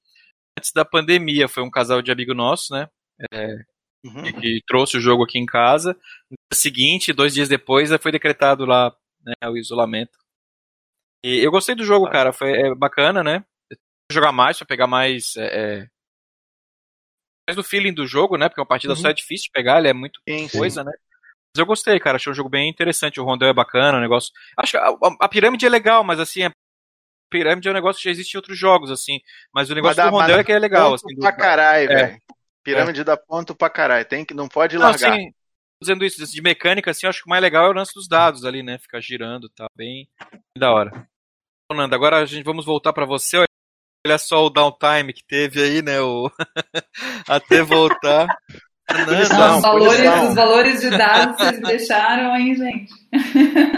[0.59, 1.49] antes da pandemia.
[1.49, 2.89] Foi um casal de amigo nosso, né?
[3.33, 3.55] É,
[4.05, 4.23] uhum.
[4.23, 5.95] que, que, trouxe o jogo aqui em casa.
[6.31, 10.19] No dia seguinte, dois dias depois, foi decretado lá né, o isolamento.
[11.25, 12.33] E eu gostei do jogo, cara.
[12.33, 13.45] Foi é, bacana, né?
[14.13, 15.37] jogar mais, pra pegar mais.
[15.37, 15.89] É, é,
[17.49, 18.49] mais do feeling do jogo, né?
[18.49, 19.01] Porque uma partida uhum.
[19.01, 20.87] só é difícil de pegar, ele é muito sim, coisa, sim.
[20.87, 20.93] né?
[21.55, 22.17] Mas eu gostei, cara.
[22.17, 23.21] Achei um jogo bem interessante.
[23.21, 24.33] O rondel é bacana, o negócio.
[24.57, 26.53] Acho que a, a, a pirâmide é legal, mas assim, a
[27.33, 29.19] pirâmide é um negócio que já existe em outros jogos, assim.
[29.53, 30.95] Mas o negócio mas do rondel é que é legal.
[30.95, 31.37] Assim, pra do...
[31.37, 31.95] caralho, é.
[31.95, 32.23] velho.
[32.63, 33.05] Pirâmide é.
[33.05, 34.05] dá ponto pra caralho.
[34.05, 35.11] Tem que, não pode largar.
[35.11, 35.33] Não, assim,
[35.83, 38.07] fazendo isso de mecânica, assim, eu acho que o mais legal é o lance dos
[38.07, 38.79] dados ali, né?
[38.79, 41.09] Ficar girando, tá bem, bem da hora.
[41.75, 43.39] Nando, agora a gente vamos voltar para você.
[44.07, 46.01] Olha só o downtime que teve aí, né?
[46.01, 46.31] O...
[47.27, 48.29] Até voltar.
[48.91, 52.93] Não, os, valores, os valores de dados vocês deixaram aí, gente.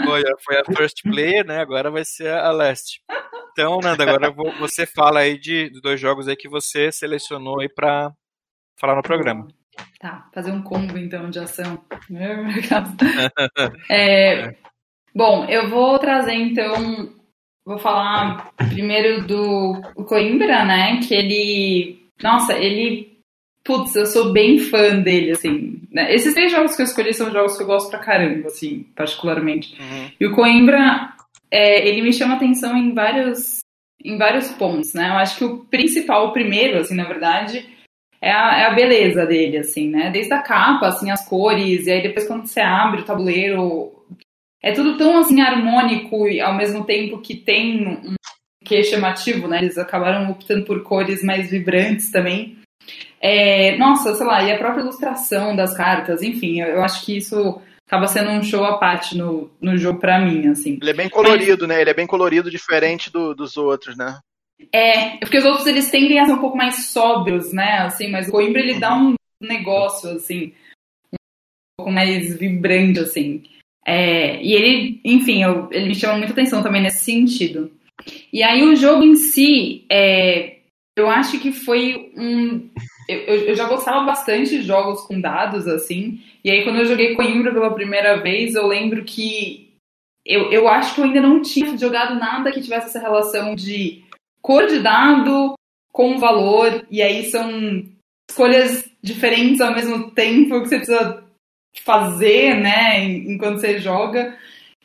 [0.03, 1.59] Foi, foi a first player, né?
[1.59, 3.01] Agora vai ser a last.
[3.51, 7.69] Então, Nanda, agora você fala aí de, de dois jogos aí que você selecionou aí
[7.69, 8.11] pra
[8.77, 9.47] falar no programa.
[9.99, 11.81] Tá, fazer um combo então de ação.
[13.89, 14.55] é,
[15.13, 17.13] bom, eu vou trazer então
[17.65, 20.99] Vou falar primeiro do Coimbra, né?
[20.99, 21.99] Que ele.
[22.21, 23.14] Nossa, ele.
[23.65, 25.81] Putz, eu sou bem fã dele, assim.
[25.91, 26.13] Né?
[26.13, 29.75] Esses três jogos que eu escolhi são jogos que eu gosto pra caramba, assim, particularmente.
[29.81, 30.11] Uhum.
[30.19, 31.13] E o Coimbra,
[31.49, 33.61] é, ele me chama atenção em vários,
[34.03, 35.09] em vários pontos, né?
[35.09, 37.67] Eu acho que o principal, o primeiro, assim, na verdade,
[38.21, 40.11] é a, é a, beleza dele, assim, né?
[40.11, 43.91] Desde a capa, assim, as cores, e aí depois quando você abre o tabuleiro,
[44.61, 48.15] é tudo tão assim harmônico e ao mesmo tempo que tem um
[48.63, 49.59] que é chamativo, né?
[49.59, 52.57] Eles acabaram optando por cores mais vibrantes também.
[53.27, 57.17] É, nossa, sei lá, e a própria ilustração das cartas, enfim, eu, eu, acho que
[57.17, 60.77] isso acaba sendo um show à parte no, no jogo para mim, assim.
[60.79, 61.81] Ele é bem colorido, Mas, né?
[61.81, 64.19] Ele é bem colorido, diferente do, dos outros, né?
[64.71, 67.79] É, porque os outros eles tendem a ser um pouco mais sóbrios, né?
[67.79, 70.53] Assim, mas o Coimbra ele dá um negócio assim,
[71.11, 71.17] um
[71.79, 73.41] pouco mais vibrante, assim.
[73.87, 77.71] É, e ele, enfim, eu, ele me chama muita atenção também nesse sentido.
[78.31, 80.57] E aí o jogo em si, é,
[80.95, 82.69] eu acho que foi um.
[83.07, 86.19] Eu, eu, já gostava bastante de jogos com dados, assim.
[86.43, 89.73] E aí quando eu joguei Coimbra pela primeira vez, eu lembro que
[90.25, 94.03] eu, eu acho que eu ainda não tinha jogado nada que tivesse essa relação de
[94.41, 95.53] cor de dado
[95.91, 96.85] com valor.
[96.89, 97.83] E aí são
[98.29, 101.23] escolhas diferentes ao mesmo tempo que você precisa
[101.83, 104.35] fazer, né, enquanto você joga.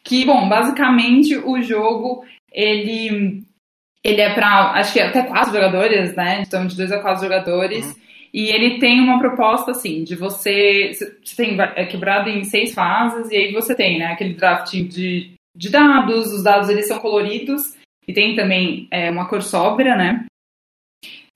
[0.04, 3.42] Que, bom, basicamente o jogo ele
[4.02, 6.42] ele é para acho que até quatro jogadores, né?
[6.42, 7.86] Então de dois a quatro jogadores.
[7.86, 8.09] Uhum.
[8.32, 13.30] E ele tem uma proposta assim de você, você tem é quebrado em seis fases
[13.30, 16.32] e aí você tem, né, aquele drafting de, de dados.
[16.32, 17.76] Os dados eles são coloridos
[18.06, 20.26] e tem também é, uma cor sóbria, né?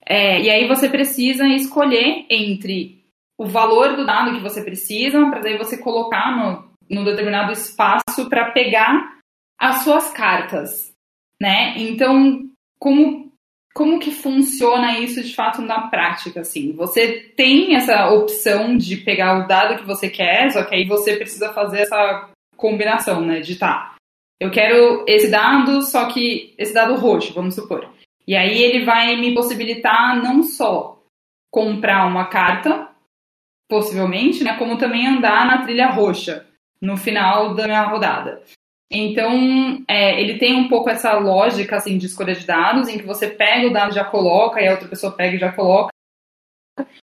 [0.05, 3.03] É, e aí você precisa escolher entre
[3.37, 8.29] o valor do dado que você precisa, para daí você colocar no, no determinado espaço
[8.29, 9.19] para pegar
[9.59, 10.93] as suas cartas,
[11.41, 11.77] né?
[11.77, 12.47] Então,
[12.79, 13.31] como
[13.75, 16.71] como que funciona isso de fato na prática, assim?
[16.71, 21.17] Você tem essa opção de pegar o dado que você quer, só que aí você
[21.17, 23.41] precisa fazer essa combinação, né?
[23.41, 23.95] De tá,
[24.39, 27.93] eu quero esse dado, só que esse dado roxo, vamos supor.
[28.25, 31.03] E aí ele vai me possibilitar não só
[31.51, 32.89] comprar uma carta,
[33.69, 34.57] possivelmente, né?
[34.57, 36.47] Como também andar na trilha roxa
[36.81, 38.41] no final da minha rodada.
[38.89, 43.05] Então, é, ele tem um pouco essa lógica assim de escolha de dados, em que
[43.05, 45.89] você pega o dado e já coloca, e a outra pessoa pega e já coloca.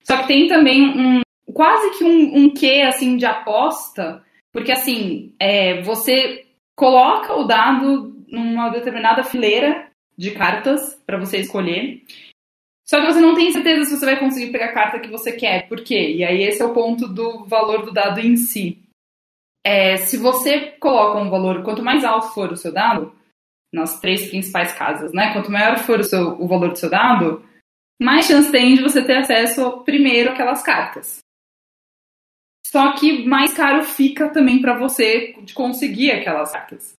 [0.03, 1.21] Só que tem também um
[1.53, 4.23] quase que um, um quê assim de aposta,
[4.53, 6.47] porque assim é, você
[6.77, 12.03] coloca o dado numa determinada fileira de cartas para você escolher.
[12.85, 15.33] Só que você não tem certeza se você vai conseguir pegar a carta que você
[15.33, 15.69] quer.
[15.69, 16.15] Por quê?
[16.17, 18.82] E aí esse é o ponto do valor do dado em si.
[19.65, 23.15] É, se você coloca um valor, quanto mais alto for o seu dado,
[23.73, 25.33] nas três principais casas, né?
[25.33, 27.45] Quanto maior for o, seu, o valor do seu dado,
[28.01, 31.19] mais chance tem de você ter acesso primeiro àquelas cartas.
[32.67, 36.95] Só que mais caro fica também para você de conseguir aquelas cartas.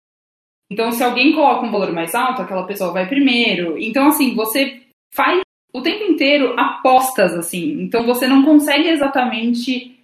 [0.71, 3.77] Então, se alguém coloca um valor mais alto, aquela pessoa vai primeiro.
[3.77, 4.81] Então, assim, você
[5.13, 5.41] faz
[5.73, 7.81] o tempo inteiro apostas, assim.
[7.81, 9.99] Então, você não consegue exatamente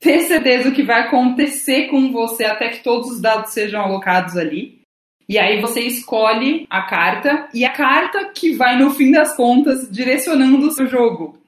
[0.00, 4.36] ter certeza do que vai acontecer com você até que todos os dados sejam alocados
[4.36, 4.80] ali.
[5.28, 9.90] E aí você escolhe a carta e a carta que vai, no fim das contas,
[9.90, 11.38] direcionando o seu jogo.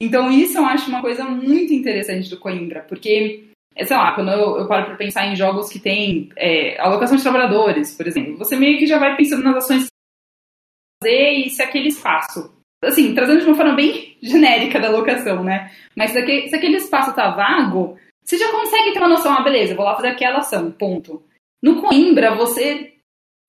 [0.00, 4.30] Então isso eu acho uma coisa muito interessante do Coimbra, porque, é, sei lá, quando
[4.30, 8.38] eu, eu paro para pensar em jogos que tem é, alocação de trabalhadores, por exemplo,
[8.38, 9.86] você meio que já vai pensando nas ações
[11.02, 12.50] fazer e se aquele espaço
[12.82, 15.70] assim, trazendo de uma forma bem genérica da alocação, né?
[15.96, 19.84] Mas se aquele, espaço tá vago, você já consegue ter uma noção, ah, beleza, vou
[19.84, 21.22] lá fazer aquela ação, ponto.
[21.62, 22.94] No Coimbra, você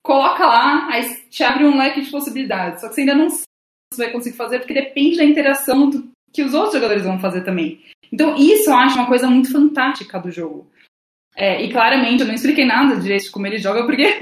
[0.04, 2.82] coloca lá, aí te abre um leque de possibilidades.
[2.82, 3.44] Só que você ainda não sabe
[3.94, 7.42] se vai conseguir fazer, porque depende da interação do, que os outros jogadores vão fazer
[7.42, 7.82] também.
[8.12, 10.70] Então, isso eu acho uma coisa muito fantástica do jogo.
[11.36, 14.04] É, e claramente eu não expliquei nada direito de como ele joga, porque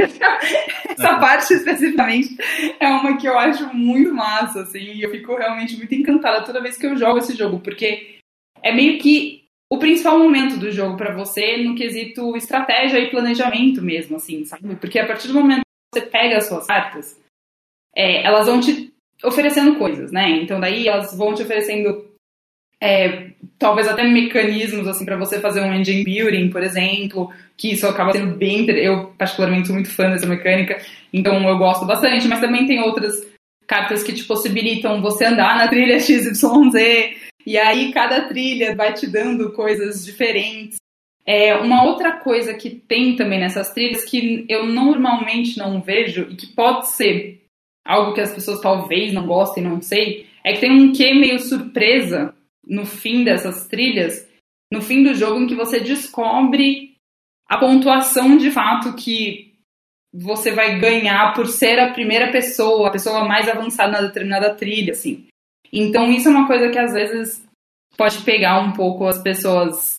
[0.89, 2.37] essa parte especificamente
[2.79, 6.61] é uma que eu acho muito massa, assim, e eu fico realmente muito encantada toda
[6.61, 8.17] vez que eu jogo esse jogo, porque
[8.61, 13.81] é meio que o principal momento do jogo para você no quesito estratégia e planejamento
[13.81, 14.75] mesmo, assim, sabe?
[14.75, 17.19] Porque a partir do momento que você pega as suas cartas,
[17.95, 18.91] é, elas vão te
[19.23, 20.29] oferecendo coisas, né?
[20.29, 22.08] Então daí elas vão te oferecendo
[22.81, 27.85] é, talvez até mecanismos assim para você fazer um engine building, por exemplo, que isso
[27.85, 30.81] acaba sendo bem eu particularmente sou muito fã dessa mecânica,
[31.11, 33.13] então eu gosto bastante, mas também tem outras
[33.67, 36.39] cartas que te possibilitam você andar na trilha XYZ
[37.45, 40.77] e aí cada trilha vai te dando coisas diferentes.
[41.25, 46.35] É, uma outra coisa que tem também nessas trilhas que eu normalmente não vejo e
[46.35, 47.41] que pode ser
[47.85, 51.39] algo que as pessoas talvez não gostem, não sei, é que tem um quê meio
[51.39, 52.33] surpresa
[52.69, 54.29] no fim dessas trilhas,
[54.71, 56.95] no fim do jogo, em que você descobre
[57.47, 59.55] a pontuação de fato que
[60.13, 64.93] você vai ganhar por ser a primeira pessoa, a pessoa mais avançada na determinada trilha,
[64.93, 65.27] assim.
[65.73, 67.43] Então isso é uma coisa que às vezes
[67.97, 69.95] pode pegar um pouco as pessoas.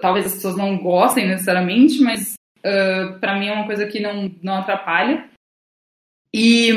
[0.00, 4.30] Talvez as pessoas não gostem necessariamente, mas uh, para mim é uma coisa que não,
[4.42, 5.28] não atrapalha.
[6.32, 6.70] E,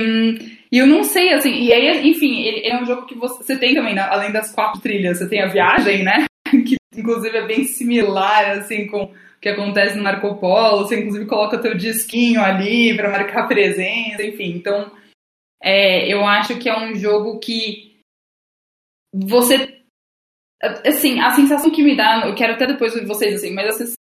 [0.73, 3.59] e eu não sei, assim, e aí, enfim, ele, é um jogo que você, você
[3.59, 6.25] tem também, né, além das quatro trilhas, você tem a viagem, né?
[6.49, 10.79] Que inclusive é bem similar, assim, com o que acontece no Marco Polo.
[10.79, 14.51] Você inclusive coloca teu disquinho ali para marcar presença, enfim.
[14.55, 14.91] Então,
[15.61, 17.99] é, eu acho que é um jogo que
[19.13, 19.79] você.
[20.85, 23.71] Assim, a sensação que me dá, eu quero até depois ouvir vocês, assim, mas a
[23.71, 23.95] sensação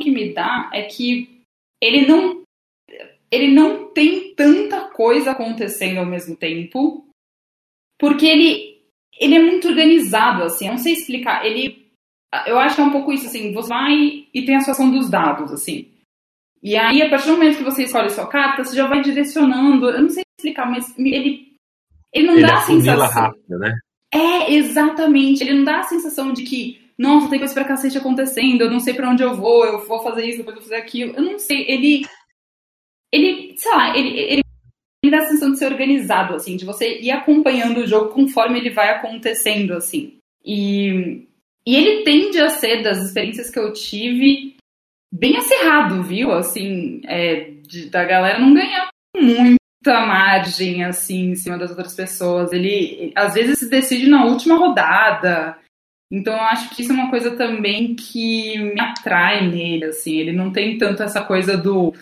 [0.00, 1.40] que me dá é que
[1.82, 2.45] ele não
[3.36, 7.06] ele não tem tanta coisa acontecendo ao mesmo tempo,
[7.98, 8.82] porque ele,
[9.18, 11.44] ele é muito organizado, assim, eu não sei explicar.
[11.44, 11.86] Ele,
[12.46, 15.08] eu acho que é um pouco isso, assim, você vai e tem a situação dos
[15.08, 15.88] dados, assim.
[16.62, 19.88] E aí, a partir do momento que você escolhe sua carta, você já vai direcionando,
[19.88, 21.52] eu não sei explicar, mas ele,
[22.12, 23.22] ele não ele dá a sensação...
[23.22, 23.78] rápido, né?
[24.12, 25.42] É, exatamente.
[25.42, 28.80] Ele não dá a sensação de que, nossa, tem coisa pra cacete acontecendo, eu não
[28.80, 31.14] sei para onde eu vou, eu vou fazer isso, depois eu vou fazer aquilo.
[31.14, 32.06] Eu não sei, ele
[33.12, 34.42] ele, sei lá, ele, ele
[35.10, 38.70] dá a sensação de ser organizado, assim, de você ir acompanhando o jogo conforme ele
[38.70, 40.18] vai acontecendo, assim.
[40.44, 41.26] E,
[41.66, 44.56] e ele tende a ser, das experiências que eu tive,
[45.12, 46.32] bem acirrado, viu?
[46.32, 52.52] Assim, é, de, da galera não ganhar muita margem, assim, em cima das outras pessoas.
[52.52, 55.58] Ele, às vezes, se decide na última rodada.
[56.12, 60.16] Então, eu acho que isso é uma coisa também que me atrai nele, assim.
[60.16, 61.92] Ele não tem tanto essa coisa do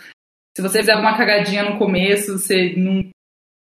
[0.56, 3.10] se você fizer uma cagadinha no começo, você não,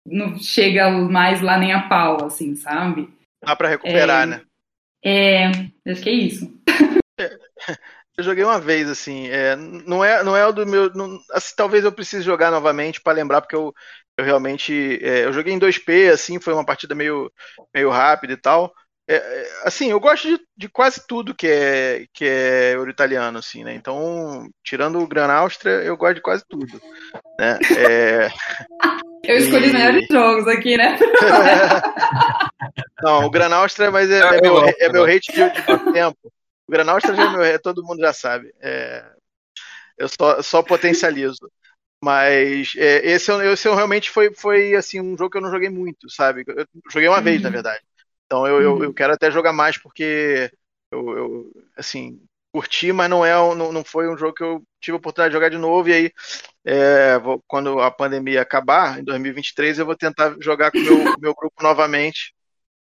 [0.07, 3.09] não chega mais lá nem a pau, assim, sabe?
[3.45, 4.43] Dá pra recuperar, é, né?
[5.05, 5.47] É,
[5.91, 6.61] acho que é isso.
[8.17, 10.93] Eu joguei uma vez, assim, é, não, é, não é o do meu.
[10.93, 13.73] Não, assim, talvez eu precise jogar novamente para lembrar, porque eu,
[14.19, 14.99] eu realmente.
[15.03, 17.33] É, eu joguei em 2P, assim, foi uma partida meio,
[17.75, 18.71] meio rápida e tal.
[19.13, 23.63] É, é, assim, eu gosto de, de, quase tudo que é, que é euro-italiano, assim,
[23.63, 23.75] né?
[23.75, 26.81] Então, tirando o Gran Áustria, eu gosto de quase tudo.
[27.39, 27.59] Né?
[27.77, 28.29] É...
[29.25, 29.69] Eu escolhi e...
[29.69, 30.99] os melhores jogos aqui, né?
[33.01, 36.19] Não, o Gran Áustria, mas é, é, meu, é meu hate de, de tempo.
[36.67, 38.53] O Gran Áustria já é meu, todo mundo já sabe.
[38.61, 39.05] É,
[39.97, 41.49] eu só, só potencializo.
[42.03, 46.11] Mas é, esse, esse realmente foi, foi assim, um jogo que eu não joguei muito,
[46.11, 46.43] sabe?
[46.49, 47.23] Eu joguei uma uhum.
[47.23, 47.53] vez, na uhum.
[47.53, 47.81] verdade.
[48.33, 48.93] Então eu, eu, eu, uhum.
[48.95, 50.51] quero até jogar mais porque
[50.91, 52.19] eu, eu, assim,
[52.51, 55.37] curti, mas não, é, não, não foi um jogo que eu tive a oportunidade de
[55.37, 55.91] jogar de novo.
[55.91, 56.11] E aí,
[56.65, 61.15] é, vou, quando a pandemia acabar, em 2023, eu vou tentar jogar com o meu,
[61.21, 62.33] meu grupo novamente.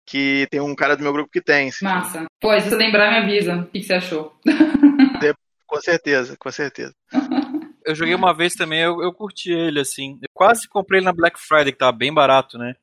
[0.05, 1.69] Que tem um cara do meu grupo que tem.
[1.69, 1.85] Assim.
[1.85, 2.25] Massa.
[2.41, 3.55] Pô, se você lembrar, me avisa.
[3.55, 4.37] O que, que você achou?
[5.65, 6.93] com certeza, com certeza.
[7.85, 10.19] Eu joguei uma vez também, eu, eu curti ele, assim.
[10.21, 12.75] Eu quase comprei ele na Black Friday, que tava bem barato, né?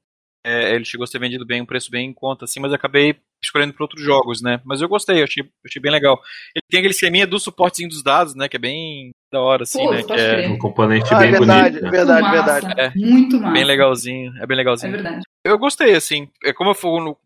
[0.45, 3.17] É, ele chegou a ser vendido bem, um preço bem em conta, assim, mas acabei
[3.43, 4.61] escolhendo para outros jogos, né?
[4.65, 6.21] Mas eu gostei, eu achei, eu achei bem legal.
[6.55, 8.49] Ele tem aquele esqueminha do suportezinho dos dados, né?
[8.49, 10.03] Que é bem da hora, assim, Pô, né?
[10.03, 11.85] Que é um componente ah, bem verdade, bonito.
[11.85, 11.91] Né?
[11.91, 12.81] Verdade, verdade, verdade.
[12.81, 13.53] É, muito massa.
[13.53, 14.95] Bem legalzinho, é bem legalzinho.
[14.95, 15.23] É verdade.
[15.45, 16.29] Eu gostei, assim.
[16.45, 17.17] É como eu fui no,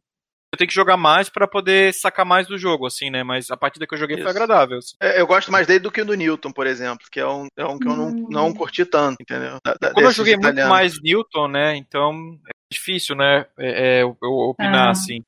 [0.52, 3.22] eu tenho que jogar mais para poder sacar mais do jogo, assim, né?
[3.22, 4.22] Mas a partida que eu joguei Isso.
[4.22, 4.78] foi agradável.
[4.78, 4.94] Assim.
[5.00, 7.64] É, eu gosto mais dele do que do Newton, por exemplo, que é um, é
[7.66, 8.54] um que eu não, não hum.
[8.54, 9.58] curti tanto, entendeu?
[9.64, 10.60] Da, da, Como eu joguei italianos.
[10.60, 11.76] muito mais Newton, né?
[11.76, 13.46] Então é difícil, né?
[13.58, 14.90] É, é eu, opinar, ah.
[14.90, 15.22] assim.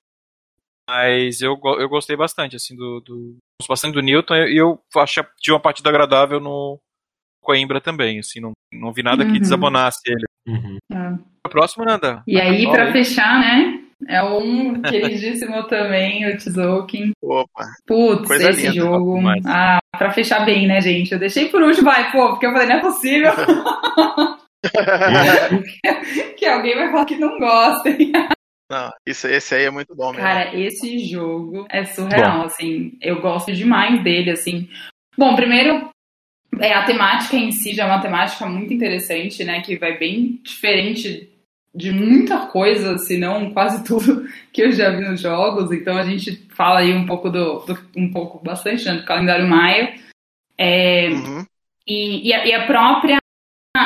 [0.88, 3.00] Mas eu, eu gostei bastante, assim, do.
[3.00, 6.80] do gosto bastante do Newton e eu, eu achei tive uma partida agradável no
[7.42, 9.38] Coimbra também, assim, não, não vi nada que uhum.
[9.38, 10.24] desabonasse ele.
[10.48, 10.78] Uhum.
[10.92, 11.18] É.
[11.46, 12.22] O próximo, Nanda.
[12.26, 13.89] E aí, para fechar, né?
[14.08, 17.12] É um queridíssimo também, o Tzolk'in.
[17.22, 17.66] Opa.
[17.86, 19.20] Putz, Coisa esse linda, jogo.
[19.46, 21.12] Ah, pra fechar bem, né, gente?
[21.12, 23.32] Eu deixei por último, vai, pô, porque eu falei, não é possível.
[26.36, 27.90] que alguém vai falar que não gosta.
[28.70, 30.22] Não, isso, esse aí é muito bom mesmo.
[30.22, 32.44] Cara, esse jogo é surreal, bom.
[32.44, 32.96] assim.
[33.00, 34.68] Eu gosto demais dele, assim.
[35.18, 35.90] Bom, primeiro,
[36.60, 39.60] é, a temática em si já é uma temática muito interessante, né?
[39.60, 41.29] Que vai bem diferente
[41.74, 45.70] de muita coisa, se não quase tudo que eu já vi nos jogos.
[45.72, 49.48] Então a gente fala aí um pouco do, do um pouco bastante né, do calendário
[49.48, 49.94] maia.
[50.58, 51.44] É, uhum.
[51.86, 53.16] e, e, a, e, a, própria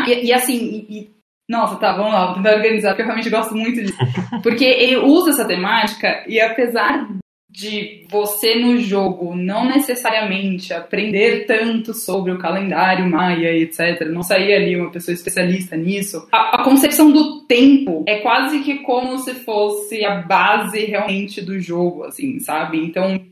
[0.09, 1.15] e, e assim e,
[1.49, 3.99] nossa, tá, vamos lá, vou tentar organizar, porque eu realmente gosto muito disso.
[4.43, 7.07] Porque ele usa essa temática e apesar
[7.55, 14.55] de você no jogo não necessariamente aprender tanto sobre o calendário maia, etc., não sair
[14.55, 19.35] ali uma pessoa especialista nisso, a, a, concepção do tempo é quase que como se
[19.35, 22.79] fosse a base realmente do jogo, assim, sabe?
[22.79, 23.25] Então,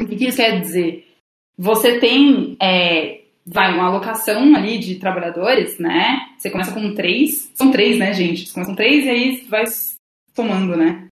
[0.00, 1.06] o que, isso quer dizer?
[1.58, 2.56] Você tem.
[2.58, 6.26] É, vai uma alocação ali de trabalhadores, né?
[6.38, 7.52] Você começa com três.
[7.54, 8.46] São três, né, gente?
[8.46, 9.64] Você começa com três e aí vai
[10.34, 11.08] somando, né?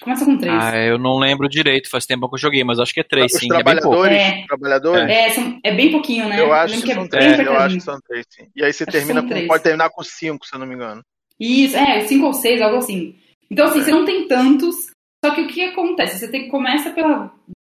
[0.00, 0.54] Começa com três.
[0.54, 3.32] Ah, eu não lembro direito, faz tempo que eu joguei, mas acho que é três,
[3.32, 3.48] Os sim.
[3.48, 4.46] Trabalhadores, é bem pouco.
[4.48, 5.10] Trabalhadores?
[5.10, 6.40] É, são, é bem pouquinho, né?
[6.40, 8.48] Eu acho, eu que, que, são é três, eu acho que são três, sim.
[8.56, 11.02] E aí você acho termina com, pode terminar com cinco, se eu não me engano.
[11.38, 13.16] Isso, é, cinco ou seis, algo assim.
[13.50, 13.84] Então, assim, é.
[13.84, 14.90] você não tem tantos,
[15.24, 16.18] só que o que acontece?
[16.18, 17.32] Você tem, começa pela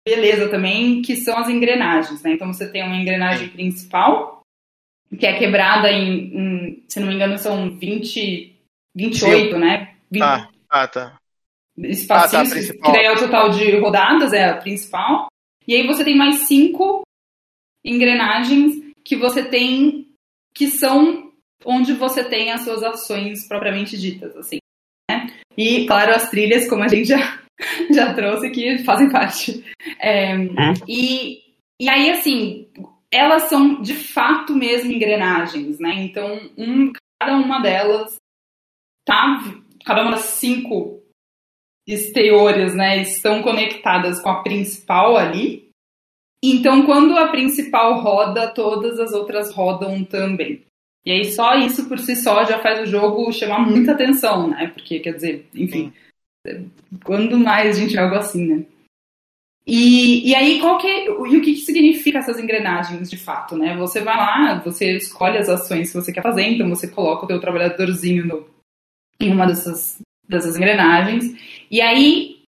[0.08, 2.34] beleza também, que são as engrenagens, né?
[2.34, 4.42] Então você tem uma engrenagem principal,
[5.18, 8.56] que é quebrada em, em se não me engano, são 20,
[8.96, 9.60] 28, Sim.
[9.60, 9.96] né?
[10.12, 11.23] 20, ah, ah, tá
[11.78, 15.28] espacinhos, ah, tá, que daí é o total de rodadas, é a principal.
[15.68, 17.04] E aí você tem mais cinco
[17.84, 20.08] engrenagens que você tem,
[20.54, 21.32] que são
[21.66, 24.58] onde você tem as suas ações propriamente ditas, assim.
[25.10, 25.28] Né?
[25.58, 27.40] E, claro, as trilhas, como a gente já,
[27.92, 29.64] já trouxe, que fazem parte.
[30.00, 30.54] É, hum.
[30.88, 31.42] e,
[31.80, 32.68] e aí, assim,
[33.12, 35.94] elas são de fato mesmo engrenagens, né?
[36.04, 36.92] Então, um,
[37.22, 38.16] cada uma delas
[39.06, 39.44] tá.
[39.86, 41.03] Cada uma das cinco
[41.88, 45.70] exteriores, né, estão conectadas com a principal ali.
[46.44, 50.64] Então, quando a principal roda, todas as outras rodam também.
[51.06, 54.68] E aí, só isso por si só já faz o jogo chamar muita atenção, né?
[54.68, 55.94] Porque, quer dizer, enfim,
[57.04, 58.66] quando mais a gente algo assim, né?
[59.66, 63.56] E, e aí, qual que é, e o que, que significa essas engrenagens de fato,
[63.58, 63.76] né?
[63.78, 67.28] Você vai lá, você escolhe as ações que você quer fazer, então você coloca o
[67.28, 68.50] teu trabalhadorzinho no,
[69.20, 71.34] em uma dessas, dessas engrenagens.
[71.70, 72.44] E aí,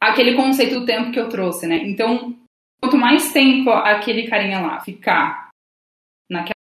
[0.00, 1.76] aquele conceito do tempo que eu trouxe, né?
[1.84, 2.36] Então,
[2.80, 5.48] quanto mais tempo aquele carinha lá ficar
[6.30, 6.54] naquela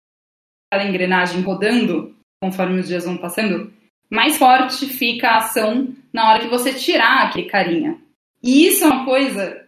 [0.87, 3.71] engrenagem rodando, conforme os dias vão passando,
[4.09, 8.01] mais forte fica a ação na hora que você tirar aquele carinha.
[8.41, 9.67] E isso é uma coisa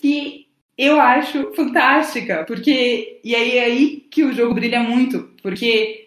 [0.00, 6.01] que eu acho fantástica, porque e aí é aí que o jogo brilha muito, porque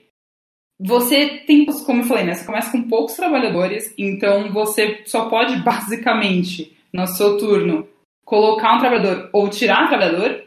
[0.79, 2.33] você tem, como eu falei, né?
[2.33, 7.87] Você começa com poucos trabalhadores, então você só pode basicamente no seu turno,
[8.25, 10.43] colocar um trabalhador ou tirar um trabalhador,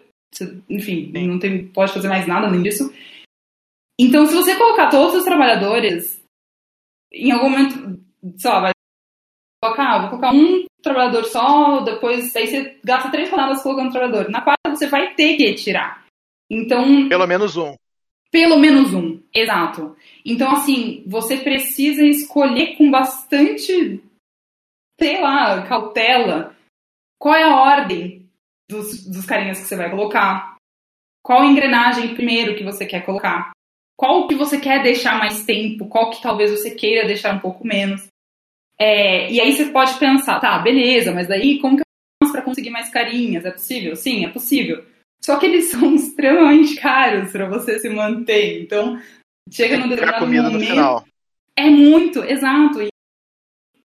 [0.69, 1.29] enfim, Sim.
[1.29, 2.93] não tem, pode fazer mais nada além disso.
[3.99, 6.23] Então, se você colocar todos os trabalhadores,
[7.13, 8.01] em algum momento,
[8.37, 8.73] sei lá, vai
[9.63, 13.93] colocar, ah, vou colocar um trabalhador só, depois aí você gasta três rodadas colocando um
[13.93, 14.31] trabalhador.
[14.31, 16.07] Na quarta você vai ter que tirar.
[16.51, 17.09] Então.
[17.09, 17.75] Pelo menos um.
[18.31, 19.97] Pelo menos um, exato.
[20.25, 24.03] Então, assim, você precisa escolher com bastante,
[25.01, 26.55] sei lá, cautela
[27.19, 28.29] qual é a ordem
[28.69, 30.57] dos, dos carinhas que você vai colocar.
[31.23, 33.51] Qual engrenagem primeiro que você quer colocar.
[33.97, 37.67] Qual que você quer deixar mais tempo, qual que talvez você queira deixar um pouco
[37.67, 38.07] menos.
[38.79, 41.87] É, e aí você pode pensar, tá, beleza, mas daí como que eu
[42.23, 43.45] faço para conseguir mais carinhas?
[43.45, 43.97] É possível?
[43.97, 44.85] Sim, é possível.
[45.21, 48.63] Só que eles são extremamente caros para você se manter.
[48.63, 49.01] Então,
[49.51, 50.61] chega no determinado comida momento.
[50.61, 51.05] No final.
[51.57, 52.83] É muito, exato.
[52.83, 52.89] E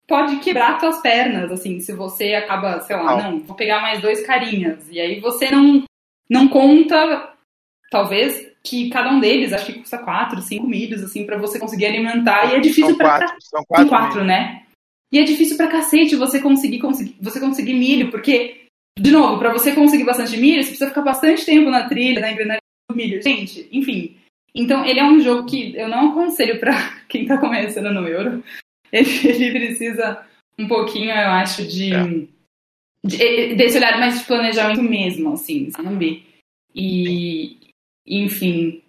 [0.07, 4.24] pode quebrar suas pernas, assim, se você acaba, sei lá, não, vou pegar mais dois
[4.24, 4.89] carinhas.
[4.90, 5.82] E aí você não,
[6.31, 7.35] não conta,
[7.90, 11.86] talvez, que cada um deles, acho que custa quatro, cinco milhos, assim, para você conseguir
[11.86, 12.53] alimentar.
[12.53, 14.62] E é difícil para quatro, são quatro, são quatro né?
[15.11, 18.65] E é difícil pra cacete você conseguir, conseguir, você conseguir milho, porque
[18.98, 22.32] de novo, para você conseguir bastante milho, você precisa ficar bastante tempo na trilha, na
[22.32, 23.23] engrenagem do milho.
[23.23, 24.16] Gente, enfim.
[24.55, 26.73] Então, ele é um jogo que eu não aconselho para
[27.06, 28.43] quem tá começando no Euro.
[28.90, 30.27] Ele, ele, precisa
[30.59, 32.05] um pouquinho, eu acho, de, é.
[33.05, 36.24] de, desse olhar mais de planejamento mesmo, assim, sabe?
[36.74, 37.59] E,
[38.06, 38.82] enfim.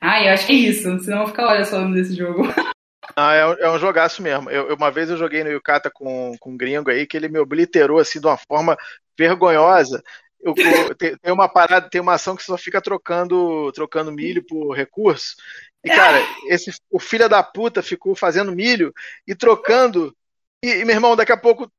[0.00, 0.82] Ah, eu acho que é isso.
[1.00, 2.42] Senão eu vou ficar horas falando desse jogo.
[3.18, 4.50] Ah, é, um, é um jogaço mesmo.
[4.50, 7.38] Eu, uma vez eu joguei no Yukata com, com um gringo aí que ele me
[7.38, 8.76] obliterou assim de uma forma
[9.18, 10.02] vergonhosa.
[10.40, 10.54] Eu,
[10.98, 15.36] tem, tem, uma parada, tem uma ação que só fica trocando, trocando milho por recurso.
[15.84, 16.18] E, cara,
[16.48, 18.92] esse, o filho da puta ficou fazendo milho
[19.26, 20.16] e trocando.
[20.64, 21.70] E, e meu irmão, daqui a pouco.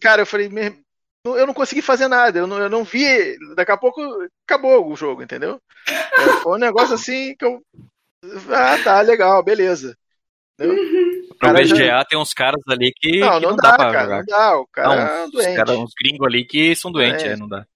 [0.00, 0.50] Cara, eu falei,
[1.24, 3.38] eu não consegui fazer nada, eu não, eu não vi.
[3.54, 4.00] Daqui a pouco
[4.46, 5.60] acabou o jogo, entendeu?
[6.42, 7.62] Foi um negócio assim que eu.
[8.50, 9.96] Ah, tá, legal, beleza.
[10.60, 11.28] Uhum.
[11.38, 12.04] Pro BGA já...
[12.04, 14.18] tem uns caras ali que não, que não, não dá, dá pra cara, jogar.
[14.18, 15.56] Não dá, o cara não, é doente.
[15.56, 17.66] Cara, uns gringos ali que são doentes, é, não dá.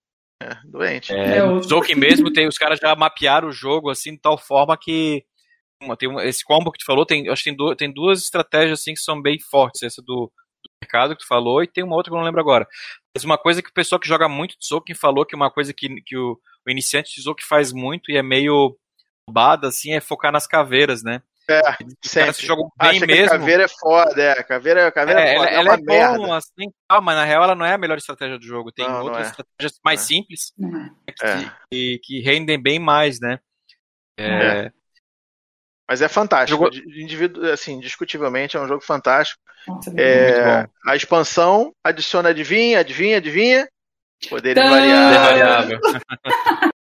[0.40, 1.12] É, doente.
[1.12, 4.76] É, o Zoken mesmo, tem, os caras já mapearam o jogo assim de tal forma
[4.76, 5.24] que
[5.82, 8.80] uma, tem esse combo que tu falou, tem, acho que tem, do, tem duas estratégias
[8.80, 11.96] assim que são bem fortes, essa do, do, mercado que tu falou, e tem uma
[11.96, 12.66] outra que eu não lembro agora.
[13.14, 16.00] Mas uma coisa que o pessoal que joga muito Zoken falou que uma coisa que,
[16.02, 18.76] que o, o iniciante de Zoken faz muito e é meio
[19.28, 21.22] roubada assim é focar nas caveiras, né?
[21.50, 21.62] É,
[22.04, 22.34] sempre.
[22.34, 23.14] Se jogam bem Acha mesmo.
[23.14, 24.32] Que a caveira é foda, é.
[24.32, 25.48] A caveira, a caveira é, é foda.
[25.48, 27.78] Ela, é, ela é, é bom, assim, ah, mas na real ela não é a
[27.78, 28.70] melhor estratégia do jogo.
[28.70, 29.30] Tem não, outras não é.
[29.30, 30.52] estratégias mais simples
[31.22, 31.50] é.
[31.72, 33.38] que, que, rendem bem mais, né?
[34.18, 34.70] É.
[35.88, 36.64] Mas é fantástico.
[36.64, 36.76] Jogo...
[36.76, 37.50] Individu...
[37.50, 39.40] Assim, discutivelmente é um jogo fantástico.
[39.66, 40.68] Nossa, é...
[40.86, 43.66] A expansão adiciona adivinha, adivinha, adivinha.
[44.28, 45.80] Poderes variáveis.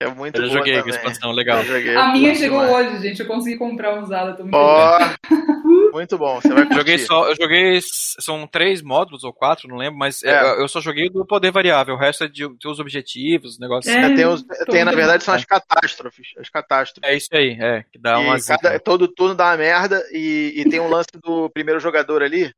[0.00, 1.58] É muito Eu joguei com expansão, legal.
[1.58, 2.88] A minha chegou demais.
[2.88, 3.20] hoje, gente.
[3.20, 4.32] Eu consegui comprar usada.
[4.34, 6.40] Tô muito, oh, muito bom.
[6.40, 6.76] Você vai curtir.
[6.76, 7.80] Joguei só, eu joguei.
[7.82, 10.40] São três módulos ou quatro, não lembro, mas é.
[10.40, 11.96] eu, eu, só joguei do poder variável.
[11.96, 13.92] O resto é de ter os objetivos, negócios.
[13.92, 16.28] É, tem, os, tem na verdade, são as catástrofes.
[16.38, 17.10] As catástrofes.
[17.10, 17.84] É isso aí, é.
[17.90, 21.50] Que dá uma cada, todo turno dá uma merda e, e tem um lance do
[21.50, 22.54] primeiro jogador ali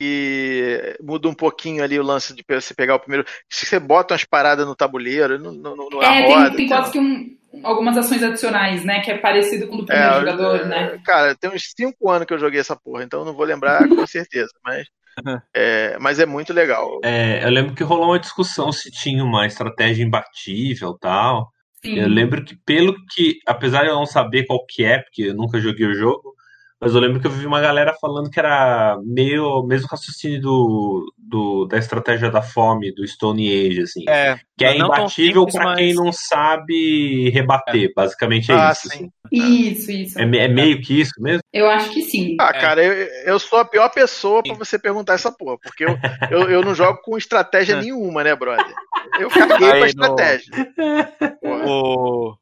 [0.00, 3.26] e muda um pouquinho ali o lance de você pegar o primeiro.
[3.50, 6.92] Se você bota umas paradas no tabuleiro, no, no, no é, roda, tem, tem quase
[6.92, 9.00] que um, algumas ações adicionais, né?
[9.00, 10.98] Que é parecido com o do primeiro é, jogador, né?
[11.04, 14.06] Cara, tem uns 5 anos que eu joguei essa porra, então não vou lembrar com
[14.06, 14.86] certeza, mas.
[15.54, 17.00] É, mas é muito legal.
[17.04, 21.50] É, eu lembro que rolou uma discussão se tinha uma estratégia imbatível tal.
[21.84, 21.98] Sim.
[21.98, 25.34] Eu lembro que, pelo que, apesar de eu não saber qual que é, porque eu
[25.34, 26.34] nunca joguei o jogo,
[26.80, 31.14] mas eu lembro que eu vi uma galera falando que era meio mesmo raciocínio do,
[31.18, 34.04] do, da estratégia da fome do Stone Age, assim.
[34.08, 35.78] É, que é imbatível para mas...
[35.78, 37.92] quem não sabe rebater, é.
[37.94, 38.88] basicamente é ah, isso.
[38.88, 39.10] Assim.
[39.30, 40.18] Isso, isso.
[40.18, 41.42] É, é, meio que isso mesmo?
[41.52, 42.36] Eu acho que sim.
[42.40, 42.92] Ah, cara, eu,
[43.26, 45.98] eu sou a pior pessoa para você perguntar essa porra, porque eu,
[46.30, 47.76] eu, eu não jogo com estratégia é.
[47.82, 48.74] nenhuma, né, brother?
[49.18, 50.52] Eu caguei Aí pra estratégia.
[51.42, 52.34] O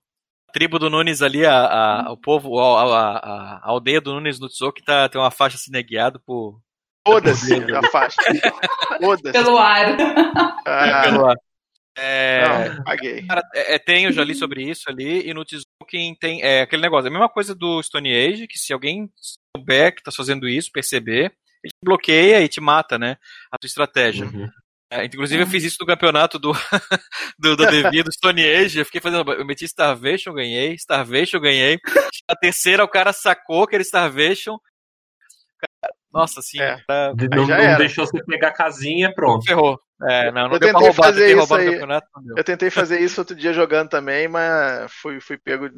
[0.58, 4.48] tribo do Nunes ali, a, a o povo, a, a, a, aldeia do Nunes no
[4.48, 6.60] Tsuki tá, tem uma faixa cineguiada por.
[7.06, 8.16] Foda-se a faixa.
[9.00, 9.32] Foda-se.
[9.32, 9.96] Pelo ar.
[10.66, 11.36] Ah, pelo ar.
[11.96, 13.24] É, Não, paguei.
[13.24, 16.62] Cara, é, é, tem, eu já li sobre isso ali, e no Tzolk'in tem é,
[16.62, 19.08] aquele negócio, é a mesma coisa do Stone Age, que se alguém
[19.56, 21.32] souber que tá fazendo isso, perceber,
[21.62, 23.16] ele te bloqueia e te mata, né,
[23.50, 24.26] a tua estratégia.
[24.26, 24.48] Uhum.
[24.90, 26.52] É, inclusive, eu fiz isso no campeonato do,
[27.38, 28.78] do, do Devi, do Stone Age.
[28.78, 29.30] Eu fiquei fazendo.
[29.32, 30.74] Eu meti Starvation, ganhei.
[30.74, 31.78] Starvation, ganhei.
[32.26, 34.56] A terceira, o cara sacou que era Starvation.
[36.12, 36.78] nossa, assim, É.
[36.86, 39.44] tá- Não, não deixou você pegar a casinha, pronto.
[39.44, 39.78] ferrou.
[40.08, 41.70] É, não, não Eu deu pra tentei roubar, fazer tentei isso aí.
[41.72, 42.34] campeonato, não deu.
[42.38, 45.68] Eu tentei fazer isso outro dia jogando também, mas fui, fui pego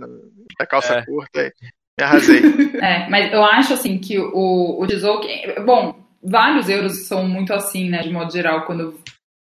[0.59, 1.05] da calça É.
[1.07, 1.53] curta e
[1.99, 2.41] me arrasei.
[2.85, 5.65] É, mas eu acho assim que o, o Tzolk'in.
[5.65, 9.01] Bom, vários euros são muito assim, né, de modo geral, quando.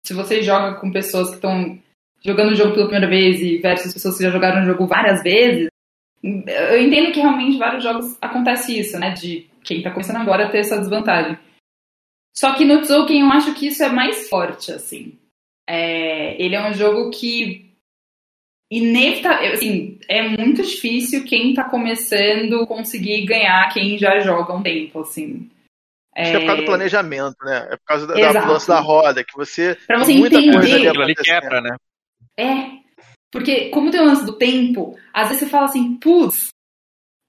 [0.06, 1.78] Se você joga com pessoas que estão
[2.24, 5.22] jogando o jogo pela primeira vez e versus pessoas que já jogaram o jogo várias
[5.22, 5.70] vezes,
[6.24, 9.12] eu entendo que realmente vários jogos acontece isso, né?
[9.12, 11.38] De quem tá começando agora ter essa desvantagem.
[12.36, 15.18] Só que no Tzolk'in eu acho que isso é mais forte, assim.
[15.68, 17.68] É, ele é um jogo que
[18.72, 25.02] inevitavelmente, assim, é muito difícil quem tá começando conseguir ganhar quem já joga um tempo,
[25.02, 25.50] assim.
[26.18, 27.68] Acho que é por causa do planejamento, né?
[27.72, 29.78] É por causa da, da lance da roda, que você.
[29.86, 30.54] Pra você tem muita entender.
[30.58, 31.76] coisa ali ali quebra, né?
[32.38, 32.78] É.
[33.32, 36.50] Porque, como tem o lance do tempo, às vezes você fala assim, putz,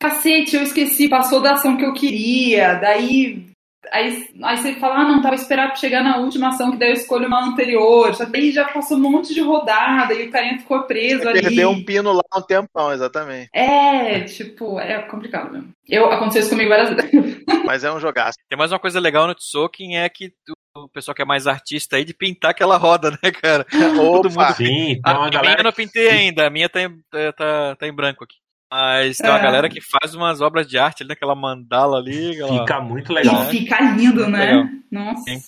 [0.01, 3.47] cacete, eu esqueci, passou da ação que eu queria, daí.
[3.92, 6.90] Aí, aí você fala, ah, não, tava esperando pra chegar na última ação, que daí
[6.90, 8.12] eu escolho uma anterior.
[8.34, 11.40] Aí já passou um monte de rodada e o carinha ficou preso ali.
[11.40, 13.48] Perdeu um pino lá um tempão, exatamente.
[13.52, 15.72] É, tipo, é complicado mesmo.
[15.88, 17.44] Eu, aconteceu isso comigo várias vezes.
[17.64, 18.36] Mas é um jogaço.
[18.48, 20.32] Tem mais uma coisa legal no Tzolk'in é que
[20.74, 23.64] o pessoal que é mais artista aí de pintar aquela roda, né, cara?
[23.96, 26.90] Todo Opa, mundo Sim, A, a minha eu não pintei ainda, a minha tá em,
[27.10, 28.36] tá- tá, tá em branco aqui.
[28.70, 29.43] Mas tem uma É.
[29.43, 32.32] galera que faz umas obras de arte ali naquela mandala ali.
[32.32, 32.61] Aquela...
[32.61, 33.45] fica muito legal.
[33.45, 34.45] E fica lindo, né?
[34.45, 34.65] Legal.
[34.90, 35.23] Nossa.
[35.23, 35.43] Sim.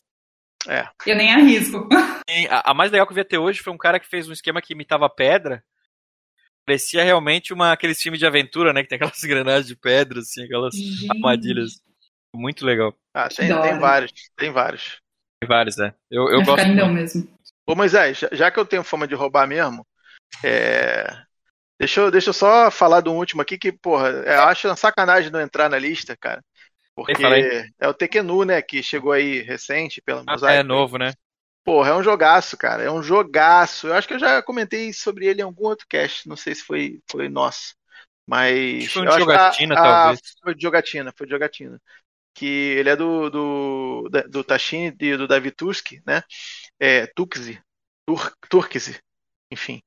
[0.69, 0.89] É.
[1.07, 1.89] Eu nem arrisco.
[2.33, 4.29] E A, a mais legal que eu vi até hoje foi um cara que fez
[4.29, 5.65] um esquema que imitava pedra.
[6.65, 8.83] Parecia realmente uma, aqueles filmes de aventura, né?
[8.83, 11.11] Que tem aquelas granadas de pedra, assim, aquelas Gente.
[11.11, 11.83] armadilhas.
[12.33, 12.95] Muito legal.
[13.13, 15.01] Ah, tem, tem vários, tem vários.
[15.43, 15.93] Tem vários, né?
[16.09, 16.87] Eu, eu gosto muito.
[16.87, 17.29] mesmo.
[17.67, 19.85] Ô Moisés, já que eu tenho fama de roubar mesmo,
[20.45, 21.05] é,
[21.81, 24.77] deixa, eu, deixa eu só falar do último aqui, que, porra, é, eu acho uma
[24.77, 26.44] sacanagem não entrar na lista, cara.
[26.94, 30.61] Porque é o Tekenu, né, que chegou aí recente pela Ah, Mosaic.
[30.61, 31.12] é novo, né?
[31.65, 32.82] Porra, é um jogaço, cara.
[32.82, 33.86] É um jogaço.
[33.89, 36.28] Eu acho que eu já comentei sobre ele em algum outro cast.
[36.28, 37.74] Não sei se foi, foi nosso.
[38.27, 38.85] Mas.
[38.86, 40.20] Acho foi um que a- jogatina, a- talvez.
[40.43, 41.81] Foi de jogatina, foi de jogatina.
[42.35, 42.47] Que
[42.78, 46.23] ele é do, do, do Tashin e do David Tusk, né?
[46.81, 47.61] É, Tuxi.
[48.07, 49.01] Tur, Turkse.
[49.51, 49.82] Enfim.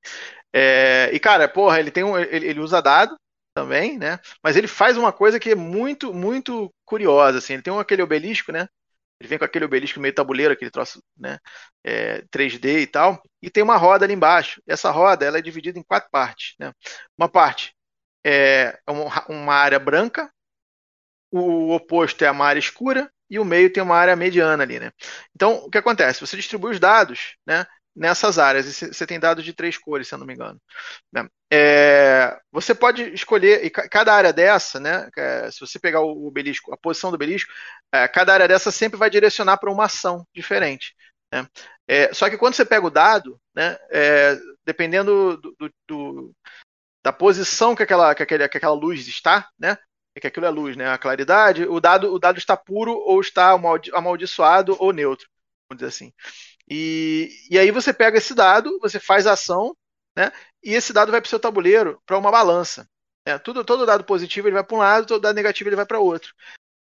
[0.53, 2.18] É, e, cara, porra, ele tem um.
[2.18, 3.18] Ele, ele usa dado
[3.56, 4.19] também, né?
[4.44, 7.53] Mas ele faz uma coisa que é muito, muito curiosa, assim.
[7.53, 8.68] Ele tem um, aquele obelisco, né?
[9.19, 11.40] Ele vem com aquele obelisco meio tabuleiro, aquele troço, né?
[11.84, 14.61] é, 3D e tal, e tem uma roda ali embaixo.
[14.68, 16.56] Essa roda ela é dividida em quatro partes.
[16.60, 16.72] Né?
[17.18, 17.76] Uma parte
[18.26, 20.31] é uma, uma área branca,
[21.31, 24.80] o oposto é uma área escura e o meio tem uma área mediana ali.
[24.80, 24.91] Né?
[25.35, 26.22] Então, o que acontece?
[26.22, 27.65] Você distribui os dados né,
[27.95, 30.60] nessas áreas, e você tem dados de três cores, se eu não me engano.
[31.14, 31.28] né?
[31.52, 36.28] É, você pode escolher, e ca- cada área dessa, né, é, se você pegar o
[36.28, 37.52] obelisco, a posição do obelisco,
[37.91, 40.95] é, cada área dessa sempre vai direcionar para uma ação diferente.
[41.34, 41.48] Né?
[41.88, 46.36] É, só que quando você pega o dado, né, é, dependendo do, do- do-
[47.03, 49.78] da posição que aquela, que, aquele, que aquela luz está, né,
[50.15, 53.20] é que aquilo é luz, né, a claridade, o dado, o dado está puro ou
[53.22, 55.28] está amaldi- amaldiçoado ou neutro,
[55.70, 56.14] vamos dizer assim.
[56.69, 59.76] E, e aí você pega esse dado, você faz a ação,
[60.15, 60.31] né,
[60.64, 62.88] e esse dado vai para o seu tabuleiro para uma balança.
[63.27, 63.38] né.
[63.40, 65.99] Tudo, todo dado positivo ele vai para um lado, todo dado negativo ele vai para
[65.99, 66.34] outro.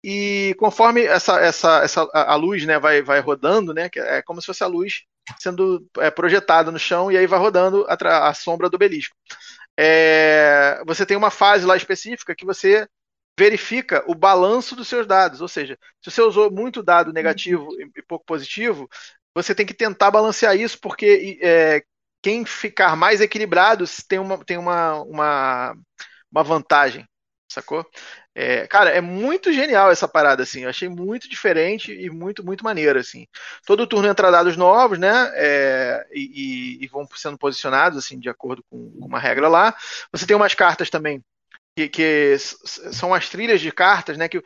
[0.04, 4.48] E conforme essa, essa, essa a luz né, vai, vai rodando, né, é como se
[4.48, 5.04] fosse a luz
[5.40, 9.16] sendo é, projetada no chão e aí vai rodando a, a sombra do obelisco.
[9.78, 12.88] É, você tem uma fase lá específica que você
[13.40, 18.02] verifica o balanço dos seus dados, ou seja, se você usou muito dado negativo e
[18.04, 18.90] pouco positivo,
[19.36, 21.84] você tem que tentar balancear isso, porque é,
[22.22, 25.76] quem ficar mais equilibrado tem uma, tem uma, uma,
[26.32, 27.08] uma vantagem,
[27.52, 27.86] sacou?
[28.34, 30.62] É, cara, é muito genial essa parada, assim.
[30.64, 33.28] Eu achei muito diferente e muito, muito maneiro, assim.
[33.66, 35.10] Todo turno entra dados novos, né?
[35.36, 39.76] é, e, e- vão sendo posicionados, assim, de acordo com, uma regra lá.
[40.12, 41.24] Você tem umas cartas também,
[41.76, 44.28] que, que são as trilhas de cartas, né?
[44.30, 44.44] Que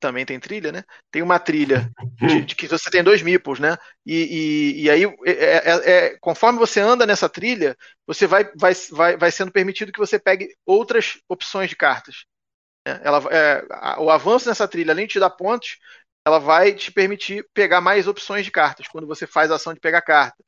[0.00, 0.82] também tem trilha, né?
[1.10, 1.90] Tem uma trilha
[2.22, 3.76] de, de que você tem dois meeples, né?
[4.04, 7.76] E, e, e aí, é- é- é- conforme você anda nessa trilha,
[8.06, 12.24] você vai, vai, vai, vai sendo permitido que você pegue outras opções de cartas.
[12.86, 13.00] né?
[13.04, 15.78] Ela, é, a- o avanço nessa trilha, além de te dar pontos,
[16.26, 19.80] ela vai te permitir pegar mais opções de cartas quando você faz a ação de
[19.80, 20.44] pegar carta.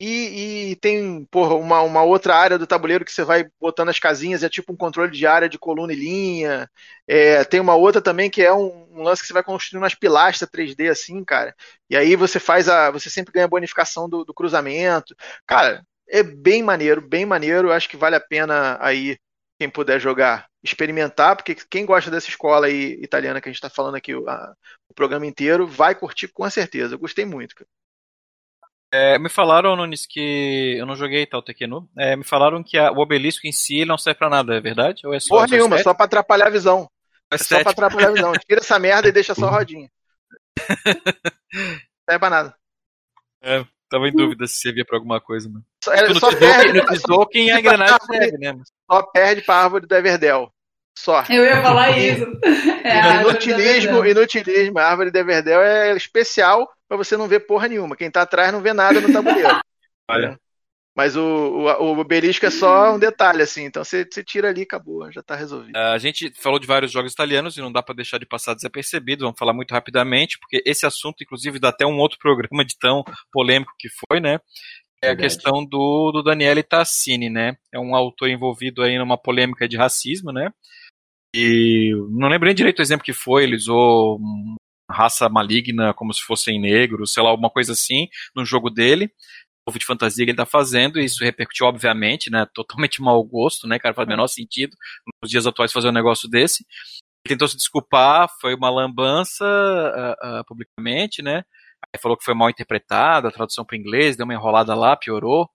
[0.00, 3.98] E, e tem porra, uma, uma outra área do tabuleiro que você vai botando as
[3.98, 6.68] casinhas, é tipo um controle de área de coluna e linha.
[7.06, 9.94] É, tem uma outra também que é um, um lance que você vai construindo umas
[9.94, 11.54] pilastras 3D assim, cara.
[11.88, 12.90] E aí você faz a.
[12.90, 15.14] Você sempre ganha bonificação do, do cruzamento.
[15.46, 17.72] Cara, é bem maneiro, bem maneiro.
[17.72, 19.16] Acho que vale a pena aí
[19.58, 23.70] quem puder jogar, experimentar, porque quem gosta dessa escola aí italiana que a gente está
[23.70, 24.54] falando aqui a,
[24.88, 26.94] o programa inteiro vai curtir com certeza.
[26.94, 27.54] Eu gostei muito.
[27.54, 27.68] Cara.
[28.94, 31.88] É, me falaram, Nunes, que eu não joguei tal Tequenu.
[31.98, 35.04] É, me falaram que a, o obelisco em si não serve pra nada, é verdade?
[35.04, 36.88] Ou é só Porra nenhuma, só pra atrapalhar a visão.
[37.28, 38.32] É só pra atrapalhar a visão.
[38.46, 39.90] Tira essa merda e deixa só a rodinha.
[40.56, 41.64] não
[42.08, 42.54] serve pra nada.
[43.42, 45.64] É, tava em dúvida se servia pra alguma coisa, mano.
[45.82, 48.54] Só, é, no só perde, no Tzolk'in a engrenagem serve, né?
[48.88, 50.52] Só perde pra árvore do Everdell.
[50.96, 51.24] Só.
[51.28, 52.24] Eu ia falar isso.
[52.84, 54.78] É, inutilismo, inutilismo.
[54.78, 57.96] A árvore de Everdell é especial para você não ver porra nenhuma.
[57.96, 59.48] Quem tá atrás não vê nada no tabuleiro.
[60.08, 60.38] Olha.
[60.96, 63.64] Mas o, o, o obelisco é só um detalhe, assim.
[63.64, 65.76] Então você, você tira ali e acabou, já tá resolvido.
[65.76, 69.24] A gente falou de vários jogos italianos e não dá para deixar de passar desapercebido.
[69.24, 73.02] Vamos falar muito rapidamente, porque esse assunto, inclusive, dá até um outro programa de tão
[73.32, 74.38] polêmico que foi, né?
[75.02, 77.56] É a questão do, do Daniele Tassini, né?
[77.72, 80.50] É um autor envolvido aí numa polêmica de racismo, né?
[81.34, 84.18] E não lembrei direito o exemplo que foi, ele usou
[84.90, 89.10] raça maligna como se fossem negros, sei lá, alguma coisa assim, no jogo dele,
[89.66, 93.66] novo de fantasia que ele tá fazendo, e isso repercutiu, obviamente, né, totalmente mau gosto,
[93.66, 94.76] né, cara, faz o menor sentido
[95.22, 96.64] nos dias atuais fazer um negócio desse.
[97.26, 101.44] Ele tentou se desculpar, foi uma lambança uh, uh, publicamente, né,
[101.94, 105.48] aí falou que foi mal interpretado, a tradução para inglês, deu uma enrolada lá, piorou,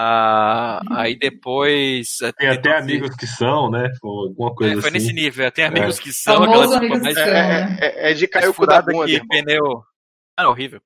[0.00, 2.20] ah, aí depois.
[2.22, 3.90] É, tem até amigos que são, né?
[4.00, 4.98] Alguma coisa é, foi assim.
[4.98, 5.50] nesse nível.
[5.50, 6.02] Tem amigos é.
[6.02, 6.44] que são.
[6.44, 9.06] Aquela amigos mais, é, é, é, é, de cair o cu da bunda.
[9.06, 9.82] Que pneu.
[10.36, 10.80] Ah, horrível.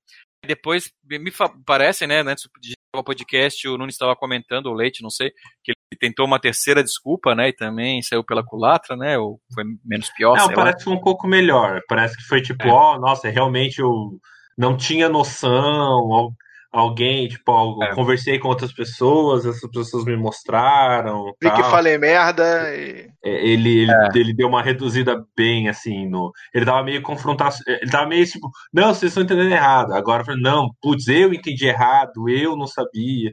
[0.46, 1.30] Depois, me
[1.66, 5.30] parece, né, antes de o podcast, o Nunes estava comentando, o Leite, não sei,
[5.62, 9.64] que ele tentou uma terceira desculpa, né, e também saiu pela culatra, né, ou foi
[9.82, 13.00] menos pior, Não, parece que foi um pouco melhor, parece que foi tipo, ó, oh,
[13.00, 14.18] nossa, realmente eu
[14.58, 16.34] não tinha noção,
[16.72, 17.94] alguém, tipo, é.
[17.94, 21.26] conversei com outras pessoas, essas pessoas me mostraram.
[21.40, 22.74] Vi que falei merda.
[22.74, 23.10] E...
[23.22, 24.08] É, ele, ele, é.
[24.14, 26.32] ele deu uma reduzida bem, assim, no.
[26.54, 27.54] Ele tava meio confrontado.
[27.66, 29.92] Ele tava meio tipo, não, vocês estão entendendo errado.
[29.92, 33.32] Agora eu falei, não, putz, eu entendi errado, eu não sabia.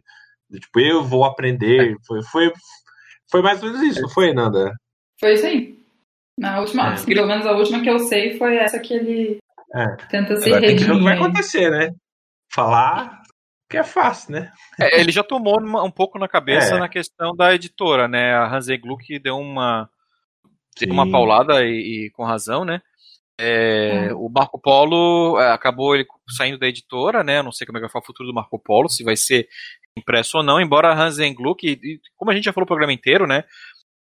[0.52, 1.95] Tipo, eu vou aprender.
[2.06, 2.52] Foi, foi,
[3.32, 4.74] foi mais ou menos isso, não foi, Nanda?
[5.18, 5.80] Foi isso aí.
[6.38, 7.06] Na última, é.
[7.06, 9.38] pelo menos a última que eu sei foi essa que ele
[9.76, 9.95] é.
[10.10, 10.91] tenta se redimir.
[10.91, 11.90] O que vai acontecer, né?
[12.52, 13.20] Falar
[13.70, 14.52] que é fácil, né?
[14.80, 16.80] É, ele já tomou um pouco na cabeça é.
[16.80, 18.34] na questão da editora, né?
[18.34, 19.88] A Hansen Gluck deu uma,
[20.88, 22.82] uma paulada e, e, com razão, né?
[23.40, 24.26] É, hum.
[24.26, 26.06] O Marco Polo é, acabou ele
[26.36, 27.44] saindo da editora, né?
[27.44, 29.48] Não sei como é que vai ficar o futuro do Marco Polo, se vai ser
[29.96, 32.91] impresso ou não, embora a Hansen Gluck, e, como a gente já falou o programa
[32.91, 33.44] inteiro, né?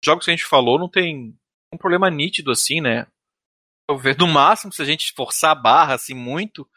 [0.05, 1.35] Jogos que a gente falou não tem
[1.75, 3.07] um problema nítido assim, né?
[3.89, 6.69] Talvez no máximo, se a gente forçar a barra assim muito,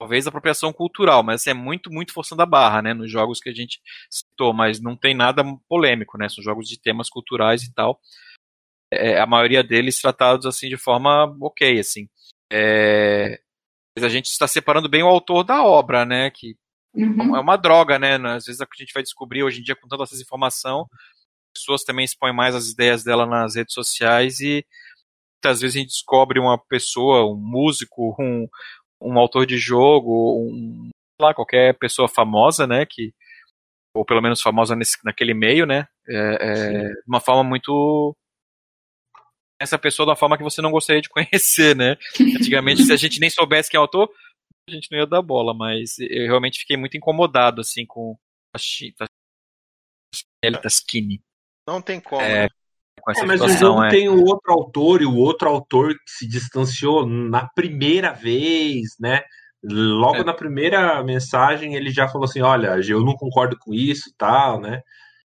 [0.00, 3.54] talvez apropriação cultural, mas é muito, muito forçando a barra, né, nos jogos que a
[3.54, 8.00] gente citou, mas não tem nada polêmico, né, são jogos de temas culturais e tal,
[8.90, 12.08] é, a maioria deles tratados, assim, de forma ok, assim,
[12.50, 13.38] é,
[13.98, 16.56] a gente está separando bem o autor da obra, né, que
[16.94, 17.36] uhum.
[17.36, 20.04] é uma droga, né, às vezes a gente vai descobrir hoje em dia com tanta
[20.04, 20.88] essa informação,
[21.52, 24.64] pessoas também expõem mais as ideias dela nas redes sociais e
[25.36, 28.46] muitas vezes a gente descobre uma pessoa, um músico, um,
[29.00, 30.90] um autor de jogo, um,
[31.20, 33.12] lá, qualquer pessoa famosa, né, que
[33.94, 38.14] ou pelo menos famosa nesse, naquele meio, né, é, é, de uma forma muito
[39.60, 41.98] essa pessoa de uma forma que você não gostaria de conhecer, né?
[42.18, 44.10] Antigamente, se a gente nem soubesse quem é o autor,
[44.66, 48.16] a gente não ia dar bola, mas eu realmente fiquei muito incomodado, assim, com
[48.54, 48.58] a
[50.62, 51.22] Taskini.
[51.68, 52.22] Não tem como.
[52.22, 52.48] É, né?
[53.00, 53.90] Com essa é, mas o jogo é...
[53.90, 59.22] tem o outro autor e o outro autor se distanciou na primeira vez, né?
[59.62, 60.24] Logo é.
[60.24, 64.80] na primeira mensagem ele já falou assim, olha, eu não concordo com isso, tal, né?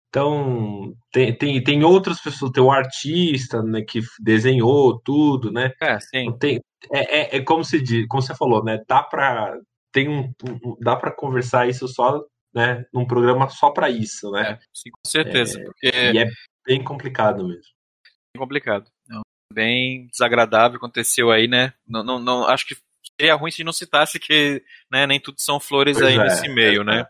[0.09, 5.71] Então, tem, tem, tem outras pessoas, tem o artista, né, que desenhou tudo, né?
[5.81, 6.25] É, sim.
[6.25, 6.59] Então, tem,
[6.91, 8.79] é, é, é como se diz, como você falou, né?
[8.87, 9.55] Dá para
[9.91, 12.23] tem um, um dá para conversar isso só,
[12.53, 14.51] né, num programa só para isso, né?
[14.51, 16.27] É, sim, com certeza, é, porque e é
[16.65, 17.73] bem complicado mesmo.
[18.33, 18.89] Bem complicado.
[19.51, 21.73] Bem desagradável aconteceu aí, né?
[21.87, 22.75] Não, não, não, acho que
[23.19, 26.47] seria ruim se não citasse que né, nem tudo são flores pois aí é, nesse
[26.49, 27.05] meio, né?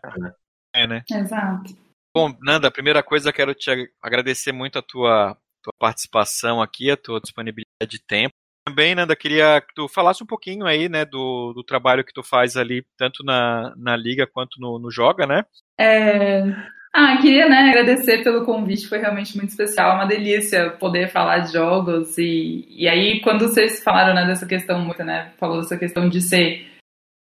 [0.74, 1.04] É, né?
[1.10, 1.76] Exato.
[2.16, 3.70] Bom, Nanda, a primeira coisa quero te
[4.02, 8.34] agradecer muito a tua, tua participação aqui, a tua disponibilidade de tempo.
[8.66, 12.22] Também, Nanda, queria que tu falasse um pouquinho aí, né, do, do trabalho que tu
[12.22, 15.44] faz ali, tanto na, na Liga quanto no, no Joga, né?
[15.78, 16.42] É,
[16.92, 21.52] ah, queria né, agradecer pelo convite, foi realmente muito especial, uma delícia poder falar de
[21.52, 22.18] jogos.
[22.18, 25.32] E, e aí, quando vocês falaram né, dessa questão, muito, né?
[25.38, 26.66] Falou dessa questão de ser.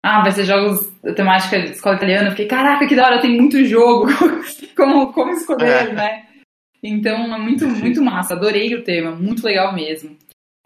[0.05, 0.87] Ah, vai ser jogos
[1.17, 2.29] temática de escola italiana.
[2.29, 4.07] Eu fiquei, caraca, que da hora, tem muito jogo.
[4.77, 5.93] como, como escolher, é.
[5.93, 6.23] né?
[6.81, 8.35] Então é muito, muito massa.
[8.35, 10.17] Adorei o tema, muito legal mesmo.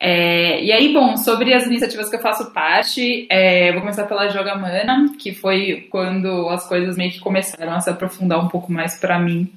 [0.02, 4.30] É, e aí, bom, sobre as iniciativas que eu faço parte, é, vou começar pela
[4.30, 8.72] Joga Mana, que foi quando as coisas meio que começaram a se aprofundar um pouco
[8.72, 9.52] mais para mim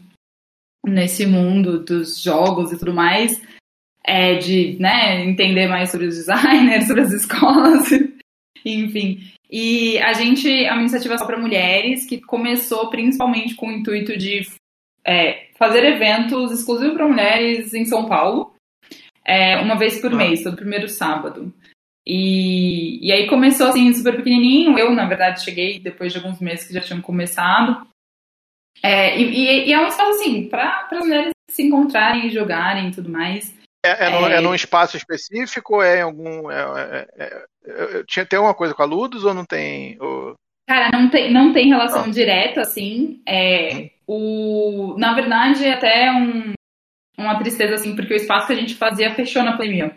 [0.85, 3.41] nesse mundo dos jogos e tudo mais,
[4.05, 7.89] é, de né, entender mais sobre os designers, sobre as escolas,
[8.65, 9.21] enfim.
[9.49, 14.17] E a gente é uma iniciativa só para mulheres que começou principalmente com o intuito
[14.17, 14.41] de
[15.05, 18.52] é, fazer eventos exclusivos para mulheres em São Paulo
[19.25, 20.15] é, uma vez por ah.
[20.15, 21.53] mês, todo primeiro sábado.
[22.05, 24.77] E, e aí começou assim, super pequenininho.
[24.77, 27.87] Eu, na verdade, cheguei depois de alguns meses que já tinham começado.
[28.81, 33.09] É, e, e, é um espaço assim, para as mulheres se encontrarem, jogarem e tudo
[33.09, 33.55] mais.
[33.85, 36.51] É, é, no, é, num espaço específico ou é em algum.
[36.51, 39.97] É, é, é, tinha, tem alguma coisa com a Ludus ou não tem?
[40.01, 40.35] Ou...
[40.67, 42.09] Cara, não tem, não tem relação ah.
[42.09, 43.21] direta, assim.
[43.27, 43.89] É, hum.
[44.07, 46.53] o, na verdade, é até um,
[47.17, 49.95] uma tristeza, assim, porque o espaço que a gente fazia fechou na pandemia.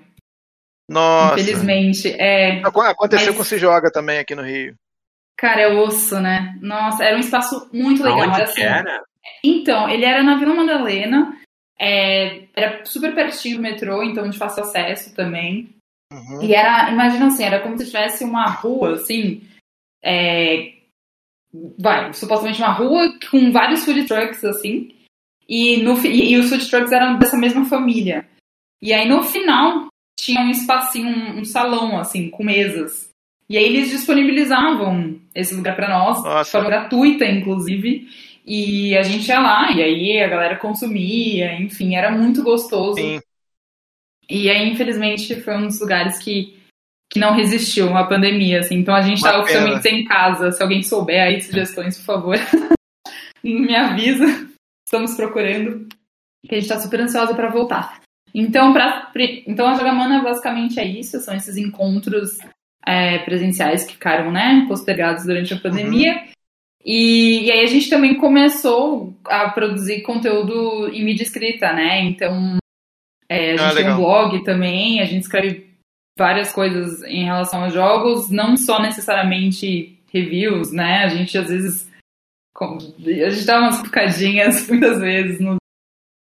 [0.88, 1.40] Nossa.
[1.40, 2.09] Infelizmente.
[2.12, 3.36] É, Aconteceu mas...
[3.36, 4.74] com Se Joga também aqui no Rio.
[5.36, 6.56] Cara, é osso, né?
[6.62, 8.20] Nossa, era um espaço muito legal.
[8.20, 9.05] Onde era, assim, era?
[9.44, 11.36] Então, ele era na Vila Madalena,
[11.78, 15.74] é, era super pertinho do metrô, então de fácil acesso também.
[16.12, 16.43] Uhum.
[16.43, 19.43] E era, imagina assim, era como se tivesse uma rua, assim,
[20.02, 20.72] é,
[21.78, 24.95] vai, supostamente uma rua com vários food trucks, assim,
[25.48, 28.27] e, no, e, e os food trucks eram dessa mesma família.
[28.82, 29.86] E aí no final
[30.18, 33.10] tinha um espacinho, um, um salão, assim, com mesas.
[33.48, 38.09] E aí eles disponibilizavam esse lugar para nós, de forma gratuita, inclusive.
[38.44, 42.97] E a gente ia lá, e aí a galera consumia, enfim, era muito gostoso.
[42.97, 43.20] Sim.
[44.28, 46.59] E aí, infelizmente, foi um dos lugares que,
[47.10, 48.77] que não resistiu à pandemia, assim.
[48.77, 50.51] Então a gente Uma tá oficialmente sem casa.
[50.51, 52.36] Se alguém souber aí sugestões, por favor,
[53.44, 54.56] me avisa
[54.86, 55.88] estamos procurando,
[56.46, 58.00] que a gente está super ansiosa para voltar.
[58.32, 59.12] Então, pra,
[59.46, 62.38] então a Jogamana basicamente é isso, são esses encontros
[62.86, 66.12] é, presenciais que ficaram né, postergados durante a pandemia.
[66.12, 66.36] Uhum.
[66.84, 72.02] E, e, aí a gente também começou a produzir conteúdo em mídia escrita, né?
[72.02, 72.58] Então
[73.28, 75.66] é, a ah, gente ah, tem um blog também, a gente escreve
[76.16, 81.02] várias coisas em relação aos jogos, não só necessariamente reviews, né?
[81.02, 81.90] A gente às vezes
[82.65, 85.57] a gente dá umas picadinhas muitas vezes no,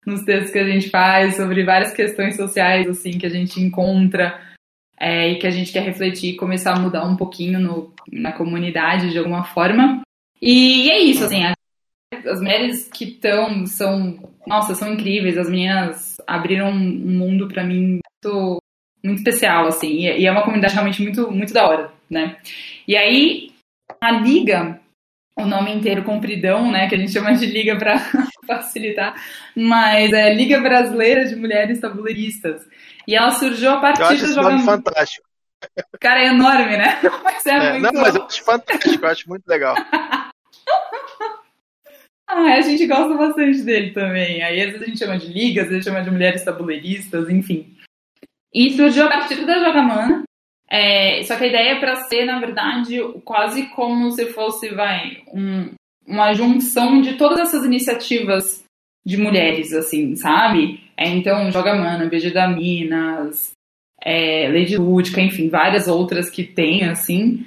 [0.05, 4.39] nos textos que a gente faz sobre várias questões sociais assim que a gente encontra
[4.99, 8.31] é, e que a gente quer refletir e começar a mudar um pouquinho no, na
[8.31, 10.01] comunidade de alguma forma.
[10.41, 11.43] E, e é isso, assim,
[12.25, 15.37] as mulheres que estão são, nossa, são incríveis.
[15.37, 18.57] As meninas abriram um mundo para mim muito,
[19.03, 22.37] muito especial, assim, e, é uma comunidade realmente muito, muito da hora, né?
[22.87, 23.51] E aí
[23.99, 24.79] a liga
[25.35, 27.97] o nome inteiro compridão, né, que a gente chama de Liga para
[28.45, 29.15] facilitar,
[29.55, 32.67] mas é Liga Brasileira de Mulheres Tabuleiristas.
[33.07, 35.27] E ela surgiu a partir eu acho esse nome fantástico.
[35.99, 36.99] Cara, é enorme, né?
[37.23, 37.93] Mas é, é muito...
[37.93, 39.75] Não, mas eu acho fantástico, eu acho muito legal.
[42.27, 44.43] ah, a gente gosta bastante dele também.
[44.43, 47.77] Aí às vezes a gente chama de ligas, às vezes chama de mulheres tabuleiristas, enfim.
[48.53, 50.23] E surgiu a partir da Jogamana,
[50.69, 55.23] é, só que a ideia é para ser, na verdade, quase como se fosse, vai,
[55.33, 55.71] um,
[56.07, 58.63] uma junção de todas essas iniciativas
[59.05, 60.81] de mulheres, assim, sabe?
[60.97, 63.51] É, então, Joga Mana, Beijo da Minas,
[64.01, 67.45] é, Lady Lúdica, enfim, várias outras que tem, assim.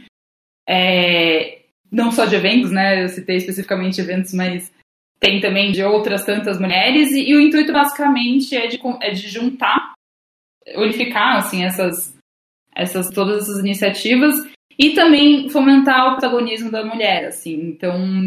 [0.69, 1.61] É,
[1.91, 3.05] não só de eventos, né?
[3.05, 4.73] Eu citei especificamente eventos, mas
[5.21, 7.13] tem também de outras tantas mulheres.
[7.13, 9.95] E, e o intuito, basicamente, é de, é de juntar,
[10.77, 12.16] unificar, assim, essas
[12.77, 14.35] essas todas essas iniciativas
[14.79, 17.55] e também fomentar o protagonismo da mulher, assim.
[17.55, 18.27] Então,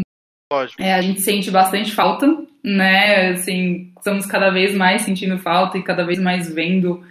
[0.78, 2.26] é, a gente sente bastante falta,
[2.62, 3.28] né?
[3.30, 7.02] Assim, estamos cada vez mais sentindo falta e cada vez mais vendo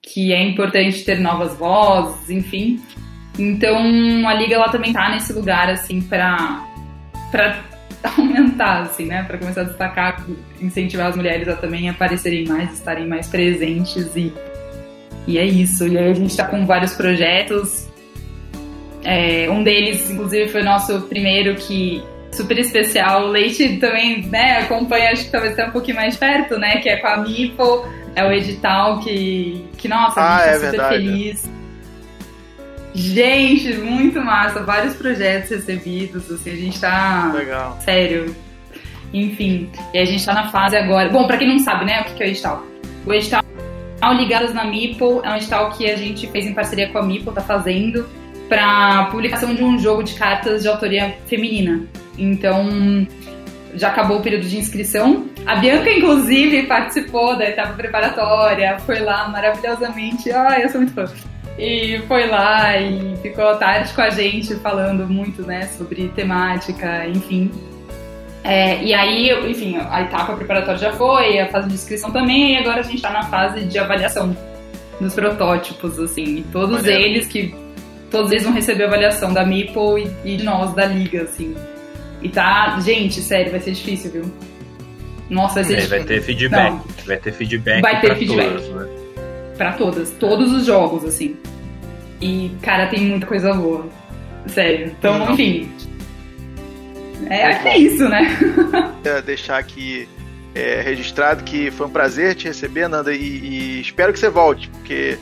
[0.00, 2.80] que é importante ter novas vozes, enfim.
[3.36, 3.76] Então,
[4.28, 6.64] a liga ela também tá nesse lugar assim para
[7.32, 7.64] para
[8.16, 9.24] aumentar, assim, né?
[9.24, 10.24] Para começar a destacar,
[10.60, 14.32] incentivar as mulheres a também aparecerem mais, estarem mais presentes e
[15.26, 15.86] e é isso.
[15.86, 17.88] E aí a gente está com vários projetos.
[19.04, 23.26] É, um deles, inclusive, foi o nosso primeiro que super especial.
[23.26, 26.76] O Leite também, né, acompanha, acho que talvez até um pouquinho mais perto, né?
[26.76, 30.54] Que é com a Mipo, é o edital que, que nossa, a gente ah, é
[30.54, 30.96] super verdade.
[30.96, 31.50] feliz.
[32.94, 37.32] Gente, muito massa, vários projetos recebidos, assim, a gente tá.
[37.34, 37.78] Legal.
[37.84, 38.34] Sério.
[39.12, 41.08] Enfim, e a gente tá na fase agora.
[41.10, 42.66] Bom, pra quem não sabe, né, o que é o edital?
[43.06, 43.45] O edital
[44.00, 47.02] ao Ligadas na Meeple é um edital que a gente fez em parceria com a
[47.02, 48.08] Meeple, tá fazendo,
[48.48, 51.86] para publicação de um jogo de cartas de autoria feminina.
[52.18, 53.06] Então,
[53.74, 55.26] já acabou o período de inscrição.
[55.44, 60.30] A Bianca, inclusive, participou da etapa preparatória, foi lá maravilhosamente.
[60.30, 61.04] Ai, eu sou muito fã.
[61.58, 67.50] E foi lá e ficou tarde com a gente falando muito, né, sobre temática, enfim.
[68.46, 72.56] É, e aí, enfim, a etapa preparatória já foi, a fase de inscrição também, e
[72.58, 74.36] agora a gente está na fase de avaliação
[75.00, 76.44] dos protótipos, assim.
[76.52, 77.54] Todos eles que.
[78.08, 81.56] Todos eles vão receber avaliação da Meeple e, e de nós, da Liga, assim.
[82.22, 82.78] E tá.
[82.80, 84.32] Gente, sério, vai ser difícil, viu?
[85.28, 85.98] Nossa, vai ser é, difícil.
[85.98, 86.70] Vai ter feedback.
[86.70, 86.84] Não.
[87.04, 87.82] Vai ter feedback.
[87.82, 88.48] Vai ter feedback.
[88.48, 88.88] Todos, né?
[89.56, 90.10] Pra todas.
[90.12, 91.36] Todos os jogos, assim.
[92.20, 93.86] E, cara, tem muita coisa boa.
[94.46, 94.92] Sério.
[94.96, 95.32] Então, Não.
[95.32, 95.68] enfim.
[97.28, 98.38] É, é isso, né?
[99.24, 100.08] deixar aqui
[100.56, 104.70] é, registrado que foi um prazer te receber, Nanda, e, e espero que você volte,
[104.70, 105.18] porque,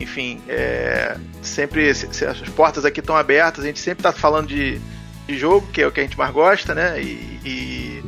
[0.00, 4.48] enfim, é, sempre se, se as portas aqui estão abertas, a gente sempre está falando
[4.48, 4.80] de,
[5.26, 7.00] de, jogo, que é o que a gente mais gosta, né?
[7.02, 8.02] E, e,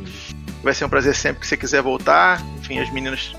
[0.63, 2.41] vai ser um prazer sempre que você quiser voltar.
[2.59, 3.31] Enfim, as meninas,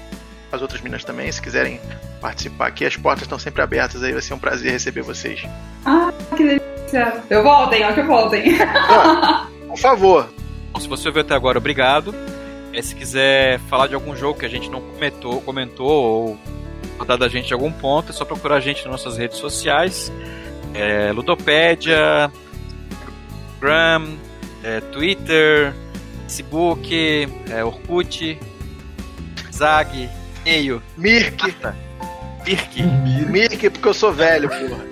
[0.53, 1.81] as outras meninas também, se quiserem
[2.20, 5.43] participar aqui, as portas estão sempre abertas aí, vai ser um prazer receber vocês.
[5.85, 7.23] Ah, que delícia!
[7.29, 8.57] Eu voltem, ó, que eu voltem.
[9.73, 10.28] por favor.
[10.78, 12.15] Se você ouviu até agora, obrigado.
[12.74, 16.39] É, se quiser falar de algum jogo que a gente não comentou, comentou ou
[16.99, 20.12] falar da gente de algum ponto, é só procurar a gente nas nossas redes sociais.
[20.74, 22.31] É, Ludopédia,
[23.55, 24.16] Instagram,
[24.62, 25.74] é, Twitter,
[26.24, 28.39] Facebook, é, Orkut,
[29.53, 30.09] Zag,
[30.44, 30.82] e-mail.
[30.99, 31.55] Mirk.
[32.47, 32.82] Mirk.
[33.31, 34.91] Mirk, porque eu sou velho, porra.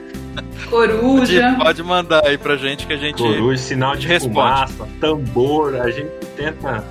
[0.69, 1.43] Coruja.
[1.43, 3.17] Pode, pode, mandar aí pra gente que a gente.
[3.17, 4.35] Coruja, sinal de responde.
[4.35, 6.85] fumaça, tambor, a gente tenta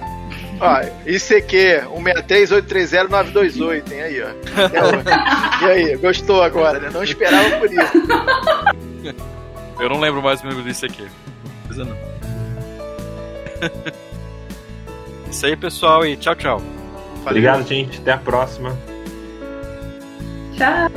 [0.61, 1.83] Ó, ICQ
[2.27, 4.01] 163-830-928, hein?
[4.01, 4.27] Aí, ó.
[5.61, 6.89] E aí, gostou agora, né?
[6.91, 7.79] Não esperava por isso.
[9.79, 11.07] Eu não lembro mais o número do ICQ.
[11.77, 11.97] Não.
[15.31, 16.61] Isso aí, pessoal, e tchau, tchau.
[17.21, 17.99] Obrigado, gente.
[17.99, 18.75] Até a próxima.
[20.57, 20.89] Tchau.